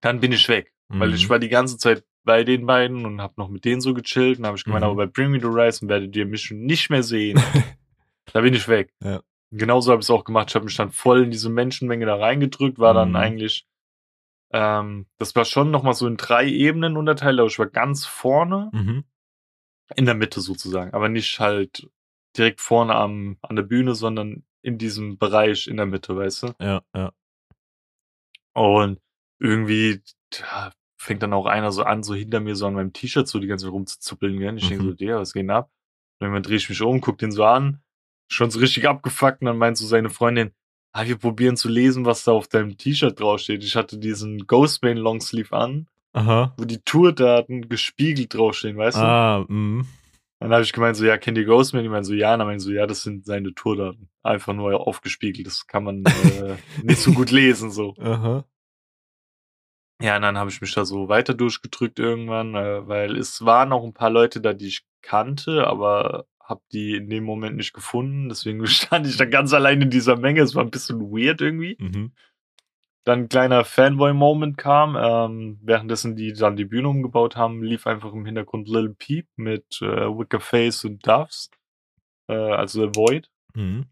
dann 0.00 0.20
bin 0.20 0.32
ich 0.32 0.48
weg. 0.48 0.72
Weil 0.88 1.08
Mhm. 1.08 1.14
ich 1.14 1.28
war 1.28 1.38
die 1.38 1.48
ganze 1.48 1.78
Zeit 1.78 2.04
bei 2.24 2.42
den 2.44 2.66
beiden 2.66 3.04
und 3.06 3.20
habe 3.20 3.34
noch 3.36 3.48
mit 3.48 3.64
denen 3.64 3.80
so 3.80 3.94
gechillt 3.94 4.38
und 4.38 4.46
habe 4.46 4.56
ich 4.56 4.64
gemeint, 4.64 4.82
Mhm. 4.84 4.90
aber 4.90 4.96
bei 4.96 5.06
Bring 5.06 5.30
Me 5.30 5.40
the 5.40 5.46
Horizon 5.46 5.88
werdet 5.88 6.14
ihr 6.16 6.26
mich 6.26 6.42
schon 6.42 6.60
nicht 6.64 6.90
mehr 6.90 7.02
sehen. 7.02 7.36
da 8.32 8.40
bin 8.40 8.54
ich 8.54 8.66
weg. 8.68 8.92
Ja. 9.02 9.20
Genauso 9.50 9.92
habe 9.92 10.00
ich 10.00 10.06
es 10.06 10.10
auch 10.10 10.24
gemacht. 10.24 10.48
Ich 10.50 10.54
habe 10.54 10.64
mich 10.64 10.76
dann 10.76 10.90
voll 10.90 11.24
in 11.24 11.30
diese 11.30 11.48
Menschenmenge 11.50 12.06
da 12.06 12.16
reingedrückt, 12.16 12.78
war 12.78 12.94
dann 12.94 13.10
Mhm. 13.10 13.16
eigentlich, 13.16 13.66
ähm, 14.52 15.06
das 15.18 15.36
war 15.36 15.44
schon 15.44 15.70
nochmal 15.70 15.94
so 15.94 16.06
in 16.06 16.16
drei 16.16 16.46
Ebenen 16.48 16.96
unterteilt, 16.96 17.38
aber 17.38 17.46
ich 17.48 17.58
war 17.58 17.66
ganz 17.66 18.04
vorne, 18.06 18.70
Mhm. 18.72 19.04
in 19.96 20.06
der 20.06 20.14
Mitte 20.14 20.40
sozusagen, 20.40 20.92
aber 20.94 21.08
nicht 21.08 21.38
halt 21.40 21.88
direkt 22.36 22.60
vorne 22.60 22.94
am, 22.94 23.36
an 23.42 23.54
der 23.56 23.62
Bühne, 23.64 23.94
sondern 23.94 24.44
in 24.62 24.78
diesem 24.78 25.18
Bereich 25.18 25.66
in 25.68 25.76
der 25.76 25.86
Mitte, 25.86 26.16
weißt 26.16 26.42
du? 26.44 26.54
Ja, 26.60 26.82
ja. 26.96 27.12
Und 28.54 29.00
irgendwie 29.40 30.00
ja, 30.32 30.72
fängt 31.04 31.22
dann 31.22 31.32
auch 31.32 31.46
einer 31.46 31.70
so 31.72 31.82
an, 31.84 32.02
so 32.02 32.14
hinter 32.14 32.40
mir 32.40 32.56
so 32.56 32.66
an 32.66 32.74
meinem 32.74 32.92
T-Shirt 32.92 33.28
so 33.28 33.38
die 33.38 33.46
ganze 33.46 33.66
Zeit 33.66 33.72
rumzuzuppeln, 33.72 34.38
gell? 34.38 34.56
Ich 34.56 34.68
denke 34.68 34.84
Mhm. 34.84 34.88
so, 34.88 34.94
der, 34.94 35.18
was 35.18 35.32
geht 35.32 35.42
denn 35.42 35.50
ab? 35.50 35.70
Und 36.18 36.26
irgendwann 36.26 36.42
drehe 36.42 36.56
ich 36.56 36.68
mich 36.68 36.80
um, 36.82 37.00
guck 37.00 37.18
den 37.18 37.32
so 37.32 37.44
an, 37.44 37.80
schon 38.28 38.50
so 38.50 38.58
richtig 38.58 38.88
abgefuckt 38.88 39.40
und 39.42 39.46
dann 39.46 39.58
meint 39.58 39.76
so 39.76 39.86
seine 39.86 40.10
Freundin, 40.10 40.52
ah, 40.92 41.06
wir 41.06 41.16
probieren 41.16 41.56
zu 41.56 41.68
lesen, 41.68 42.04
was 42.04 42.24
da 42.24 42.32
auf 42.32 42.48
deinem 42.48 42.76
T-Shirt 42.78 43.18
draufsteht. 43.18 43.62
Ich 43.64 43.76
hatte 43.76 43.98
diesen 43.98 44.46
Ghostbane 44.46 44.98
Longsleeve 45.00 45.54
an, 45.54 45.88
Aha. 46.12 46.54
wo 46.56 46.64
die 46.64 46.80
Tourdaten 46.84 47.68
gespiegelt 47.68 48.34
draufstehen, 48.34 48.76
weißt 48.76 48.96
du? 48.96 49.02
Ah, 49.02 49.44
mhm. 49.48 49.86
Dann 50.40 50.52
habe 50.52 50.62
ich 50.62 50.72
gemeint 50.72 50.96
so, 50.96 51.04
ja, 51.06 51.16
kennt 51.16 51.38
ihr 51.38 51.44
Ghostman? 51.46 51.82
Die 51.84 51.88
meinen 51.88 52.04
so, 52.04 52.12
ja. 52.12 52.32
Und 52.34 52.40
dann 52.40 52.48
meinen 52.48 52.60
so, 52.60 52.70
ja, 52.70 52.86
das 52.86 53.02
sind 53.02 53.24
seine 53.24 53.54
Tourdaten. 53.54 54.08
Einfach 54.22 54.52
nur 54.52 54.86
aufgespiegelt. 54.86 55.46
Das 55.46 55.66
kann 55.66 55.84
man 55.84 56.04
äh, 56.04 56.56
nicht 56.82 56.98
so 57.00 57.12
gut 57.12 57.30
lesen, 57.30 57.70
so. 57.70 57.94
Aha. 57.98 58.44
Ja, 60.04 60.16
und 60.16 60.22
dann 60.22 60.36
habe 60.36 60.50
ich 60.50 60.60
mich 60.60 60.74
da 60.74 60.84
so 60.84 61.08
weiter 61.08 61.32
durchgedrückt 61.32 61.98
irgendwann, 61.98 62.54
äh, 62.54 62.86
weil 62.86 63.16
es 63.16 63.42
waren 63.46 63.72
auch 63.72 63.82
ein 63.84 63.94
paar 63.94 64.10
Leute 64.10 64.42
da, 64.42 64.52
die 64.52 64.66
ich 64.66 64.84
kannte, 65.00 65.66
aber 65.66 66.26
habe 66.40 66.60
die 66.72 66.96
in 66.96 67.08
dem 67.08 67.24
Moment 67.24 67.56
nicht 67.56 67.72
gefunden. 67.72 68.28
Deswegen 68.28 68.66
stand 68.66 69.06
ich 69.06 69.16
da 69.16 69.24
ganz 69.24 69.54
allein 69.54 69.80
in 69.80 69.88
dieser 69.88 70.16
Menge. 70.16 70.42
Es 70.42 70.54
war 70.54 70.62
ein 70.62 70.70
bisschen 70.70 71.00
weird 71.00 71.40
irgendwie. 71.40 71.78
Mhm. 71.80 72.12
Dann 73.04 73.20
ein 73.20 73.28
kleiner 73.30 73.64
Fanboy-Moment 73.64 74.58
kam. 74.58 74.94
Ähm, 74.94 75.58
währenddessen 75.62 76.16
die 76.16 76.34
dann 76.34 76.56
die 76.56 76.66
Bühne 76.66 76.90
umgebaut 76.90 77.36
haben, 77.36 77.62
lief 77.62 77.86
einfach 77.86 78.12
im 78.12 78.26
Hintergrund 78.26 78.68
Lil 78.68 78.90
Peep 78.90 79.26
mit 79.36 79.80
äh, 79.80 79.86
Wicker 79.86 80.40
Face 80.40 80.84
und 80.84 81.06
Doves. 81.06 81.50
Äh, 82.28 82.34
also 82.34 82.82
The 82.82 82.94
Void. 82.94 83.30
Mhm. 83.54 83.86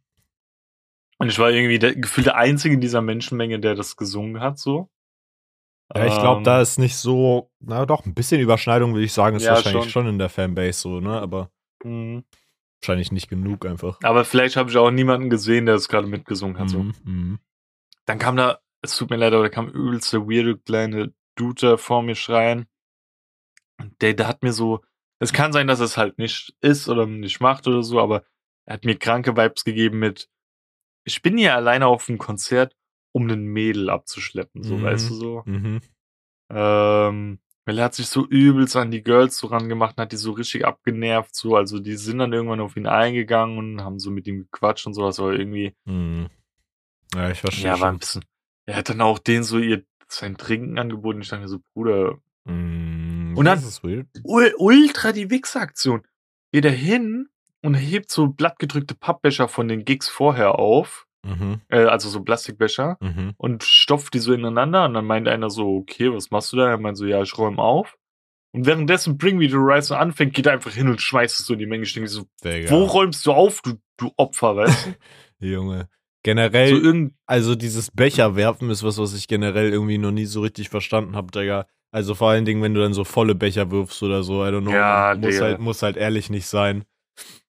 Und 1.16 1.28
ich 1.30 1.38
war 1.38 1.50
irgendwie 1.50 1.78
der, 1.78 1.96
gefühlt 1.96 2.26
der 2.26 2.36
Einzige 2.36 2.74
in 2.74 2.82
dieser 2.82 3.00
Menschenmenge, 3.00 3.60
der 3.60 3.74
das 3.74 3.96
gesungen 3.96 4.42
hat, 4.42 4.58
so. 4.58 4.90
Ja, 5.94 6.06
ich 6.06 6.18
glaube, 6.18 6.38
Ähm, 6.38 6.44
da 6.44 6.60
ist 6.60 6.78
nicht 6.78 6.96
so, 6.96 7.50
na 7.60 7.84
doch, 7.86 8.06
ein 8.06 8.14
bisschen 8.14 8.40
Überschneidung, 8.40 8.94
würde 8.94 9.04
ich 9.04 9.12
sagen, 9.12 9.36
ist 9.36 9.44
Ja, 9.44 9.52
wahrscheinlich 9.54 9.84
schon. 9.84 10.04
schon. 10.04 10.08
in 10.08 10.18
der 10.18 10.28
Fanbase 10.30 10.78
so, 10.80 11.00
ne? 11.00 11.20
Aber 11.20 11.50
mh. 11.84 12.22
wahrscheinlich 12.80 13.12
nicht 13.12 13.28
genug 13.28 13.66
einfach. 13.66 13.98
Aber 14.02 14.24
vielleicht 14.24 14.56
habe 14.56 14.70
ich 14.70 14.76
auch 14.76 14.90
niemanden 14.90 15.30
gesehen, 15.30 15.66
der 15.66 15.74
es 15.74 15.88
gerade 15.88 16.06
mitgesungen 16.06 16.58
hat. 16.58 16.70
So. 16.70 16.82
Mhm. 16.82 16.94
Mhm. 17.04 17.38
Dann 18.06 18.18
kam 18.18 18.36
da, 18.36 18.60
es 18.80 18.96
tut 18.96 19.10
mir 19.10 19.16
leid, 19.16 19.32
aber 19.32 19.44
da 19.44 19.48
kam 19.48 19.68
übelst 19.68 20.12
der 20.12 20.22
weirde 20.22 20.56
kleine 20.58 21.12
Dude 21.36 21.78
vor 21.78 22.02
mir 22.02 22.14
schreien. 22.14 22.66
Und 23.78 24.00
der, 24.02 24.14
der 24.14 24.28
hat 24.28 24.42
mir 24.42 24.52
so, 24.52 24.80
es 25.18 25.32
kann 25.32 25.52
sein, 25.52 25.66
dass 25.66 25.80
es 25.80 25.96
halt 25.96 26.18
nicht 26.18 26.54
ist 26.60 26.88
oder 26.88 27.06
nicht 27.06 27.40
macht 27.40 27.66
oder 27.66 27.82
so, 27.82 28.00
aber 28.00 28.24
er 28.66 28.74
hat 28.74 28.84
mir 28.84 28.96
kranke 28.96 29.36
Vibes 29.36 29.64
gegeben 29.64 29.98
mit, 29.98 30.28
ich 31.04 31.22
bin 31.22 31.36
hier 31.36 31.54
alleine 31.54 31.86
auf 31.86 32.06
dem 32.06 32.18
Konzert, 32.18 32.76
um 33.12 33.22
einen 33.28 33.44
Mädel 33.46 33.90
abzuschleppen, 33.90 34.62
so, 34.62 34.76
Mhm. 34.78 34.82
weißt 34.82 35.10
du 35.10 35.14
so. 35.14 35.42
Mhm. 35.46 35.80
Ähm, 36.50 37.38
weil 37.64 37.78
er 37.78 37.84
hat 37.84 37.94
sich 37.94 38.08
so 38.08 38.26
übelst 38.26 38.76
an 38.76 38.90
die 38.90 39.02
Girls 39.02 39.38
so 39.38 39.46
rangemacht 39.46 39.96
und 39.96 40.02
hat 40.02 40.12
die 40.12 40.16
so 40.16 40.32
richtig 40.32 40.66
abgenervt, 40.66 41.34
so, 41.34 41.56
also 41.56 41.78
die 41.78 41.94
sind 41.94 42.18
dann 42.18 42.32
irgendwann 42.32 42.60
auf 42.60 42.76
ihn 42.76 42.86
eingegangen 42.86 43.56
und 43.58 43.82
haben 43.84 43.98
so 44.00 44.10
mit 44.10 44.26
ihm 44.26 44.48
gequatscht 44.50 44.86
und 44.86 44.94
sowas, 44.94 45.20
aber 45.20 45.32
irgendwie, 45.34 45.74
Mhm. 45.84 46.28
Ja, 47.14 47.30
ich 47.30 47.40
verstehe. 47.40 47.66
ja, 47.66 47.80
war 47.80 47.90
ein 47.92 47.98
bisschen, 47.98 48.24
er 48.66 48.76
hat 48.76 48.88
dann 48.88 49.00
auch 49.00 49.18
denen 49.18 49.44
so 49.44 49.58
ihr, 49.58 49.84
sein 50.08 50.36
Trinken 50.36 50.78
angeboten, 50.78 51.20
ich 51.22 51.28
dachte 51.28 51.42
mir 51.42 51.48
so, 51.48 51.60
Bruder, 51.74 52.18
Mhm. 52.44 53.34
Und 53.36 53.44
dann- 53.44 53.58
das 53.58 53.64
ist 53.68 53.84
weird. 53.84 54.08
ul- 54.24 54.52
ultra 54.58 55.12
die 55.12 55.30
Wichseraktion. 55.30 56.02
Geht 56.52 56.64
er 56.64 56.72
hin 56.72 57.28
und 57.62 57.74
hebt 57.74 58.10
so 58.10 58.26
blattgedrückte 58.26 58.96
Pappbecher 58.96 59.46
von 59.46 59.68
den 59.68 59.84
Gigs 59.84 60.08
vorher 60.08 60.58
auf, 60.58 61.06
Mhm. 61.24 61.60
äh, 61.68 61.84
also 61.84 62.08
so 62.08 62.22
Plastikbecher, 62.22 62.96
Mhm. 63.00 63.34
und 63.36 63.62
stopft 63.62 64.14
die 64.14 64.18
so 64.18 64.32
ineinander. 64.32 64.84
Und 64.84 64.94
dann 64.94 65.04
meint 65.04 65.28
einer 65.28 65.50
so, 65.50 65.76
okay, 65.76 66.12
was 66.12 66.30
machst 66.30 66.52
du 66.52 66.56
da? 66.56 66.68
Er 66.70 66.78
meint 66.78 66.96
so, 66.96 67.06
ja, 67.06 67.22
ich 67.22 67.36
räume 67.38 67.58
auf. 67.62 67.96
Und 68.54 68.66
währenddessen 68.66 69.16
Bring 69.16 69.38
Me 69.38 69.48
the 69.48 69.54
Horizon 69.56 69.96
anfängt, 69.96 70.34
geht 70.34 70.46
er 70.46 70.52
einfach 70.52 70.72
hin 70.72 70.88
und 70.88 71.00
schmeißt 71.00 71.38
es 71.40 71.46
so 71.46 71.54
in 71.54 71.58
die 71.60 71.66
Menge. 71.66 71.84
Ich 71.84 71.94
denke 71.94 72.08
so, 72.08 72.24
Digga. 72.44 72.70
wo 72.70 72.84
räumst 72.84 73.24
du 73.24 73.32
auf, 73.32 73.62
du, 73.62 73.74
du 73.96 74.10
Opfer, 74.16 74.56
weißt 74.56 74.86
du? 75.40 75.46
Junge. 75.46 75.78
so 75.80 75.86
Generell, 76.24 76.70
irgend, 76.76 77.14
also 77.26 77.54
dieses 77.54 77.90
Becherwerfen 77.90 78.68
ist 78.70 78.82
was, 78.82 78.98
was 78.98 79.14
ich 79.14 79.26
generell 79.26 79.72
irgendwie 79.72 79.98
noch 79.98 80.12
nie 80.12 80.26
so 80.26 80.42
richtig 80.42 80.68
verstanden 80.68 81.16
habe, 81.16 81.30
Digga. 81.32 81.66
Also 81.92 82.14
vor 82.14 82.30
allen 82.30 82.44
Dingen, 82.44 82.62
wenn 82.62 82.74
du 82.74 82.80
dann 82.80 82.94
so 82.94 83.04
volle 83.04 83.34
Becher 83.34 83.70
wirfst 83.70 84.02
oder 84.02 84.22
so, 84.22 84.44
I 84.44 84.48
don't 84.48 84.62
know. 84.62 84.72
Ja, 84.72 85.14
muss 85.18 85.40
halt, 85.40 85.58
muss 85.60 85.82
halt 85.82 85.96
ehrlich 85.96 86.30
nicht 86.30 86.46
sein. 86.46 86.84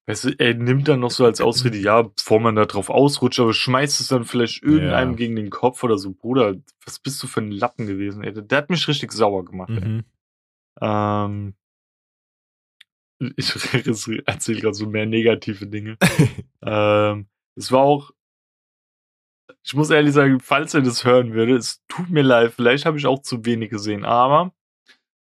Weißt 0.06 0.24
du, 0.24 0.30
er 0.38 0.54
nimmt 0.54 0.88
dann 0.88 1.00
noch 1.00 1.10
so 1.10 1.24
als 1.24 1.40
Ausrede, 1.40 1.78
ja, 1.78 2.02
bevor 2.02 2.40
man 2.40 2.54
da 2.56 2.66
drauf 2.66 2.90
ausrutscht, 2.90 3.40
aber 3.40 3.54
schmeißt 3.54 4.00
es 4.00 4.08
dann 4.08 4.24
vielleicht 4.24 4.62
irgendeinem 4.62 5.12
Ja. 5.12 5.16
gegen 5.16 5.36
den 5.36 5.50
Kopf 5.50 5.82
oder 5.82 5.96
so. 5.98 6.12
Bruder, 6.12 6.56
was 6.84 6.98
bist 6.98 7.22
du 7.22 7.26
für 7.26 7.40
ein 7.40 7.50
Lappen 7.50 7.86
gewesen, 7.86 8.22
ey? 8.22 8.32
Der 8.32 8.58
hat 8.58 8.70
mich 8.70 8.86
richtig 8.86 9.12
sauer 9.12 9.44
gemacht, 9.44 9.70
ey. 9.70 9.88
Mhm. 9.88 10.04
Ähm, 10.80 11.54
ich 13.36 13.54
erzähle 14.26 14.60
gerade 14.60 14.74
so 14.74 14.86
mehr 14.86 15.06
negative 15.06 15.66
Dinge. 15.66 15.96
ähm, 16.62 17.28
es 17.56 17.72
war 17.72 17.80
auch, 17.80 18.10
ich 19.62 19.74
muss 19.74 19.90
ehrlich 19.90 20.12
sagen, 20.12 20.40
falls 20.40 20.74
er 20.74 20.82
das 20.82 21.04
hören 21.04 21.32
würde, 21.32 21.56
es 21.56 21.82
tut 21.88 22.10
mir 22.10 22.22
leid, 22.22 22.52
vielleicht 22.52 22.84
habe 22.86 22.98
ich 22.98 23.06
auch 23.06 23.22
zu 23.22 23.44
wenig 23.44 23.70
gesehen, 23.70 24.04
aber 24.04 24.52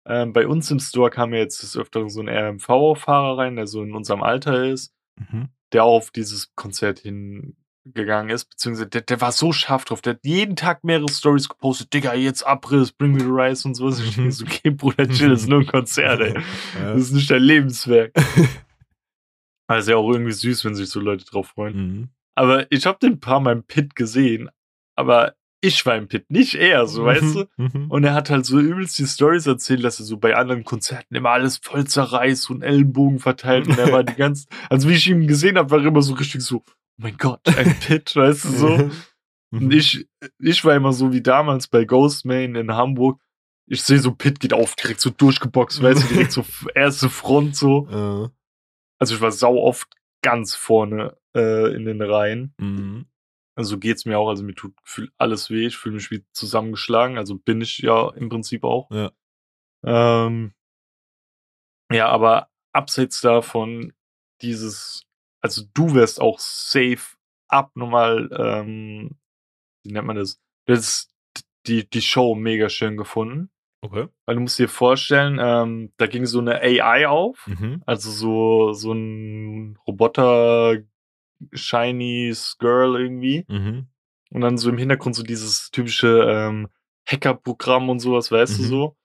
ähm, 0.06 0.32
bei 0.32 0.46
uns 0.46 0.70
im 0.70 0.78
Store 0.80 1.10
kam 1.10 1.32
ja 1.32 1.40
jetzt 1.40 1.62
des 1.62 1.76
Öfteren 1.76 2.08
so 2.10 2.20
ein 2.20 2.28
RMV-Fahrer 2.28 3.38
rein, 3.38 3.56
der 3.56 3.66
so 3.66 3.82
in 3.82 3.94
unserem 3.94 4.22
Alter 4.22 4.64
ist, 4.64 4.92
Mhm. 5.18 5.48
der 5.72 5.84
auch 5.84 5.96
auf 5.96 6.10
dieses 6.10 6.54
Konzert 6.54 7.00
hingegangen 7.00 8.30
ist, 8.30 8.46
beziehungsweise 8.46 8.88
der, 8.88 9.02
der 9.02 9.20
war 9.20 9.30
so 9.32 9.52
scharf 9.52 9.84
drauf, 9.84 10.00
der 10.00 10.14
hat 10.14 10.20
jeden 10.24 10.56
Tag 10.56 10.84
mehrere 10.84 11.10
Stories 11.10 11.48
gepostet, 11.48 11.92
Digga, 11.92 12.14
jetzt 12.14 12.42
Abriss, 12.46 12.92
Bring 12.92 13.12
Me 13.12 13.20
the 13.20 13.26
Rise 13.26 13.68
und 13.68 13.74
sowas. 13.74 14.00
Ich 14.00 14.14
denke 14.16 14.32
so, 14.32 14.44
okay, 14.44 14.70
Bruder, 14.70 15.08
chill, 15.08 15.28
das 15.30 15.42
ist 15.42 15.48
nur 15.48 15.60
ein 15.60 15.66
Konzert, 15.66 16.20
ey. 16.20 16.34
Das 16.80 17.00
ist 17.00 17.12
nicht 17.12 17.30
dein 17.30 17.42
Lebenswerk. 17.42 18.12
Aber 19.68 19.78
ist 19.78 19.88
ja 19.88 19.96
auch 19.96 20.10
irgendwie 20.10 20.32
süß, 20.32 20.64
wenn 20.64 20.74
sich 20.74 20.88
so 20.90 21.00
Leute 21.00 21.24
drauf 21.24 21.48
freuen. 21.48 21.76
Mhm. 21.76 22.08
Aber 22.34 22.70
ich 22.70 22.86
habe 22.86 22.98
den 22.98 23.20
paar 23.20 23.40
Mal 23.40 23.52
im 23.52 23.62
Pit 23.64 23.94
gesehen, 23.94 24.48
aber 24.96 25.34
ich 25.64 25.86
war 25.86 25.96
im 25.96 26.08
Pit, 26.08 26.28
nicht 26.30 26.54
er, 26.56 26.86
so, 26.86 27.04
weißt 27.04 27.34
du? 27.36 27.44
Mhm. 27.56 27.90
Und 27.90 28.04
er 28.04 28.14
hat 28.14 28.28
halt 28.30 28.44
so 28.44 28.58
übelst 28.58 28.98
die 28.98 29.06
Stories 29.06 29.46
erzählt, 29.46 29.84
dass 29.84 30.00
er 30.00 30.04
so 30.04 30.16
bei 30.16 30.34
anderen 30.36 30.64
Konzerten 30.64 31.14
immer 31.14 31.30
alles 31.30 31.58
voll 31.58 31.86
zerreißt 31.86 32.50
und 32.50 32.62
Ellenbogen 32.62 33.20
verteilt 33.20 33.68
und 33.68 33.78
er 33.78 33.92
war 33.92 34.02
die 34.04 34.14
ganze, 34.16 34.46
also 34.68 34.88
wie 34.88 34.94
ich 34.94 35.08
ihn 35.08 35.26
gesehen 35.26 35.56
habe, 35.56 35.70
war 35.70 35.78
er 35.80 35.86
immer 35.86 36.02
so 36.02 36.14
richtig 36.14 36.42
so, 36.42 36.58
oh 36.66 36.72
mein 36.98 37.16
Gott, 37.16 37.40
ein 37.56 37.78
Pit, 37.80 38.14
weißt 38.14 38.44
du, 38.44 38.48
so. 38.50 38.74
Und 38.74 39.64
Mhm. 39.66 39.70
ich, 39.70 40.08
ich 40.40 40.64
war 40.64 40.74
immer 40.74 40.92
so 40.94 41.12
wie 41.12 41.20
damals 41.22 41.68
bei 41.68 41.84
Ghostman 41.84 42.54
in 42.56 42.72
Hamburg. 42.72 43.20
Ich 43.66 43.82
sehe 43.82 43.98
so, 43.98 44.12
Pit 44.12 44.40
geht 44.40 44.54
auf, 44.54 44.74
direkt 44.76 45.00
so 45.00 45.10
durchgeboxt, 45.10 45.82
weißt 45.82 46.04
du, 46.04 46.08
direkt 46.08 46.32
so 46.32 46.44
erste 46.74 47.08
Front 47.10 47.54
so. 47.54 47.86
Also 48.98 49.14
ich 49.14 49.20
war 49.20 49.30
sau 49.30 49.58
oft 49.62 49.88
ganz 50.22 50.54
vorne 50.54 51.16
äh, 51.36 51.74
in 51.74 51.84
den 51.84 52.00
Reihen. 52.02 52.54
mhm. 52.58 53.06
Also 53.54 53.78
geht's 53.78 54.06
mir 54.06 54.18
auch, 54.18 54.28
also 54.28 54.42
mir 54.42 54.54
tut 54.54 54.74
alles 55.18 55.50
weh, 55.50 55.66
ich 55.66 55.76
fühle 55.76 55.96
mich 55.96 56.10
wie 56.10 56.24
zusammengeschlagen, 56.32 57.18
also 57.18 57.36
bin 57.36 57.60
ich 57.60 57.78
ja 57.78 58.10
im 58.14 58.28
Prinzip 58.28 58.64
auch. 58.64 58.90
Ja. 58.90 59.12
Ähm, 59.84 60.54
ja, 61.92 62.08
aber 62.08 62.48
abseits 62.72 63.20
davon, 63.20 63.92
dieses, 64.40 65.04
also 65.42 65.62
du 65.74 65.94
wärst 65.94 66.20
auch 66.20 66.38
safe 66.38 67.16
abnormal, 67.48 68.30
ähm, 68.36 69.18
wie 69.84 69.92
nennt 69.92 70.06
man 70.06 70.16
das? 70.16 70.40
Du 70.64 70.72
hättest 70.72 71.12
die, 71.66 71.88
die 71.88 72.02
Show 72.02 72.34
mega 72.34 72.68
schön 72.68 72.96
gefunden. 72.96 73.50
Okay. 73.84 74.06
Weil 74.26 74.36
du 74.36 74.40
musst 74.42 74.58
dir 74.58 74.68
vorstellen, 74.68 75.38
ähm, 75.42 75.92
da 75.96 76.06
ging 76.06 76.24
so 76.24 76.38
eine 76.38 76.60
AI 76.60 77.08
auf. 77.08 77.46
Mhm. 77.48 77.82
Also 77.84 78.10
so, 78.10 78.72
so 78.72 78.92
ein 78.92 79.76
Roboter 79.86 80.78
Chinese 81.54 82.54
Girl 82.58 83.00
irgendwie. 83.00 83.44
Mhm. 83.48 83.86
Und 84.30 84.40
dann 84.40 84.56
so 84.58 84.70
im 84.70 84.78
Hintergrund 84.78 85.14
so 85.14 85.22
dieses 85.22 85.70
typische 85.70 86.24
ähm, 86.28 86.68
Hacker-Programm 87.06 87.88
und 87.90 88.00
sowas, 88.00 88.30
weißt 88.32 88.58
du 88.58 88.62
Mhm. 88.62 88.66
so. 88.66 88.96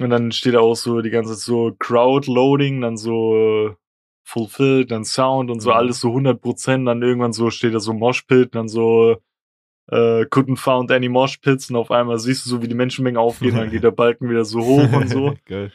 Und 0.00 0.10
dann 0.10 0.32
steht 0.32 0.54
da 0.54 0.60
auch 0.60 0.74
so 0.76 1.00
die 1.02 1.10
ganze 1.10 1.32
Zeit 1.34 1.40
so 1.40 1.72
Crowd-Loading, 1.78 2.80
dann 2.80 2.96
so 2.96 3.74
Fulfilled, 4.24 4.90
dann 4.90 5.04
Sound 5.04 5.50
und 5.50 5.60
so 5.60 5.70
Mhm. 5.70 5.76
alles 5.76 6.00
so 6.00 6.12
100%. 6.12 6.86
Dann 6.86 7.02
irgendwann 7.02 7.32
so 7.32 7.50
steht 7.50 7.74
da 7.74 7.80
so 7.80 7.92
Moshpit, 7.92 8.54
dann 8.54 8.68
so 8.68 9.16
äh, 9.90 10.22
couldn't 10.26 10.58
found 10.58 10.92
any 10.92 11.08
Moshpits 11.08 11.68
und 11.68 11.76
auf 11.76 11.90
einmal 11.90 12.18
siehst 12.18 12.46
du 12.46 12.50
so, 12.50 12.62
wie 12.62 12.68
die 12.68 12.74
Menschenmenge 12.76 13.18
aufgeht, 13.18 13.54
dann 13.54 13.68
geht 13.70 13.82
der 13.82 13.90
Balken 13.90 14.30
wieder 14.30 14.44
so 14.44 14.60
hoch 14.60 14.92
und 14.92 15.08
so. 15.08 15.34
Geil. 15.44 15.72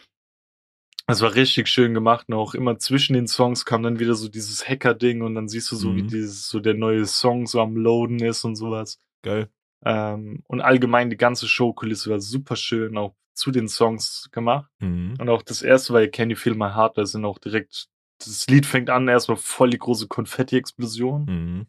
Das 1.09 1.21
war 1.21 1.35
richtig 1.35 1.69
schön 1.69 1.93
gemacht 1.93 2.27
und 2.27 2.33
auch 2.35 2.53
immer 2.53 2.77
zwischen 2.79 3.13
den 3.13 3.27
Songs 3.27 3.63
kam 3.65 3.81
dann 3.81 3.99
wieder 3.99 4.13
so 4.13 4.27
dieses 4.27 4.67
Hacker-Ding 4.67 5.21
und 5.21 5.35
dann 5.35 5.47
siehst 5.47 5.71
du 5.71 5.77
so, 5.77 5.95
wie 5.95 6.03
Mhm. 6.03 6.07
dieses, 6.09 6.49
so 6.49 6.59
der 6.59 6.73
neue 6.73 7.05
Song 7.05 7.47
so 7.47 7.61
am 7.61 7.77
Loaden 7.77 8.19
ist 8.19 8.43
und 8.43 8.57
sowas. 8.57 8.99
Geil. 9.23 9.49
Ähm, 9.85 10.43
und 10.47 10.59
allgemein 10.59 11.09
die 11.09 11.15
ganze 11.17 11.47
Showkulisse 11.47 12.09
war 12.09 12.19
super 12.19 12.57
schön, 12.57 12.97
auch 12.97 13.15
zu 13.33 13.51
den 13.51 13.69
Songs 13.69 14.27
gemacht. 14.31 14.69
Mhm. 14.79 15.15
Und 15.19 15.29
auch 15.29 15.43
das 15.43 15.61
erste 15.61 15.93
war 15.93 16.05
Can 16.07 16.29
You 16.29 16.35
Feel 16.35 16.55
My 16.55 16.71
Heart, 16.71 16.97
da 16.97 17.05
sind 17.05 17.23
auch 17.23 17.37
direkt, 17.39 17.87
das 18.19 18.45
Lied 18.47 18.65
fängt 18.65 18.89
an, 18.89 19.07
erstmal 19.07 19.37
voll 19.37 19.69
die 19.69 19.77
große 19.77 20.07
Konfetti-Explosion. 20.07 21.25
Mhm. 21.25 21.67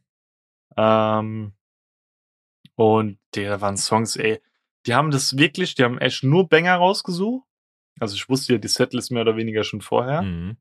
Ähm, 0.77 1.53
und 2.75 3.19
der 3.35 3.61
waren 3.61 3.77
Songs, 3.77 4.17
ey, 4.17 4.41
die 4.87 4.95
haben 4.95 5.11
das 5.11 5.37
wirklich, 5.37 5.75
die 5.75 5.85
haben 5.85 5.99
echt 5.99 6.23
nur 6.25 6.49
Banger 6.49 6.77
rausgesucht. 6.77 7.47
Also 8.01 8.15
ich 8.15 8.29
wusste 8.29 8.55
ja 8.55 8.59
die 8.59 8.69
Setlist 8.69 9.11
mehr 9.11 9.23
oder 9.23 9.37
weniger 9.37 9.65
schon 9.65 9.81
vorher. 9.81 10.23
Mhm. 10.23 10.57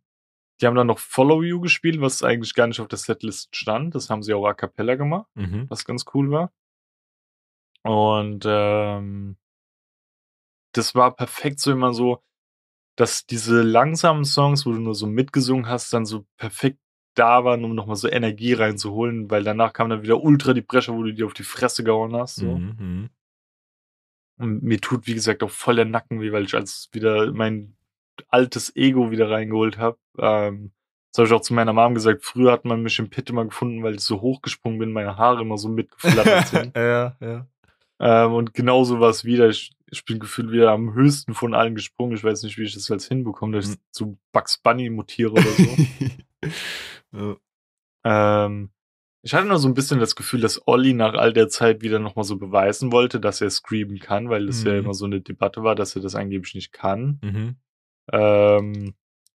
Die 0.59 0.65
haben 0.65 0.75
dann 0.75 0.87
noch 0.87 0.99
Follow 0.99 1.43
You 1.43 1.61
gespielt, 1.61 2.01
was 2.01 2.23
eigentlich 2.23 2.55
gar 2.55 2.67
nicht 2.67 2.79
auf 2.79 2.87
der 2.87 2.97
Setlist 2.97 3.55
stand. 3.55 3.93
Das 3.93 4.09
haben 4.09 4.23
sie 4.23 4.33
auch 4.33 4.45
a 4.47 4.53
cappella 4.53 4.95
gemacht, 4.95 5.27
Mhm. 5.35 5.65
was 5.69 5.85
ganz 5.85 6.05
cool 6.13 6.31
war. 6.31 6.51
Und 7.83 8.43
ähm, 8.47 9.37
das 10.73 10.95
war 10.95 11.15
perfekt 11.15 11.59
so 11.59 11.71
immer 11.71 11.93
so, 11.93 12.21
dass 12.95 13.25
diese 13.25 13.61
langsamen 13.61 14.25
Songs, 14.25 14.65
wo 14.65 14.71
du 14.71 14.79
nur 14.79 14.95
so 14.95 15.07
mitgesungen 15.07 15.67
hast, 15.67 15.93
dann 15.93 16.05
so 16.05 16.25
perfekt 16.37 16.79
da 17.13 17.43
waren, 17.43 17.63
um 17.63 17.73
nochmal 17.73 17.95
so 17.95 18.07
Energie 18.07 18.53
reinzuholen, 18.53 19.29
weil 19.31 19.43
danach 19.43 19.73
kam 19.73 19.89
dann 19.89 20.03
wieder 20.03 20.21
ultra 20.21 20.53
die 20.53 20.61
Bresche, 20.61 20.93
wo 20.93 21.03
du 21.03 21.13
dir 21.13 21.25
auf 21.25 21.33
die 21.33 21.43
Fresse 21.43 21.83
gehauen 21.83 22.15
hast. 22.15 22.35
So. 22.35 22.57
Mhm. 22.57 23.09
Und 24.37 24.61
mir 24.63 24.79
tut, 24.79 25.07
wie 25.07 25.13
gesagt, 25.15 25.41
auch 25.43 25.49
voll 25.49 25.75
der 25.77 25.85
Nacken 25.85 26.21
weh, 26.21 26.31
weil 26.31 26.45
ich 26.45 26.53
als 26.55 26.89
wieder 26.91 27.31
mein 27.31 27.75
altes 28.29 28.75
Ego 28.75 29.11
wieder 29.11 29.29
reingeholt 29.29 29.77
habe. 29.77 29.97
Ähm, 30.19 30.71
das 31.11 31.19
habe 31.19 31.27
ich 31.27 31.33
auch 31.33 31.41
zu 31.41 31.53
meiner 31.53 31.73
Mom 31.73 31.95
gesagt. 31.95 32.23
Früher 32.23 32.51
hat 32.51 32.65
man 32.65 32.81
mich 32.83 32.99
im 32.99 33.09
Pit 33.09 33.29
immer 33.29 33.45
gefunden, 33.45 33.81
weil 33.83 33.95
ich 33.95 34.01
so 34.01 34.21
hochgesprungen 34.21 34.77
bin, 34.79 34.91
meine 34.91 35.17
Haare 35.17 35.41
immer 35.41 35.57
so 35.57 35.69
mitgeflattert 35.69 36.47
sind. 36.47 36.75
ja, 36.75 37.15
ja. 37.19 37.47
ähm, 37.99 38.33
und 38.33 38.53
genauso 38.53 38.99
war 38.99 39.09
es 39.09 39.25
wieder. 39.25 39.49
Ich, 39.49 39.71
ich 39.89 40.03
bin 40.05 40.19
gefühlt 40.19 40.51
wieder 40.51 40.71
am 40.71 40.93
höchsten 40.93 41.33
von 41.33 41.53
allen 41.53 41.73
gesprungen. 41.75 42.15
Ich 42.15 42.23
weiß 42.23 42.43
nicht, 42.43 42.57
wie 42.57 42.63
ich 42.63 42.73
das 42.73 42.87
jetzt 42.89 43.07
hinbekomme, 43.07 43.55
dass 43.57 43.69
ich 43.69 43.77
Mhm. 43.77 43.81
zu 43.91 44.17
Bugs 44.33 44.57
Bunny 44.59 44.89
mutiere 44.89 45.31
oder 45.31 45.41
so. 45.41 45.77
ja. 48.03 48.45
ähm, 48.45 48.69
ich 49.27 49.33
hatte 49.33 49.45
nur 49.45 49.59
so 49.59 49.67
ein 49.67 49.73
bisschen 49.73 49.99
das 49.99 50.15
Gefühl, 50.15 50.39
dass 50.39 50.65
Olli 50.67 50.93
nach 50.93 51.13
all 51.13 51.33
der 51.33 51.49
Zeit 51.49 51.81
wieder 51.81 51.99
nochmal 51.99 52.23
so 52.23 52.37
beweisen 52.37 52.93
wollte, 52.93 53.19
dass 53.19 53.41
er 53.41 53.49
screamen 53.49 53.99
kann, 53.99 54.29
weil 54.29 54.45
das 54.45 54.63
ja 54.63 54.71
Mhm. 54.71 54.79
immer 54.79 54.93
so 54.93 55.03
eine 55.03 55.19
Debatte 55.19 55.63
war, 55.63 55.75
dass 55.75 55.97
er 55.97 56.01
das 56.01 56.15
angeblich 56.15 56.55
nicht 56.55 56.71
kann. 56.71 57.19
Mhm. 57.21 57.55
Ähm, 58.13 58.93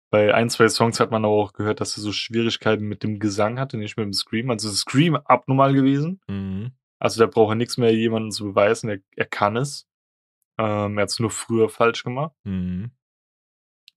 bei 0.09 0.33
ein, 0.33 0.49
zwei 0.49 0.69
Songs 0.69 1.01
hat 1.01 1.11
man 1.11 1.25
aber 1.25 1.33
auch 1.33 1.51
gehört, 1.51 1.81
dass 1.81 1.97
er 1.97 2.03
so 2.03 2.13
Schwierigkeiten 2.13 2.85
mit 2.85 3.03
dem 3.03 3.19
Gesang 3.19 3.59
hatte, 3.59 3.77
nicht 3.77 3.97
mit 3.97 4.05
dem 4.05 4.13
Scream. 4.13 4.49
Also 4.49 4.69
Scream 4.69 5.15
abnormal 5.17 5.73
gewesen. 5.73 6.21
Mhm. 6.29 6.71
Also 6.97 7.19
da 7.19 7.27
braucht 7.27 7.51
er 7.51 7.55
nichts 7.55 7.77
mehr 7.77 7.93
jemandem 7.93 8.31
zu 8.31 8.45
beweisen, 8.45 8.89
er, 8.89 8.99
er 9.17 9.25
kann 9.25 9.57
es. 9.57 9.87
Ähm, 10.57 10.97
er 10.97 11.01
hat 11.01 11.09
es 11.09 11.19
nur 11.19 11.31
früher 11.31 11.67
falsch 11.67 12.03
gemacht. 12.05 12.33
Mhm. 12.45 12.91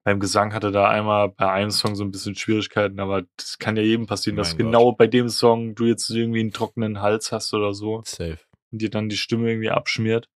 Beim 0.06 0.20
Gesang 0.20 0.52
hatte 0.52 0.66
er 0.68 0.72
da 0.72 0.88
einmal 0.90 1.30
bei 1.30 1.50
einem 1.50 1.70
Song 1.70 1.94
so 1.96 2.04
ein 2.04 2.10
bisschen 2.10 2.34
Schwierigkeiten, 2.34 3.00
aber 3.00 3.22
das 3.38 3.58
kann 3.58 3.76
ja 3.76 3.82
jedem 3.82 4.06
passieren, 4.06 4.36
dass 4.36 4.50
Mein 4.50 4.58
Gott. 4.58 4.66
genau 4.66 4.92
bei 4.92 5.06
dem 5.06 5.28
Song 5.30 5.74
du 5.74 5.86
jetzt 5.86 6.10
irgendwie 6.10 6.40
einen 6.40 6.52
trockenen 6.52 7.00
Hals 7.00 7.32
hast 7.32 7.54
oder 7.54 7.72
so 7.72 8.02
Safe. 8.04 8.38
und 8.70 8.82
dir 8.82 8.90
dann 8.90 9.08
die 9.08 9.16
Stimme 9.16 9.48
irgendwie 9.50 9.70
abschmiert. 9.70 10.28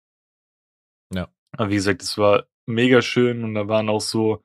Ja. 1.12 1.28
Aber 1.56 1.70
wie 1.70 1.74
gesagt, 1.74 2.02
es 2.02 2.16
war 2.16 2.46
mega 2.66 3.02
schön 3.02 3.42
und 3.44 3.54
da 3.54 3.66
waren 3.68 3.88
auch 3.88 4.00
so, 4.00 4.40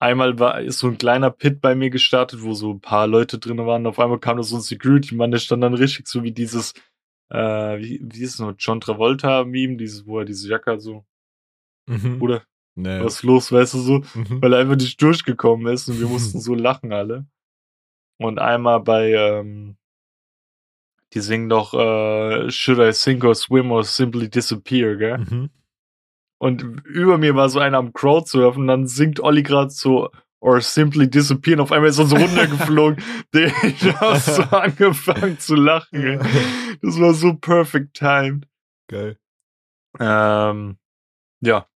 einmal 0.00 0.38
war, 0.38 0.60
ist 0.62 0.78
so 0.78 0.86
ein 0.88 0.96
kleiner 0.98 1.30
Pit 1.30 1.60
bei 1.60 1.74
mir 1.74 1.90
gestartet, 1.90 2.42
wo 2.42 2.54
so 2.54 2.72
ein 2.72 2.80
paar 2.80 3.06
Leute 3.06 3.38
drin 3.38 3.58
waren. 3.58 3.86
Auf 3.86 3.98
einmal 3.98 4.18
kam 4.18 4.38
da 4.38 4.42
so 4.42 4.56
ein 4.56 4.62
Security-Mann, 4.62 5.30
der 5.30 5.38
stand 5.38 5.62
dann 5.62 5.74
richtig 5.74 6.08
so 6.08 6.22
wie 6.22 6.32
dieses, 6.32 6.72
äh, 7.30 7.78
wie, 7.78 8.00
wie 8.02 8.22
ist 8.22 8.34
es 8.34 8.38
noch, 8.38 8.54
John 8.58 8.80
Travolta-Meme, 8.80 9.76
dieses, 9.76 10.06
wo 10.06 10.20
er 10.20 10.24
diese 10.24 10.48
Jacke 10.48 10.80
so, 10.80 11.04
Mhm. 11.86 12.18
Bruder, 12.18 12.44
Nee. 12.80 13.02
was 13.04 13.14
ist 13.16 13.22
los, 13.24 13.50
weißt 13.52 13.74
du 13.74 13.78
so? 13.80 13.98
Mhm. 14.14 14.40
weil 14.40 14.52
er 14.52 14.60
einfach 14.60 14.76
nicht 14.76 15.00
durchgekommen 15.02 15.66
ist 15.72 15.88
und 15.88 15.98
wir 16.00 16.06
mussten 16.06 16.40
so 16.40 16.54
lachen 16.54 16.92
alle. 16.92 17.26
Und 18.18 18.38
einmal 18.38 18.80
bei 18.80 19.12
ähm, 19.12 19.76
Die 21.14 21.20
singen 21.20 21.48
doch 21.48 21.72
äh, 21.74 22.50
Should 22.50 22.78
I 22.78 22.92
sink 22.92 23.24
or 23.24 23.34
swim 23.34 23.70
or 23.72 23.82
simply 23.84 24.28
disappear, 24.28 24.96
gell? 24.96 25.18
Mhm. 25.18 25.50
Und 26.40 26.62
über 26.84 27.18
mir 27.18 27.34
war 27.34 27.48
so 27.48 27.58
einer 27.58 27.78
am 27.78 27.92
Crowdsurfen 27.92 28.62
und 28.62 28.68
dann 28.68 28.86
singt 28.86 29.18
Olli 29.20 29.42
gerade 29.42 29.70
so 29.70 30.10
or 30.40 30.60
simply 30.60 31.10
disappear 31.10 31.54
und 31.56 31.62
auf 31.62 31.72
einmal 31.72 31.90
ist 31.90 31.98
er 31.98 32.06
so 32.06 32.14
runtergeflogen. 32.24 33.02
Der- 33.34 33.52
ich 33.64 33.82
hab 34.00 34.18
so 34.18 34.42
angefangen 34.42 35.38
zu 35.40 35.56
lachen. 35.56 36.00
Ey. 36.00 36.18
Das 36.80 37.00
war 37.00 37.12
so 37.14 37.34
perfect 37.34 37.94
timed. 37.94 38.46
Geil. 38.88 39.18
Ähm, 39.98 40.78
ja. 41.40 41.66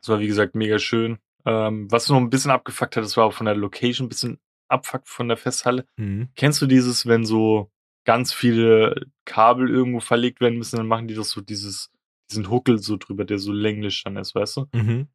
Das 0.00 0.08
war 0.08 0.20
wie 0.20 0.26
gesagt 0.26 0.54
mega 0.54 0.78
schön. 0.78 1.18
Ähm, 1.46 1.90
was 1.90 2.08
noch 2.08 2.16
ein 2.18 2.30
bisschen 2.30 2.50
abgefuckt 2.50 2.96
hat, 2.96 3.04
das 3.04 3.16
war 3.16 3.24
auch 3.24 3.32
von 3.32 3.46
der 3.46 3.54
Location 3.56 4.06
ein 4.06 4.08
bisschen 4.10 4.38
abfuckt 4.68 5.08
von 5.08 5.28
der 5.28 5.36
Festhalle. 5.36 5.86
Mhm. 5.96 6.28
Kennst 6.36 6.60
du 6.62 6.66
dieses, 6.66 7.06
wenn 7.06 7.24
so 7.24 7.70
ganz 8.04 8.32
viele 8.32 9.06
Kabel 9.24 9.68
irgendwo 9.70 10.00
verlegt 10.00 10.40
werden 10.40 10.58
müssen, 10.58 10.76
dann 10.76 10.86
machen 10.86 11.08
die 11.08 11.14
das 11.14 11.30
so 11.30 11.40
dieses, 11.40 11.90
diesen 12.30 12.50
Huckel 12.50 12.78
so 12.78 12.96
drüber, 12.96 13.24
der 13.24 13.38
so 13.38 13.52
länglich 13.52 14.02
dann 14.04 14.16
ist, 14.16 14.34
weißt 14.34 14.56
du? 14.58 14.66
Mhm. 14.72 15.08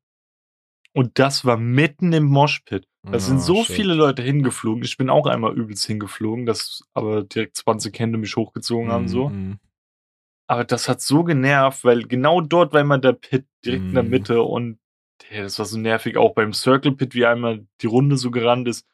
Und 0.93 1.19
das 1.19 1.43
war 1.45 1.57
mitten 1.57 2.13
im 2.13 2.23
Moshpit. 2.25 2.87
Da 3.03 3.19
sind 3.19 3.37
Ah, 3.37 3.39
so 3.41 3.63
shit. 3.63 3.75
viele 3.75 3.93
Leute 3.93 4.21
hingeflogen. 4.23 4.83
Ich 4.83 4.97
bin 4.97 5.09
auch 5.09 5.27
einmal 5.27 5.53
übelst 5.57 5.85
hingeflogen, 5.85 6.45
dass 6.45 6.83
aber 6.93 7.23
direkt 7.23 7.57
20 7.57 7.97
Hände 7.99 8.17
mich 8.17 8.35
hochgezogen 8.35 8.91
haben, 8.91 9.07
so. 9.07 9.29
Mhm. 9.29 9.59
Aber 10.47 10.63
das 10.63 10.87
hat 10.87 11.01
so 11.01 11.23
genervt, 11.23 11.83
weil 11.83 12.03
genau 12.03 12.41
dort 12.41 12.73
war 12.73 12.81
immer 12.81 12.99
der 12.99 13.13
Pit, 13.13 13.45
direkt 13.65 13.85
in 13.85 13.93
der 13.95 14.03
Mhm. 14.03 14.09
Mitte 14.09 14.41
und 14.43 14.79
ja, 15.31 15.41
das 15.41 15.57
war 15.57 15.65
so 15.65 15.79
nervig, 15.79 16.17
auch 16.17 16.33
beim 16.35 16.53
Circle 16.53 16.91
Pit, 16.91 17.15
wie 17.15 17.25
einmal 17.25 17.65
die 17.81 17.87
Runde 17.87 18.17
so 18.17 18.31
gerannt 18.31 18.67
ist. 18.67 18.85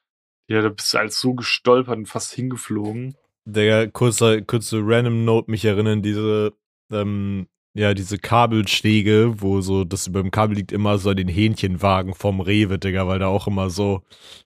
Ja, 0.47 0.62
da 0.62 0.70
bist 0.70 0.93
du 0.93 0.97
als 0.97 1.20
so 1.20 1.34
gestolpert 1.34 1.97
und 1.97 2.06
fast 2.08 2.34
hingeflogen. 2.34 3.16
Der 3.45 3.89
kurze, 3.89 4.43
kurze 4.43 4.82
Random 4.84 5.26
Note 5.26 5.49
mich 5.49 5.66
erinnern, 5.66 6.02
diese, 6.02 6.54
ähm, 6.91 7.47
ja, 7.74 7.94
diese 7.94 8.18
Kabelstege, 8.18 9.36
wo 9.38 9.62
so 9.62 9.84
das 9.86 10.08
über 10.08 10.22
dem 10.22 10.32
Kabel 10.32 10.58
liegt, 10.58 10.72
immer 10.72 10.98
so 10.98 11.10
an 11.12 11.16
den 11.16 11.28
Hähnchenwagen 11.30 12.14
vom 12.14 12.42
Rewe, 12.42 12.78
Digga, 12.78 13.08
weil 13.08 13.20
da 13.20 13.28
auch 13.28 13.48
immer 13.48 13.70
so, 13.70 14.02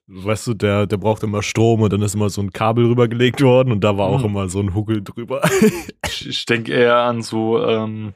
weißt 0.06 0.46
du, 0.48 0.54
der, 0.54 0.86
der 0.86 0.96
braucht 0.96 1.22
immer 1.24 1.42
Strom 1.42 1.80
und 1.82 1.92
dann 1.92 2.02
ist 2.02 2.14
immer 2.14 2.30
so 2.30 2.40
ein 2.40 2.52
Kabel 2.52 2.86
rübergelegt 2.86 3.40
worden 3.42 3.72
und 3.72 3.82
da 3.82 3.96
war 3.98 4.06
auch 4.08 4.20
Mhm. 4.20 4.26
immer 4.26 4.48
so 4.48 4.60
ein 4.60 4.74
Huckel 4.74 5.02
drüber. 5.02 5.42
Ich, 6.06 6.26
ich 6.28 6.46
denke 6.46 6.72
eher 6.72 6.96
an 6.98 7.20
so, 7.22 7.62
ähm, 7.66 8.14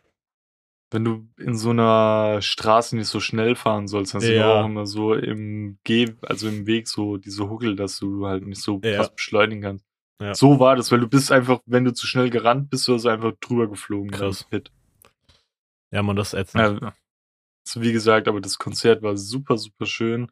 wenn 0.92 1.04
du 1.04 1.28
in 1.38 1.56
so 1.56 1.70
einer 1.70 2.40
Straße 2.40 2.96
nicht 2.96 3.08
so 3.08 3.20
schnell 3.20 3.54
fahren 3.56 3.88
sollst, 3.88 4.14
dann 4.14 4.20
sind 4.20 4.34
Ja. 4.36 4.60
auch 4.62 4.64
immer 4.66 4.86
so 4.86 5.14
im 5.14 5.78
Geh, 5.84 6.06
also 6.22 6.48
im 6.48 6.66
Weg 6.66 6.88
so 6.88 7.16
diese 7.16 7.48
Huckel, 7.50 7.76
dass 7.76 7.98
du 7.98 8.26
halt 8.26 8.46
nicht 8.46 8.62
so 8.62 8.80
Ja. 8.84 8.96
krass 8.96 9.14
beschleunigen 9.14 9.62
kannst. 9.62 9.84
Ja. 10.22 10.34
So 10.34 10.58
war 10.60 10.76
das, 10.76 10.90
weil 10.92 11.00
du 11.00 11.08
bist 11.08 11.30
einfach, 11.32 11.60
wenn 11.66 11.84
du 11.84 11.92
zu 11.92 12.06
schnell 12.06 12.30
gerannt 12.30 12.70
bist, 12.70 12.86
du 12.88 12.94
hast 12.94 13.06
einfach 13.06 13.32
drüber 13.40 13.68
geflogen. 13.68 14.10
Krass. 14.10 14.44
Pit. 14.50 14.70
Ja, 15.90 16.02
man, 16.02 16.16
das 16.16 16.34
ätzend. 16.34 16.82
Ja, 16.82 16.92
so 17.64 17.82
wie 17.82 17.92
gesagt, 17.92 18.28
aber 18.28 18.40
das 18.40 18.58
Konzert 18.58 19.02
war 19.02 19.16
super, 19.16 19.58
super 19.58 19.86
schön. 19.86 20.30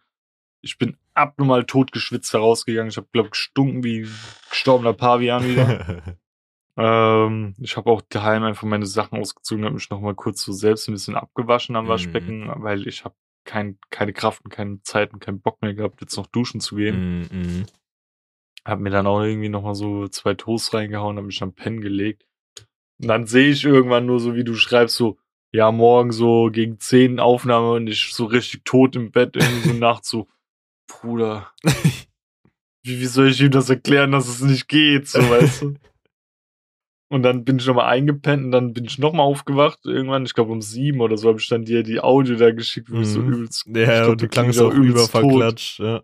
Ich 0.60 0.78
bin 0.78 0.96
abnormal 1.14 1.64
totgeschwitzt 1.64 2.32
herausgegangen. 2.32 2.90
Ich 2.90 2.96
habe, 2.96 3.08
glaube 3.12 3.30
gestunken 3.30 3.84
wie 3.84 4.08
gestorbener 4.50 4.92
Pavian 4.92 5.46
wieder. 5.46 6.02
ähm, 6.76 7.54
ich 7.58 7.76
habe 7.76 7.90
auch 7.90 8.02
daheim 8.08 8.42
einfach 8.42 8.66
meine 8.66 8.86
Sachen 8.86 9.20
ausgezogen, 9.20 9.64
habe 9.64 9.74
mich 9.74 9.90
nochmal 9.90 10.14
kurz 10.14 10.42
so 10.42 10.52
selbst 10.52 10.88
ein 10.88 10.92
bisschen 10.92 11.16
abgewaschen 11.16 11.76
am 11.76 11.84
Mhm. 11.84 11.88
Waschbecken, 11.88 12.50
weil 12.56 12.88
ich 12.88 13.04
habe 13.04 13.14
kein, 13.44 13.78
keine 13.90 14.12
Kraft 14.12 14.44
und 14.44 14.50
keine 14.50 14.82
Zeit 14.82 15.12
und 15.12 15.20
keinen 15.20 15.40
Bock 15.40 15.62
mehr 15.62 15.74
gehabt, 15.74 16.00
jetzt 16.00 16.16
noch 16.16 16.26
duschen 16.26 16.60
zu 16.60 16.76
gehen. 16.76 17.20
Mhm, 17.20 17.28
mhm. 17.30 17.66
Hab 18.64 18.80
mir 18.80 18.90
dann 18.90 19.06
auch 19.06 19.22
irgendwie 19.22 19.48
nochmal 19.48 19.74
so 19.74 20.08
zwei 20.08 20.34
Toast 20.34 20.74
reingehauen, 20.74 21.16
hab 21.16 21.24
mich 21.24 21.42
am 21.42 21.54
Pen 21.54 21.80
gelegt. 21.80 22.26
Und 23.00 23.08
dann 23.08 23.26
sehe 23.26 23.48
ich 23.48 23.64
irgendwann 23.64 24.06
nur 24.06 24.18
so, 24.18 24.34
wie 24.34 24.44
du 24.44 24.54
schreibst, 24.54 24.96
so, 24.96 25.18
ja, 25.52 25.72
morgen 25.72 26.12
so 26.12 26.50
gegen 26.52 26.78
10 26.78 27.20
Aufnahme 27.20 27.72
und 27.72 27.86
ich 27.86 28.12
so 28.12 28.24
richtig 28.26 28.64
tot 28.64 28.96
im 28.96 29.10
Bett, 29.10 29.36
irgendwie 29.36 29.68
so 29.68 29.72
nachts 29.78 30.08
so, 30.10 30.28
Bruder, 30.86 31.50
wie, 32.82 33.00
wie 33.00 33.06
soll 33.06 33.28
ich 33.28 33.40
ihm 33.40 33.50
das 33.50 33.70
erklären, 33.70 34.12
dass 34.12 34.28
es 34.28 34.40
nicht 34.40 34.68
geht, 34.68 35.08
so, 35.08 35.18
weißt 35.20 35.62
du? 35.62 35.74
Und 37.10 37.22
dann 37.22 37.42
bin 37.46 37.58
ich 37.58 37.66
nochmal 37.66 37.86
eingepennt 37.86 38.44
und 38.44 38.50
dann 38.50 38.74
bin 38.74 38.84
ich 38.84 38.98
nochmal 38.98 39.24
aufgewacht, 39.24 39.78
irgendwann, 39.86 40.26
ich 40.26 40.34
glaube 40.34 40.52
um 40.52 40.60
sieben 40.60 41.00
oder 41.00 41.16
so, 41.16 41.28
habe 41.30 41.40
ich 41.40 41.48
dann 41.48 41.64
dir 41.64 41.82
die 41.82 42.00
Audio 42.00 42.36
da 42.36 42.50
geschickt, 42.50 42.90
wo 42.92 43.00
ich 43.00 43.08
so 43.08 43.20
Mhm. 43.22 43.32
übelst. 43.32 43.64
Ja, 43.66 44.00
glaub, 44.00 44.10
und 44.10 44.20
du 44.20 44.28
klangst 44.28 44.60
auch 44.60 44.74
überverklatscht. 44.74 45.78
Ja. 45.78 46.02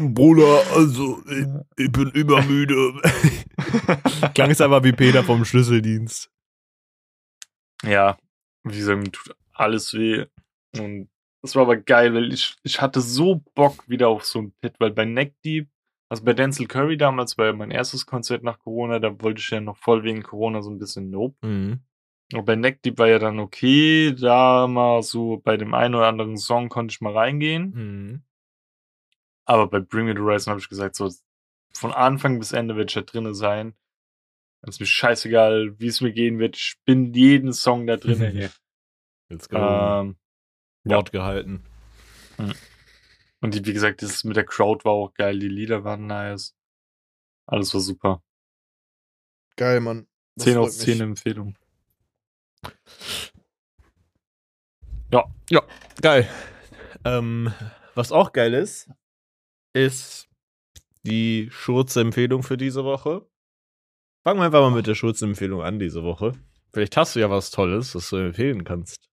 Bruder, 0.00 0.62
also, 0.74 1.22
ich, 1.28 1.44
ich 1.84 1.92
bin 1.92 2.08
übermüde. 2.12 2.94
Klang 4.34 4.50
es 4.50 4.62
aber 4.62 4.82
wie 4.82 4.92
Peter 4.92 5.22
vom 5.24 5.44
Schlüsseldienst. 5.44 6.30
Ja, 7.82 8.16
wie 8.64 8.78
gesagt, 8.78 8.98
mir 8.98 9.12
tut 9.12 9.36
alles 9.52 9.94
weh. 9.94 10.26
Und 10.78 11.08
das 11.42 11.54
war 11.54 11.62
aber 11.62 11.76
geil, 11.76 12.14
weil 12.14 12.32
ich, 12.32 12.56
ich 12.62 12.80
hatte 12.80 13.00
so 13.00 13.42
Bock 13.54 13.88
wieder 13.88 14.08
auf 14.08 14.24
so 14.24 14.40
ein 14.40 14.52
Pit, 14.60 14.74
weil 14.78 14.90
bei 14.90 15.04
Neck 15.04 15.34
Deep, 15.44 15.68
also 16.08 16.24
bei 16.24 16.32
Denzel 16.32 16.66
Curry 16.66 16.96
damals, 16.96 17.38
war 17.38 17.46
ja 17.46 17.52
mein 17.52 17.70
erstes 17.70 18.06
Konzert 18.06 18.42
nach 18.42 18.58
Corona, 18.58 18.98
da 18.98 19.20
wollte 19.20 19.40
ich 19.40 19.50
ja 19.50 19.60
noch 19.60 19.76
voll 19.76 20.02
wegen 20.02 20.22
Corona 20.22 20.62
so 20.62 20.70
ein 20.70 20.78
bisschen 20.78 21.10
Nope. 21.10 21.36
Mhm. 21.46 21.80
Und 22.32 22.44
bei 22.46 22.56
Neck 22.56 22.82
Deep 22.82 22.98
war 22.98 23.08
ja 23.08 23.18
dann 23.18 23.38
okay, 23.38 24.14
da 24.14 24.66
mal 24.66 25.02
so 25.02 25.36
bei 25.44 25.56
dem 25.56 25.74
einen 25.74 25.94
oder 25.94 26.08
anderen 26.08 26.38
Song 26.38 26.68
konnte 26.68 26.92
ich 26.92 27.00
mal 27.00 27.12
reingehen. 27.12 27.70
Mhm. 27.74 28.22
Aber 29.44 29.66
bei 29.66 29.80
Bring 29.80 30.06
Me 30.06 30.14
the 30.14 30.20
Horizon 30.20 30.52
habe 30.52 30.60
ich 30.60 30.68
gesagt, 30.70 30.96
so 30.96 31.10
von 31.74 31.92
Anfang 31.92 32.38
bis 32.38 32.52
Ende 32.52 32.76
werde 32.76 32.88
ich 32.88 32.94
da 32.94 33.02
drinne 33.02 33.34
sein. 33.34 33.74
Es 34.66 34.76
ist 34.76 34.80
mir 34.80 34.86
scheißegal, 34.86 35.78
wie 35.78 35.88
es 35.88 36.00
mir 36.00 36.12
gehen 36.12 36.38
wird. 36.38 36.56
Ich 36.56 36.76
bin 36.84 37.12
jeden 37.12 37.52
Song 37.52 37.86
da 37.86 37.96
drinne. 37.96 38.30
hier. 38.30 38.50
Let's 39.28 39.48
go. 39.48 39.58
ähm, 39.58 40.16
Wort 40.84 41.12
gehalten. 41.12 41.64
Und 43.40 43.54
die, 43.54 43.64
wie 43.66 43.72
gesagt, 43.72 44.02
das 44.02 44.24
mit 44.24 44.36
der 44.36 44.44
Crowd 44.44 44.84
war 44.84 44.92
auch 44.92 45.14
geil, 45.14 45.38
die 45.38 45.48
Lieder 45.48 45.84
waren 45.84 46.06
nice. 46.06 46.54
Alles 47.46 47.72
war 47.74 47.80
super. 47.80 48.22
Geil, 49.56 49.80
Mann. 49.80 50.06
10 50.38 50.56
aus 50.56 50.78
10 50.78 51.00
Empfehlung. 51.00 51.56
Geil. 56.00 56.28
Ähm, 57.04 57.52
was 57.94 58.12
auch 58.12 58.32
geil 58.32 58.54
ist, 58.54 58.90
ist 59.74 60.28
die 61.02 61.48
Schurzempfehlung 61.50 62.42
für 62.42 62.56
diese 62.56 62.84
Woche. 62.84 63.26
Fangen 64.26 64.40
wir 64.40 64.46
einfach 64.46 64.62
mal 64.62 64.70
mit 64.70 64.86
der 64.86 64.94
Schurzempfehlung 64.94 65.60
an 65.62 65.78
diese 65.78 66.02
Woche. 66.02 66.32
Vielleicht 66.72 66.96
hast 66.96 67.14
du 67.14 67.20
ja 67.20 67.28
was 67.28 67.50
Tolles, 67.50 67.94
was 67.94 68.08
du 68.08 68.16
empfehlen 68.16 68.64
kannst. 68.64 69.10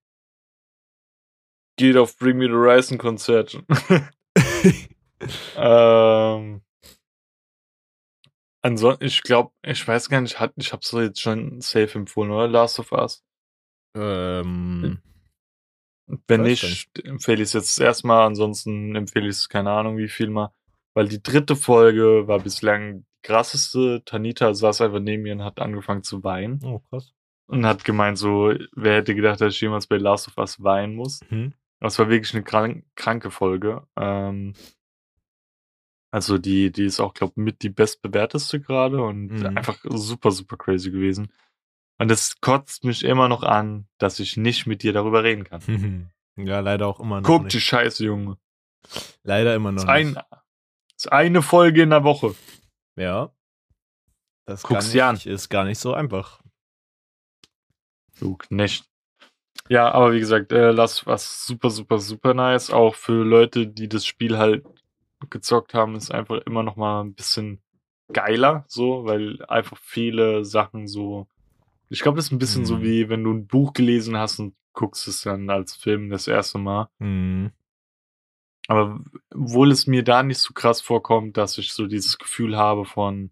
Geht 1.77 1.97
auf 1.97 2.17
Bring 2.17 2.37
Me 2.37 2.45
the 2.45 2.53
Horizon 2.53 2.97
Konzert. 2.97 3.61
ähm, 5.57 6.61
ansonsten, 8.61 9.03
ich 9.03 9.21
glaube, 9.21 9.51
ich 9.63 9.85
weiß 9.85 10.07
gar 10.07 10.21
nicht, 10.21 10.37
ich 10.55 10.71
habe 10.71 10.81
es 10.81 10.91
jetzt 10.91 11.19
schon 11.19 11.59
safe 11.59 11.99
empfohlen, 11.99 12.31
oder? 12.31 12.47
Last 12.47 12.79
of 12.79 12.93
Us. 12.93 13.21
ähm, 13.97 15.01
Wenn 16.27 16.43
nicht, 16.43 16.89
empfehle 17.03 17.41
ich 17.41 17.49
es 17.49 17.53
jetzt 17.53 17.79
erstmal, 17.81 18.25
ansonsten 18.25 18.95
empfehle 18.95 19.27
ich 19.27 19.35
es 19.35 19.49
keine 19.49 19.71
Ahnung 19.71 19.97
wie 19.97 20.09
viel 20.09 20.29
mal. 20.29 20.53
Weil 20.93 21.09
die 21.09 21.21
dritte 21.21 21.57
Folge 21.57 22.27
war 22.27 22.39
bislang 22.39 23.05
krasseste. 23.23 24.03
Tanita 24.05 24.53
saß 24.53 24.81
einfach 24.81 24.99
neben 24.99 25.23
mir 25.23 25.33
und 25.33 25.43
hat 25.43 25.59
angefangen 25.59 26.03
zu 26.03 26.23
weinen. 26.23 26.59
oh, 26.63 26.79
krass. 26.89 27.13
Und 27.47 27.65
hat 27.65 27.83
gemeint 27.83 28.17
so, 28.17 28.53
wer 28.75 28.95
hätte 28.95 29.13
gedacht, 29.13 29.41
dass 29.41 29.53
ich 29.55 29.61
jemals 29.61 29.85
bei 29.87 29.97
Last 29.97 30.27
of 30.29 30.37
Us 30.37 30.63
weinen 30.63 30.95
muss. 30.95 31.19
Mhm. 31.29 31.53
Das 31.81 31.99
war 31.99 32.07
wirklich 32.09 32.33
eine 32.33 32.43
krank, 32.43 32.85
kranke 32.95 33.29
Folge. 33.31 33.85
Ähm, 33.97 34.53
also 36.11 36.37
die, 36.37 36.71
die 36.71 36.85
ist 36.85 36.99
auch, 36.99 37.13
glaube 37.13 37.33
ich, 37.35 37.43
mit 37.43 37.61
die 37.63 37.69
bestbewerteste 37.69 38.59
gerade 38.59 39.01
und 39.03 39.27
Mhm. 39.29 39.57
einfach 39.57 39.77
super, 39.83 40.31
super 40.31 40.57
crazy 40.57 40.91
gewesen. 40.91 41.31
Und 41.99 42.09
es 42.11 42.39
kotzt 42.41 42.83
mich 42.83 43.03
immer 43.03 43.27
noch 43.29 43.43
an, 43.43 43.87
dass 43.97 44.19
ich 44.19 44.35
nicht 44.37 44.65
mit 44.65 44.83
dir 44.83 44.91
darüber 44.93 45.23
reden 45.23 45.43
kann. 45.43 45.61
ja, 46.37 46.59
leider 46.59 46.87
auch 46.87 46.99
immer 46.99 47.21
noch 47.21 47.27
Guck 47.27 47.43
nicht. 47.43 47.53
die 47.53 47.61
Scheiße, 47.61 48.03
Junge. 48.05 48.37
Leider 49.23 49.53
immer 49.55 49.71
noch 49.71 49.83
Das 49.83 49.89
ein, 49.89 50.13
das 50.15 50.25
ist 51.05 51.11
eine 51.11 51.41
Folge 51.41 51.83
in 51.83 51.91
der 51.91 52.03
Woche. 52.03 52.33
Ja. 52.95 53.31
Das 54.45 54.63
Guck's 54.63 54.93
gar 54.93 55.13
nicht, 55.13 55.25
ist 55.27 55.49
gar 55.49 55.63
nicht 55.65 55.79
so 55.79 55.93
einfach. 55.93 56.41
Du 58.19 58.35
Knecht. 58.37 58.85
Ja, 59.69 59.91
aber 59.91 60.13
wie 60.13 60.19
gesagt, 60.19 60.51
äh, 60.51 60.71
Last 60.71 61.05
was 61.07 61.45
super, 61.45 61.69
super, 61.69 61.99
super 61.99 62.33
nice. 62.33 62.71
Auch 62.71 62.95
für 62.95 63.23
Leute, 63.23 63.67
die 63.67 63.87
das 63.87 64.05
Spiel 64.05 64.37
halt 64.37 64.65
gezockt 65.29 65.73
haben, 65.73 65.95
ist 65.95 66.11
einfach 66.11 66.39
immer 66.45 66.63
noch 66.63 66.75
mal 66.75 67.01
ein 67.01 67.13
bisschen 67.13 67.61
geiler, 68.11 68.65
so, 68.67 69.05
weil 69.05 69.43
einfach 69.45 69.77
viele 69.77 70.43
Sachen 70.43 70.87
so. 70.87 71.27
Ich 71.89 72.01
glaube, 72.01 72.17
das 72.17 72.25
ist 72.25 72.31
ein 72.31 72.39
bisschen 72.39 72.65
so 72.65 72.77
Mhm. 72.77 72.81
wie 72.81 73.09
wenn 73.09 73.23
du 73.23 73.31
ein 73.31 73.47
Buch 73.47 73.73
gelesen 73.73 74.17
hast 74.17 74.39
und 74.39 74.55
guckst 74.73 75.07
es 75.07 75.21
dann 75.21 75.49
als 75.49 75.75
Film 75.75 76.09
das 76.09 76.27
erste 76.27 76.57
Mal. 76.57 76.89
Mhm. 76.99 77.51
Aber 78.71 79.01
obwohl 79.35 79.69
es 79.69 79.85
mir 79.85 80.01
da 80.01 80.23
nicht 80.23 80.37
so 80.39 80.53
krass 80.53 80.79
vorkommt, 80.79 81.35
dass 81.35 81.57
ich 81.57 81.73
so 81.73 81.87
dieses 81.87 82.17
Gefühl 82.17 82.55
habe 82.55 82.85
von, 82.85 83.31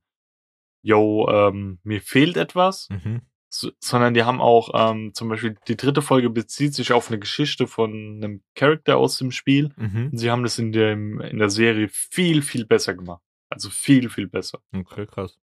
yo, 0.81 1.29
ähm, 1.29 1.79
mir 1.83 2.01
fehlt 2.01 2.35
etwas, 2.35 2.89
Mhm. 2.89 3.21
so, 3.47 3.71
sondern 3.79 4.13
die 4.13 4.23
haben 4.23 4.41
auch 4.41 4.69
ähm, 4.73 5.13
zum 5.13 5.29
Beispiel 5.29 5.55
die 5.69 5.77
dritte 5.77 6.01
Folge 6.01 6.29
bezieht 6.29 6.73
sich 6.73 6.91
auf 6.91 7.07
eine 7.07 7.19
Geschichte 7.19 7.67
von 7.67 7.91
einem 8.17 8.43
Charakter 8.53 8.97
aus 8.97 9.17
dem 9.17 9.31
Spiel. 9.31 9.71
Mhm. 9.77 10.09
Und 10.11 10.17
sie 10.17 10.29
haben 10.29 10.43
das 10.43 10.59
in, 10.59 10.73
dem, 10.73 11.21
in 11.21 11.37
der 11.37 11.49
Serie 11.49 11.87
viel, 11.87 12.41
viel 12.41 12.65
besser 12.65 12.93
gemacht. 12.93 13.21
Also 13.49 13.69
viel, 13.69 14.09
viel 14.09 14.27
besser. 14.27 14.59
Okay, 14.75 15.05
krass. 15.07 15.39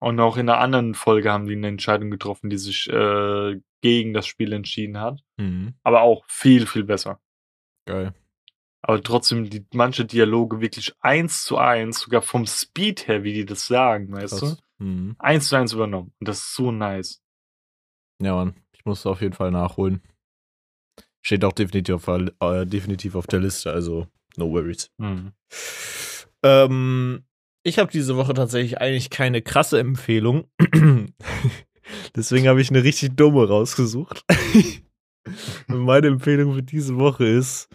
Und 0.00 0.20
auch 0.20 0.36
in 0.36 0.50
einer 0.50 0.58
anderen 0.60 0.92
Folge 0.94 1.32
haben 1.32 1.46
die 1.46 1.54
eine 1.56 1.68
Entscheidung 1.68 2.10
getroffen, 2.10 2.50
die 2.50 2.58
sich 2.58 2.90
äh, 2.90 3.58
gegen 3.80 4.12
das 4.12 4.26
Spiel 4.26 4.52
entschieden 4.52 5.00
hat. 5.00 5.20
Mhm. 5.38 5.76
Aber 5.82 6.02
auch 6.02 6.26
viel, 6.28 6.66
viel 6.66 6.84
besser. 6.84 7.20
Geil. 7.86 8.12
Aber 8.88 9.02
trotzdem 9.02 9.50
die 9.50 9.66
manche 9.74 10.06
Dialoge 10.06 10.62
wirklich 10.62 10.94
eins 11.00 11.44
zu 11.44 11.58
eins, 11.58 12.00
sogar 12.00 12.22
vom 12.22 12.46
Speed 12.46 13.06
her, 13.06 13.22
wie 13.22 13.34
die 13.34 13.44
das 13.44 13.66
sagen, 13.66 14.10
weißt 14.10 14.38
Krass. 14.38 14.56
du? 14.78 14.84
Mhm. 14.84 15.14
Eins 15.18 15.48
zu 15.48 15.56
eins 15.56 15.74
übernommen. 15.74 16.14
Und 16.18 16.26
das 16.26 16.38
ist 16.38 16.54
so 16.54 16.72
nice. 16.72 17.20
Ja, 18.22 18.34
Mann. 18.34 18.54
Ich 18.72 18.86
muss 18.86 19.04
auf 19.04 19.20
jeden 19.20 19.34
Fall 19.34 19.50
nachholen. 19.50 20.00
Steht 21.20 21.44
auch 21.44 21.52
definitiv 21.52 22.08
auf, 22.08 22.08
äh, 22.40 22.64
definitiv 22.64 23.14
auf 23.14 23.26
der 23.26 23.40
Liste, 23.40 23.70
also 23.70 24.06
no 24.38 24.50
worries. 24.50 24.90
Mhm. 24.96 25.32
Ähm, 26.42 27.26
ich 27.64 27.78
habe 27.78 27.92
diese 27.92 28.16
Woche 28.16 28.32
tatsächlich 28.32 28.80
eigentlich 28.80 29.10
keine 29.10 29.42
krasse 29.42 29.78
Empfehlung. 29.80 30.50
Deswegen 32.16 32.48
habe 32.48 32.62
ich 32.62 32.70
eine 32.70 32.82
richtig 32.84 33.16
dumme 33.16 33.46
rausgesucht. 33.46 34.24
Meine 35.66 36.06
Empfehlung 36.06 36.54
für 36.54 36.62
diese 36.62 36.96
Woche 36.96 37.26
ist, 37.26 37.68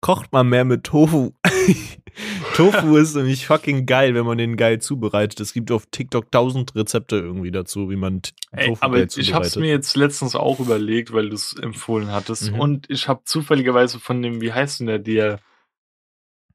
kocht 0.00 0.32
mal 0.32 0.44
mehr 0.44 0.64
mit 0.64 0.84
Tofu. 0.84 1.32
Tofu 2.54 2.96
ist 2.96 3.14
nämlich 3.14 3.46
fucking 3.46 3.86
geil, 3.86 4.14
wenn 4.14 4.26
man 4.26 4.38
den 4.38 4.56
geil 4.56 4.80
zubereitet. 4.80 5.40
Es 5.40 5.52
gibt 5.52 5.70
auf 5.70 5.86
TikTok 5.86 6.30
tausend 6.32 6.74
Rezepte 6.74 7.16
irgendwie 7.16 7.50
dazu, 7.50 7.90
wie 7.90 7.96
man 7.96 8.22
Ey, 8.52 8.68
Tofu 8.68 8.84
aber 8.84 8.98
geil 8.98 9.08
ich 9.16 9.34
hab's 9.34 9.52
zubereitet. 9.52 9.56
mir 9.60 9.68
jetzt 9.68 9.96
letztens 9.96 10.34
auch 10.34 10.58
überlegt, 10.60 11.12
weil 11.12 11.28
du 11.28 11.34
es 11.34 11.54
empfohlen 11.54 12.10
hattest. 12.10 12.52
Mhm. 12.52 12.60
Und 12.60 12.90
ich 12.90 13.08
habe 13.08 13.22
zufälligerweise 13.24 14.00
von 14.00 14.22
dem, 14.22 14.40
wie 14.40 14.52
heißt 14.52 14.80
denn 14.80 14.86
der, 14.88 14.98
der, 14.98 15.40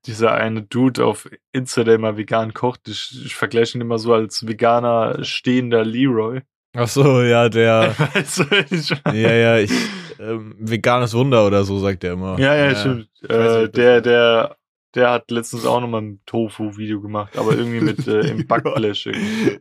dieser 0.05 0.33
eine 0.33 0.63
Dude 0.63 1.05
auf 1.05 1.29
Insta, 1.53 1.83
der 1.83 1.95
immer 1.95 2.17
vegan 2.17 2.53
kocht. 2.53 2.87
Ich, 2.89 3.23
ich 3.25 3.35
vergleiche 3.35 3.77
ihn 3.77 3.81
immer 3.81 3.99
so 3.99 4.13
als 4.13 4.45
veganer 4.45 5.23
stehender 5.23 5.85
Leroy. 5.85 6.41
Ach 6.75 6.87
so, 6.87 7.21
ja, 7.21 7.49
der, 7.49 7.95
ja, 9.13 9.33
ja, 9.33 9.57
ich, 9.59 9.71
ähm, 10.19 10.55
veganes 10.57 11.13
Wunder 11.13 11.45
oder 11.45 11.63
so, 11.63 11.77
sagt 11.77 12.03
er 12.03 12.13
immer. 12.13 12.39
ja, 12.39 12.55
ja, 12.55 12.75
stimmt. 12.75 13.09
weiß 13.21 13.67
Äh, 13.67 13.69
der, 13.69 14.01
der, 14.01 14.57
der 14.95 15.11
hat 15.11 15.29
letztens 15.29 15.65
auch 15.65 15.81
nochmal 15.81 16.01
ein 16.01 16.21
Tofu-Video 16.25 17.01
gemacht, 17.01 17.37
aber 17.37 17.55
irgendwie 17.55 17.81
mit 17.81 18.07
äh, 18.07 18.27
im 18.27 18.45
Backblech. 18.47 19.05
irgendwie. 19.07 19.59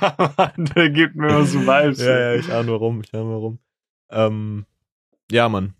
ja, 0.00 0.32
Mann, 0.36 0.70
der 0.76 0.90
gibt 0.90 1.16
mir 1.16 1.28
immer 1.28 1.44
so 1.44 1.60
Vibes. 1.60 2.00
Ja, 2.00 2.18
ja, 2.18 2.34
ich 2.34 2.52
ahne 2.52 2.70
warum, 2.70 3.00
ich 3.00 3.12
ahne 3.14 3.30
warum. 3.30 3.58
Ähm, 4.10 4.64
ja, 5.30 5.48
Mann. 5.48 5.74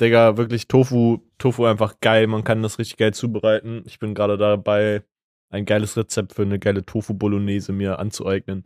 Digga, 0.00 0.36
wirklich 0.36 0.66
Tofu, 0.66 1.18
Tofu 1.38 1.64
einfach 1.64 2.00
geil. 2.00 2.26
Man 2.26 2.44
kann 2.44 2.62
das 2.62 2.78
richtig 2.78 2.96
geil 2.96 3.14
zubereiten. 3.14 3.82
Ich 3.86 3.98
bin 3.98 4.14
gerade 4.14 4.36
dabei, 4.36 5.02
ein 5.50 5.64
geiles 5.64 5.96
Rezept 5.96 6.32
für 6.32 6.42
eine 6.42 6.58
geile 6.58 6.84
Tofu-Bolognese 6.84 7.72
mir 7.72 7.98
anzueignen. 7.98 8.62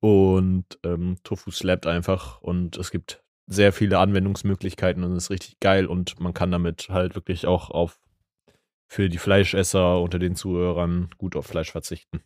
Und 0.00 0.78
ähm, 0.82 1.18
Tofu 1.24 1.50
slappt 1.50 1.86
einfach 1.86 2.40
und 2.40 2.78
es 2.78 2.90
gibt 2.90 3.22
sehr 3.46 3.72
viele 3.72 3.98
Anwendungsmöglichkeiten 3.98 5.04
und 5.04 5.12
es 5.12 5.24
ist 5.24 5.30
richtig 5.30 5.60
geil 5.60 5.86
und 5.86 6.20
man 6.20 6.32
kann 6.32 6.50
damit 6.50 6.88
halt 6.88 7.14
wirklich 7.14 7.46
auch 7.46 7.70
auf 7.70 8.00
für 8.88 9.08
die 9.08 9.18
Fleischesser 9.18 10.00
unter 10.00 10.18
den 10.18 10.34
Zuhörern 10.34 11.10
gut 11.18 11.36
auf 11.36 11.46
Fleisch 11.46 11.70
verzichten. 11.70 12.22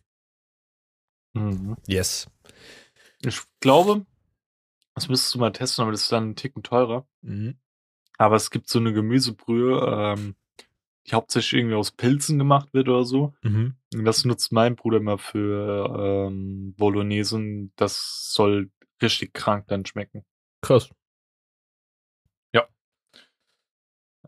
Mhm. 1.33 1.75
Yes. 1.87 2.27
Ich 3.21 3.39
glaube, 3.59 4.05
das 4.95 5.09
müsstest 5.09 5.35
du 5.35 5.39
mal 5.39 5.51
testen, 5.51 5.83
aber 5.83 5.91
das 5.91 6.03
ist 6.03 6.11
dann 6.11 6.23
einen 6.23 6.35
Ticken 6.35 6.63
teurer. 6.63 7.07
Mhm. 7.21 7.59
Aber 8.17 8.35
es 8.35 8.49
gibt 8.49 8.69
so 8.69 8.79
eine 8.79 8.93
Gemüsebrühe, 8.93 9.79
ähm, 9.87 10.35
die 11.07 11.13
hauptsächlich 11.13 11.59
irgendwie 11.59 11.75
aus 11.75 11.91
Pilzen 11.91 12.37
gemacht 12.37 12.73
wird 12.73 12.89
oder 12.89 13.03
so. 13.03 13.33
Mhm. 13.43 13.75
Das 13.91 14.25
nutzt 14.25 14.51
mein 14.51 14.75
Bruder 14.75 14.97
immer 14.97 15.17
für 15.17 16.27
ähm, 16.27 16.73
Bolognese 16.77 17.35
und 17.35 17.71
das 17.75 18.31
soll 18.31 18.71
richtig 19.01 19.33
krank 19.33 19.65
dann 19.67 19.85
schmecken. 19.85 20.25
Krass. 20.61 20.89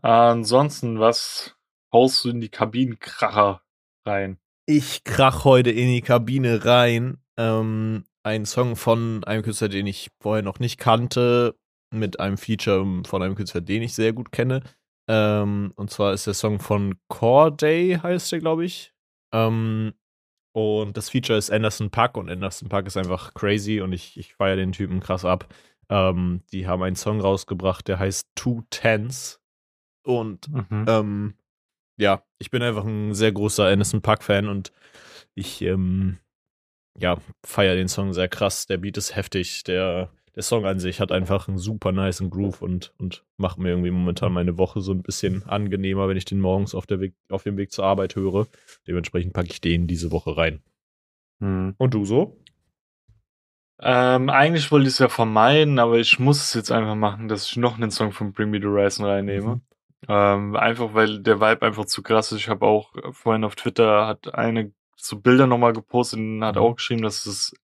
ansonsten, 0.02 0.98
was 0.98 1.56
haust 1.92 2.24
du 2.24 2.30
in 2.30 2.40
die 2.40 2.48
Kabinenkracher 2.48 3.62
rein? 4.04 4.38
Ich 4.66 5.04
krach 5.04 5.44
heute 5.44 5.70
in 5.70 5.88
die 5.88 6.02
Kabine 6.02 6.64
rein. 6.64 7.18
Ähm, 7.36 8.04
ein 8.22 8.44
Song 8.44 8.76
von 8.76 9.24
einem 9.24 9.42
Künstler, 9.42 9.68
den 9.68 9.86
ich 9.86 10.10
vorher 10.20 10.42
noch 10.42 10.58
nicht 10.58 10.78
kannte, 10.78 11.56
mit 11.90 12.20
einem 12.20 12.36
Feature 12.36 13.02
von 13.06 13.22
einem 13.22 13.34
Künstler, 13.34 13.62
den 13.62 13.82
ich 13.82 13.94
sehr 13.94 14.12
gut 14.12 14.30
kenne. 14.30 14.62
Ähm, 15.08 15.72
und 15.76 15.90
zwar 15.90 16.12
ist 16.12 16.26
der 16.26 16.34
Song 16.34 16.60
von 16.60 16.96
Corday, 17.08 17.98
heißt 18.02 18.30
der, 18.32 18.40
glaube 18.40 18.64
ich. 18.64 18.92
Ähm, 19.32 19.94
und 20.54 20.96
das 20.96 21.10
Feature 21.10 21.38
ist 21.38 21.50
Anderson 21.50 21.90
Pack 21.90 22.16
und 22.16 22.30
Anderson 22.30 22.68
Pack 22.68 22.86
ist 22.86 22.96
einfach 22.96 23.34
crazy 23.34 23.80
und 23.80 23.92
ich, 23.92 24.18
ich 24.18 24.34
feiere 24.34 24.56
den 24.56 24.72
Typen 24.72 25.00
krass 25.00 25.24
ab. 25.24 25.52
Ähm, 25.88 26.42
die 26.52 26.66
haben 26.66 26.82
einen 26.82 26.96
Song 26.96 27.20
rausgebracht, 27.20 27.88
der 27.88 27.98
heißt 27.98 28.28
Two 28.34 28.62
Tens. 28.70 29.40
Und 30.04 30.48
Mhm. 30.48 30.84
ähm, 30.88 31.34
ja, 31.98 32.22
ich 32.38 32.50
bin 32.50 32.62
einfach 32.62 32.84
ein 32.84 33.14
sehr 33.14 33.32
großer 33.32 33.66
Anderson 33.66 34.02
Pack-Fan 34.02 34.48
und 34.48 34.72
ich, 35.34 35.62
ähm, 35.62 36.18
ja, 36.98 37.18
feiere 37.44 37.76
den 37.76 37.88
Song 37.88 38.12
sehr 38.12 38.28
krass. 38.28 38.66
Der 38.66 38.78
Beat 38.78 38.96
ist 38.96 39.14
heftig. 39.14 39.64
Der, 39.64 40.10
der 40.38 40.44
Song 40.44 40.66
an 40.66 40.78
sich 40.78 41.00
hat 41.00 41.10
einfach 41.10 41.48
einen 41.48 41.58
super 41.58 41.90
nice 41.90 42.22
Groove 42.30 42.62
und, 42.62 42.94
und 42.96 43.24
macht 43.38 43.58
mir 43.58 43.70
irgendwie 43.70 43.90
momentan 43.90 44.32
meine 44.32 44.56
Woche 44.56 44.80
so 44.80 44.92
ein 44.92 45.02
bisschen 45.02 45.42
angenehmer, 45.48 46.06
wenn 46.06 46.16
ich 46.16 46.26
den 46.26 46.38
morgens 46.38 46.76
auf, 46.76 46.86
der 46.86 47.00
Weg, 47.00 47.16
auf 47.28 47.42
dem 47.42 47.56
Weg 47.56 47.72
zur 47.72 47.84
Arbeit 47.84 48.14
höre. 48.14 48.46
Dementsprechend 48.86 49.32
packe 49.32 49.48
ich 49.50 49.60
den 49.60 49.88
diese 49.88 50.12
Woche 50.12 50.36
rein. 50.36 50.62
Mhm. 51.40 51.74
Und 51.76 51.92
du 51.92 52.04
so? 52.04 52.40
Ähm, 53.80 54.30
eigentlich 54.30 54.70
wollte 54.70 54.86
ich 54.86 54.92
es 54.92 55.00
ja 55.00 55.08
vermeiden, 55.08 55.80
aber 55.80 55.98
ich 55.98 56.20
muss 56.20 56.40
es 56.40 56.54
jetzt 56.54 56.70
einfach 56.70 56.94
machen, 56.94 57.26
dass 57.26 57.50
ich 57.50 57.56
noch 57.56 57.74
einen 57.74 57.90
Song 57.90 58.12
von 58.12 58.30
Bring 58.30 58.50
Me 58.50 58.60
the 58.60 58.66
Horizon 58.68 59.06
reinnehme. 59.06 59.56
Mhm. 59.56 59.60
Ähm, 60.06 60.54
einfach 60.54 60.94
weil 60.94 61.18
der 61.18 61.40
Vibe 61.40 61.66
einfach 61.66 61.86
zu 61.86 62.00
krass 62.00 62.30
ist. 62.30 62.38
Ich 62.38 62.48
habe 62.48 62.64
auch 62.64 62.92
vorhin 63.10 63.42
auf 63.42 63.56
Twitter 63.56 64.06
hat 64.06 64.32
eine 64.36 64.72
so 64.94 65.18
Bilder 65.18 65.48
nochmal 65.48 65.72
gepostet 65.72 66.20
und 66.20 66.44
hat 66.44 66.54
Mhm. 66.54 66.62
auch 66.62 66.76
geschrieben, 66.76 67.02
dass 67.02 67.26
es 67.26 67.56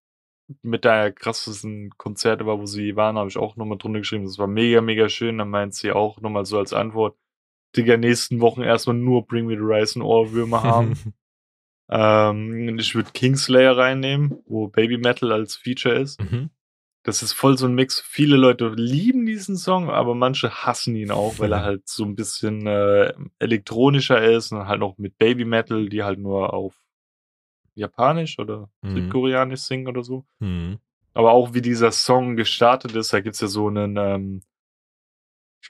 mit 0.62 0.84
der 0.84 1.12
krassesten 1.12 1.90
Konzerte 1.96 2.46
war, 2.46 2.58
wo 2.60 2.66
sie 2.66 2.96
waren, 2.96 3.16
habe 3.16 3.28
ich 3.28 3.36
auch 3.36 3.56
nochmal 3.56 3.78
drunter 3.78 4.00
geschrieben. 4.00 4.24
Das 4.24 4.38
war 4.38 4.46
mega, 4.46 4.80
mega 4.80 5.08
schön. 5.08 5.38
Dann 5.38 5.50
meint 5.50 5.74
sie 5.74 5.92
auch 5.92 6.20
nochmal 6.20 6.44
so 6.44 6.58
als 6.58 6.72
Antwort, 6.72 7.16
Digga, 7.76 7.96
nächsten 7.96 8.40
Wochen 8.40 8.62
erstmal 8.62 8.96
nur 8.96 9.26
Bring 9.26 9.46
Me 9.46 9.56
the 9.56 9.62
Horizon 9.62 10.02
Ohrwürmer 10.02 10.62
haben. 10.62 10.94
ähm, 11.90 12.68
und 12.68 12.78
ich 12.80 12.94
würde 12.94 13.10
Kingslayer 13.12 13.76
reinnehmen, 13.76 14.42
wo 14.46 14.68
Baby 14.68 14.98
Metal 14.98 15.32
als 15.32 15.56
Feature 15.56 15.96
ist. 15.96 16.20
mhm. 16.20 16.50
Das 17.06 17.22
ist 17.22 17.34
voll 17.34 17.58
so 17.58 17.66
ein 17.66 17.74
Mix. 17.74 18.00
Viele 18.00 18.36
Leute 18.36 18.72
lieben 18.74 19.26
diesen 19.26 19.58
Song, 19.58 19.90
aber 19.90 20.14
manche 20.14 20.64
hassen 20.64 20.96
ihn 20.96 21.10
auch, 21.10 21.38
weil 21.38 21.52
er 21.52 21.62
halt 21.62 21.86
so 21.86 22.02
ein 22.02 22.16
bisschen 22.16 22.66
äh, 22.66 23.12
elektronischer 23.38 24.24
ist 24.24 24.52
und 24.52 24.66
halt 24.66 24.80
noch 24.80 24.96
mit 24.96 25.18
Baby 25.18 25.44
Metal, 25.44 25.86
die 25.90 26.02
halt 26.02 26.18
nur 26.18 26.54
auf 26.54 26.74
Japanisch 27.74 28.38
oder 28.38 28.68
Mhm. 28.82 28.94
Südkoreanisch 28.96 29.60
singen 29.60 29.88
oder 29.88 30.02
so. 30.02 30.24
Mhm. 30.38 30.78
Aber 31.12 31.32
auch 31.32 31.54
wie 31.54 31.62
dieser 31.62 31.92
Song 31.92 32.36
gestartet 32.36 32.94
ist, 32.96 33.12
da 33.12 33.20
gibt's 33.20 33.40
ja 33.40 33.46
so 33.48 33.68
einen, 33.68 33.96
ähm, 33.96 34.42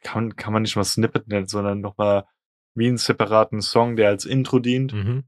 kann, 0.03 0.37
kann 0.37 0.53
man 0.53 0.63
nicht 0.63 0.77
mal 0.77 0.85
Snippet 0.85 1.29
nennen, 1.29 1.47
sondern 1.47 1.81
nochmal 1.81 2.25
wie 2.75 2.89
einen 2.89 2.99
separaten 2.99 3.61
Song, 3.61 3.97
der 3.97 4.09
als 4.09 4.25
Intro 4.25 4.59
dient. 4.59 4.93
Mhm. 4.93 5.25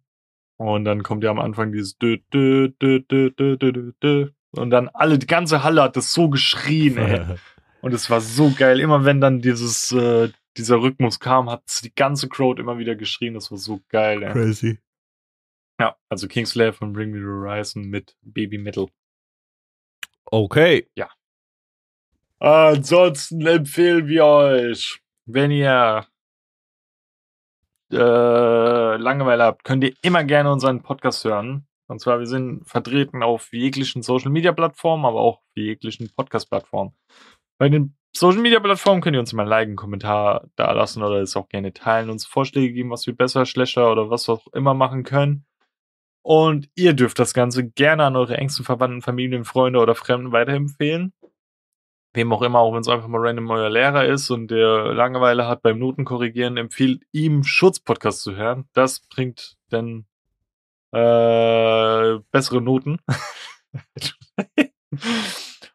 Und 0.59 0.85
dann 0.85 1.03
kommt 1.03 1.23
ja 1.23 1.31
am 1.31 1.39
Anfang 1.39 1.71
dieses 1.73 1.97
dö, 1.99 2.19
dö, 2.33 2.71
dö, 2.81 3.01
dö, 3.01 3.31
dö, 3.31 3.57
dö, 3.57 3.73
dö, 3.73 3.93
dö. 4.03 4.31
Und 4.53 4.71
dann 4.71 4.89
alle, 4.89 5.19
die 5.19 5.27
ganze 5.27 5.63
Halle 5.63 5.83
hat 5.83 5.97
das 5.97 6.13
so 6.13 6.29
geschrien, 6.31 6.97
ey. 6.97 7.21
Und 7.83 7.93
es 7.93 8.09
war 8.11 8.21
so 8.21 8.51
geil. 8.57 8.81
Immer 8.81 9.05
wenn 9.05 9.21
dann 9.21 9.41
dieses, 9.41 9.93
äh, 9.93 10.31
dieser 10.57 10.81
Rhythmus 10.81 11.21
kam, 11.21 11.51
hat 11.51 11.63
die 11.85 11.95
ganze 11.95 12.29
Crowd 12.29 12.61
immer 12.61 12.79
wieder 12.79 12.97
geschrien. 12.97 13.35
Das 13.35 13.51
war 13.51 13.59
so 13.59 13.81
geil, 13.91 14.23
ey. 14.23 14.33
Crazy. 14.33 14.79
Ja, 15.79 15.97
also 16.09 16.27
Kingslayer 16.29 16.73
von 16.73 16.93
Bring 16.93 17.11
Me 17.11 17.19
the 17.19 17.25
Horizon 17.25 17.85
mit 17.85 18.17
Baby 18.23 18.59
Metal. 18.59 18.89
Okay. 20.27 20.89
Ansonsten 22.39 23.47
empfehlen 23.47 24.09
wir 24.09 24.25
euch, 24.25 25.01
wenn 25.27 25.51
ihr 25.51 26.07
äh, 27.93 28.97
Langeweile 28.97 29.45
habt, 29.45 29.65
könnt 29.65 29.85
ihr 29.85 29.95
immer 30.03 30.25
gerne 30.25 30.53
unseren 30.53 30.83
Podcast 30.83 31.25
hören. 31.25 31.67
Und 31.89 32.01
zwar, 32.01 32.19
wir 32.19 32.27
sind 32.27 32.69
vertreten 32.69 33.23
auf 33.23 33.53
jeglichen 33.53 34.03
Social 34.03 34.31
Media 34.31 34.53
Plattformen, 34.53 35.05
aber 35.05 35.21
auch 35.21 35.39
auf 35.39 35.57
jeglichen 35.57 36.13
Podcast 36.15 36.51
Plattformen. 36.51 36.93
Bei 37.59 37.69
den 37.69 37.97
Social 38.15 38.43
Media 38.43 38.61
Plattformen 38.61 39.01
könnt 39.01 39.15
ihr 39.15 39.21
uns 39.21 39.33
immer 39.33 39.43
einen 39.43 39.51
Like, 39.51 39.69
einen 39.69 39.77
Kommentar 39.77 40.49
da 40.57 40.73
lassen 40.73 41.03
oder 41.03 41.21
es 41.21 41.37
auch 41.37 41.49
gerne 41.49 41.73
teilen, 41.73 42.11
uns 42.11 42.27
Vorschläge 42.27 42.73
geben, 42.73 42.91
was 42.91 43.07
wir 43.07 43.17
besser, 43.17 43.47
schlechter 43.47 43.91
oder 43.93 44.11
was 44.11 44.29
auch 44.29 44.47
immer 44.49 44.75
machen 44.75 45.05
können. 45.05 45.47
Und 46.27 46.69
ihr 46.75 46.93
dürft 46.93 47.21
das 47.21 47.35
Ganze 47.35 47.69
gerne 47.69 48.03
an 48.03 48.17
eure 48.17 48.37
engsten 48.37 48.65
Verwandten, 48.65 49.01
Familien, 49.01 49.45
Freunde 49.45 49.79
oder 49.79 49.95
Fremden 49.95 50.33
weiterempfehlen. 50.33 51.13
Wem 52.15 52.33
auch 52.33 52.43
immer, 52.43 52.59
auch 52.59 52.75
wenn 52.75 52.81
es 52.81 52.89
einfach 52.89 53.07
mal 53.07 53.21
random 53.21 53.49
euer 53.53 53.71
Lehrer 53.71 54.07
ist 54.07 54.31
und 54.31 54.49
der 54.51 54.93
Langeweile 54.93 55.47
hat 55.47 55.63
beim 55.63 55.79
Notenkorrigieren, 55.79 56.57
empfiehlt 56.57 57.05
ihm 57.13 57.45
Schutzpodcast 57.45 58.23
zu 58.23 58.35
hören. 58.35 58.69
Das 58.73 59.07
bringt 59.07 59.57
dann 59.69 60.05
äh, 60.91 62.19
bessere 62.33 62.61
Noten. 62.61 62.99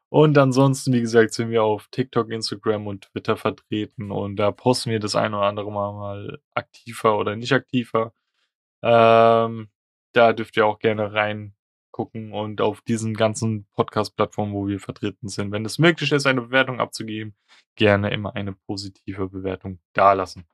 und 0.09 0.37
ansonsten, 0.37 0.91
wie 0.91 0.99
gesagt, 0.99 1.33
sind 1.33 1.49
wir 1.49 1.63
auf 1.63 1.87
TikTok, 1.91 2.29
Instagram 2.29 2.87
und 2.87 3.09
Twitter 3.09 3.37
vertreten 3.37 4.11
und 4.11 4.35
da 4.35 4.51
posten 4.51 4.91
wir 4.91 4.99
das 4.99 5.15
ein 5.15 5.33
oder 5.33 5.45
andere 5.45 5.71
Mal, 5.71 5.93
mal 5.93 6.39
aktiver 6.55 7.17
oder 7.17 7.37
nicht 7.37 7.53
aktiver. 7.53 8.11
Ähm, 8.83 9.69
da 10.13 10.33
dürft 10.33 10.57
ihr 10.57 10.65
auch 10.65 10.79
gerne 10.79 11.13
reingucken 11.13 12.33
und 12.33 12.61
auf 12.61 12.81
diesen 12.81 13.13
ganzen 13.13 13.67
Podcast-Plattformen, 13.73 14.53
wo 14.53 14.67
wir 14.67 14.79
vertreten 14.79 15.27
sind, 15.27 15.51
wenn 15.51 15.65
es 15.65 15.79
möglich 15.79 16.11
ist, 16.11 16.25
eine 16.25 16.41
Bewertung 16.41 16.79
abzugeben, 16.79 17.35
gerne 17.75 18.11
immer 18.11 18.35
eine 18.35 18.53
positive 18.53 19.29
Bewertung 19.29 19.79
dalassen. 19.93 20.45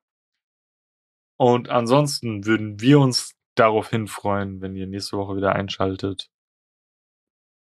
Und 1.40 1.70
ansonsten 1.70 2.46
würden 2.46 2.80
wir 2.80 3.00
uns 3.00 3.36
daraufhin 3.56 4.08
freuen, 4.08 4.62
wenn 4.62 4.76
ihr 4.76 4.88
nächste 4.88 5.18
Woche 5.18 5.36
wieder 5.36 5.54
einschaltet, 5.54 6.30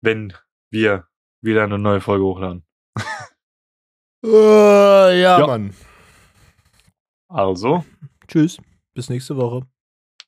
wenn 0.01 0.33
wir 0.69 1.07
wieder 1.41 1.63
eine 1.63 1.77
neue 1.79 2.01
Folge 2.01 2.25
hochladen. 2.25 2.65
Äh, 4.23 5.21
ja, 5.21 5.39
Ja. 5.39 5.47
Mann. 5.47 5.73
Also, 7.27 7.83
Tschüss. 8.27 8.61
Bis 8.93 9.09
nächste 9.09 9.35
Woche. 9.37 9.70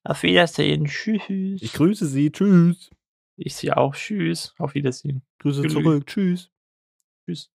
Auf 0.03 0.23
Wiedersehen. 0.23 0.85
Tschüss. 0.85 1.61
Ich 1.61 1.73
grüße 1.73 2.05
Sie. 2.07 2.31
Tschüss. 2.31 2.89
Ich 3.35 3.55
sehe 3.55 3.75
auch 3.77 3.95
Tschüss. 3.95 4.53
Auf 4.57 4.75
Wiedersehen. 4.75 5.23
Grüße 5.39 5.61
Tschüss. 5.63 5.73
zurück. 5.73 6.07
Tschüss. 6.07 6.51
Tschüss. 7.25 7.52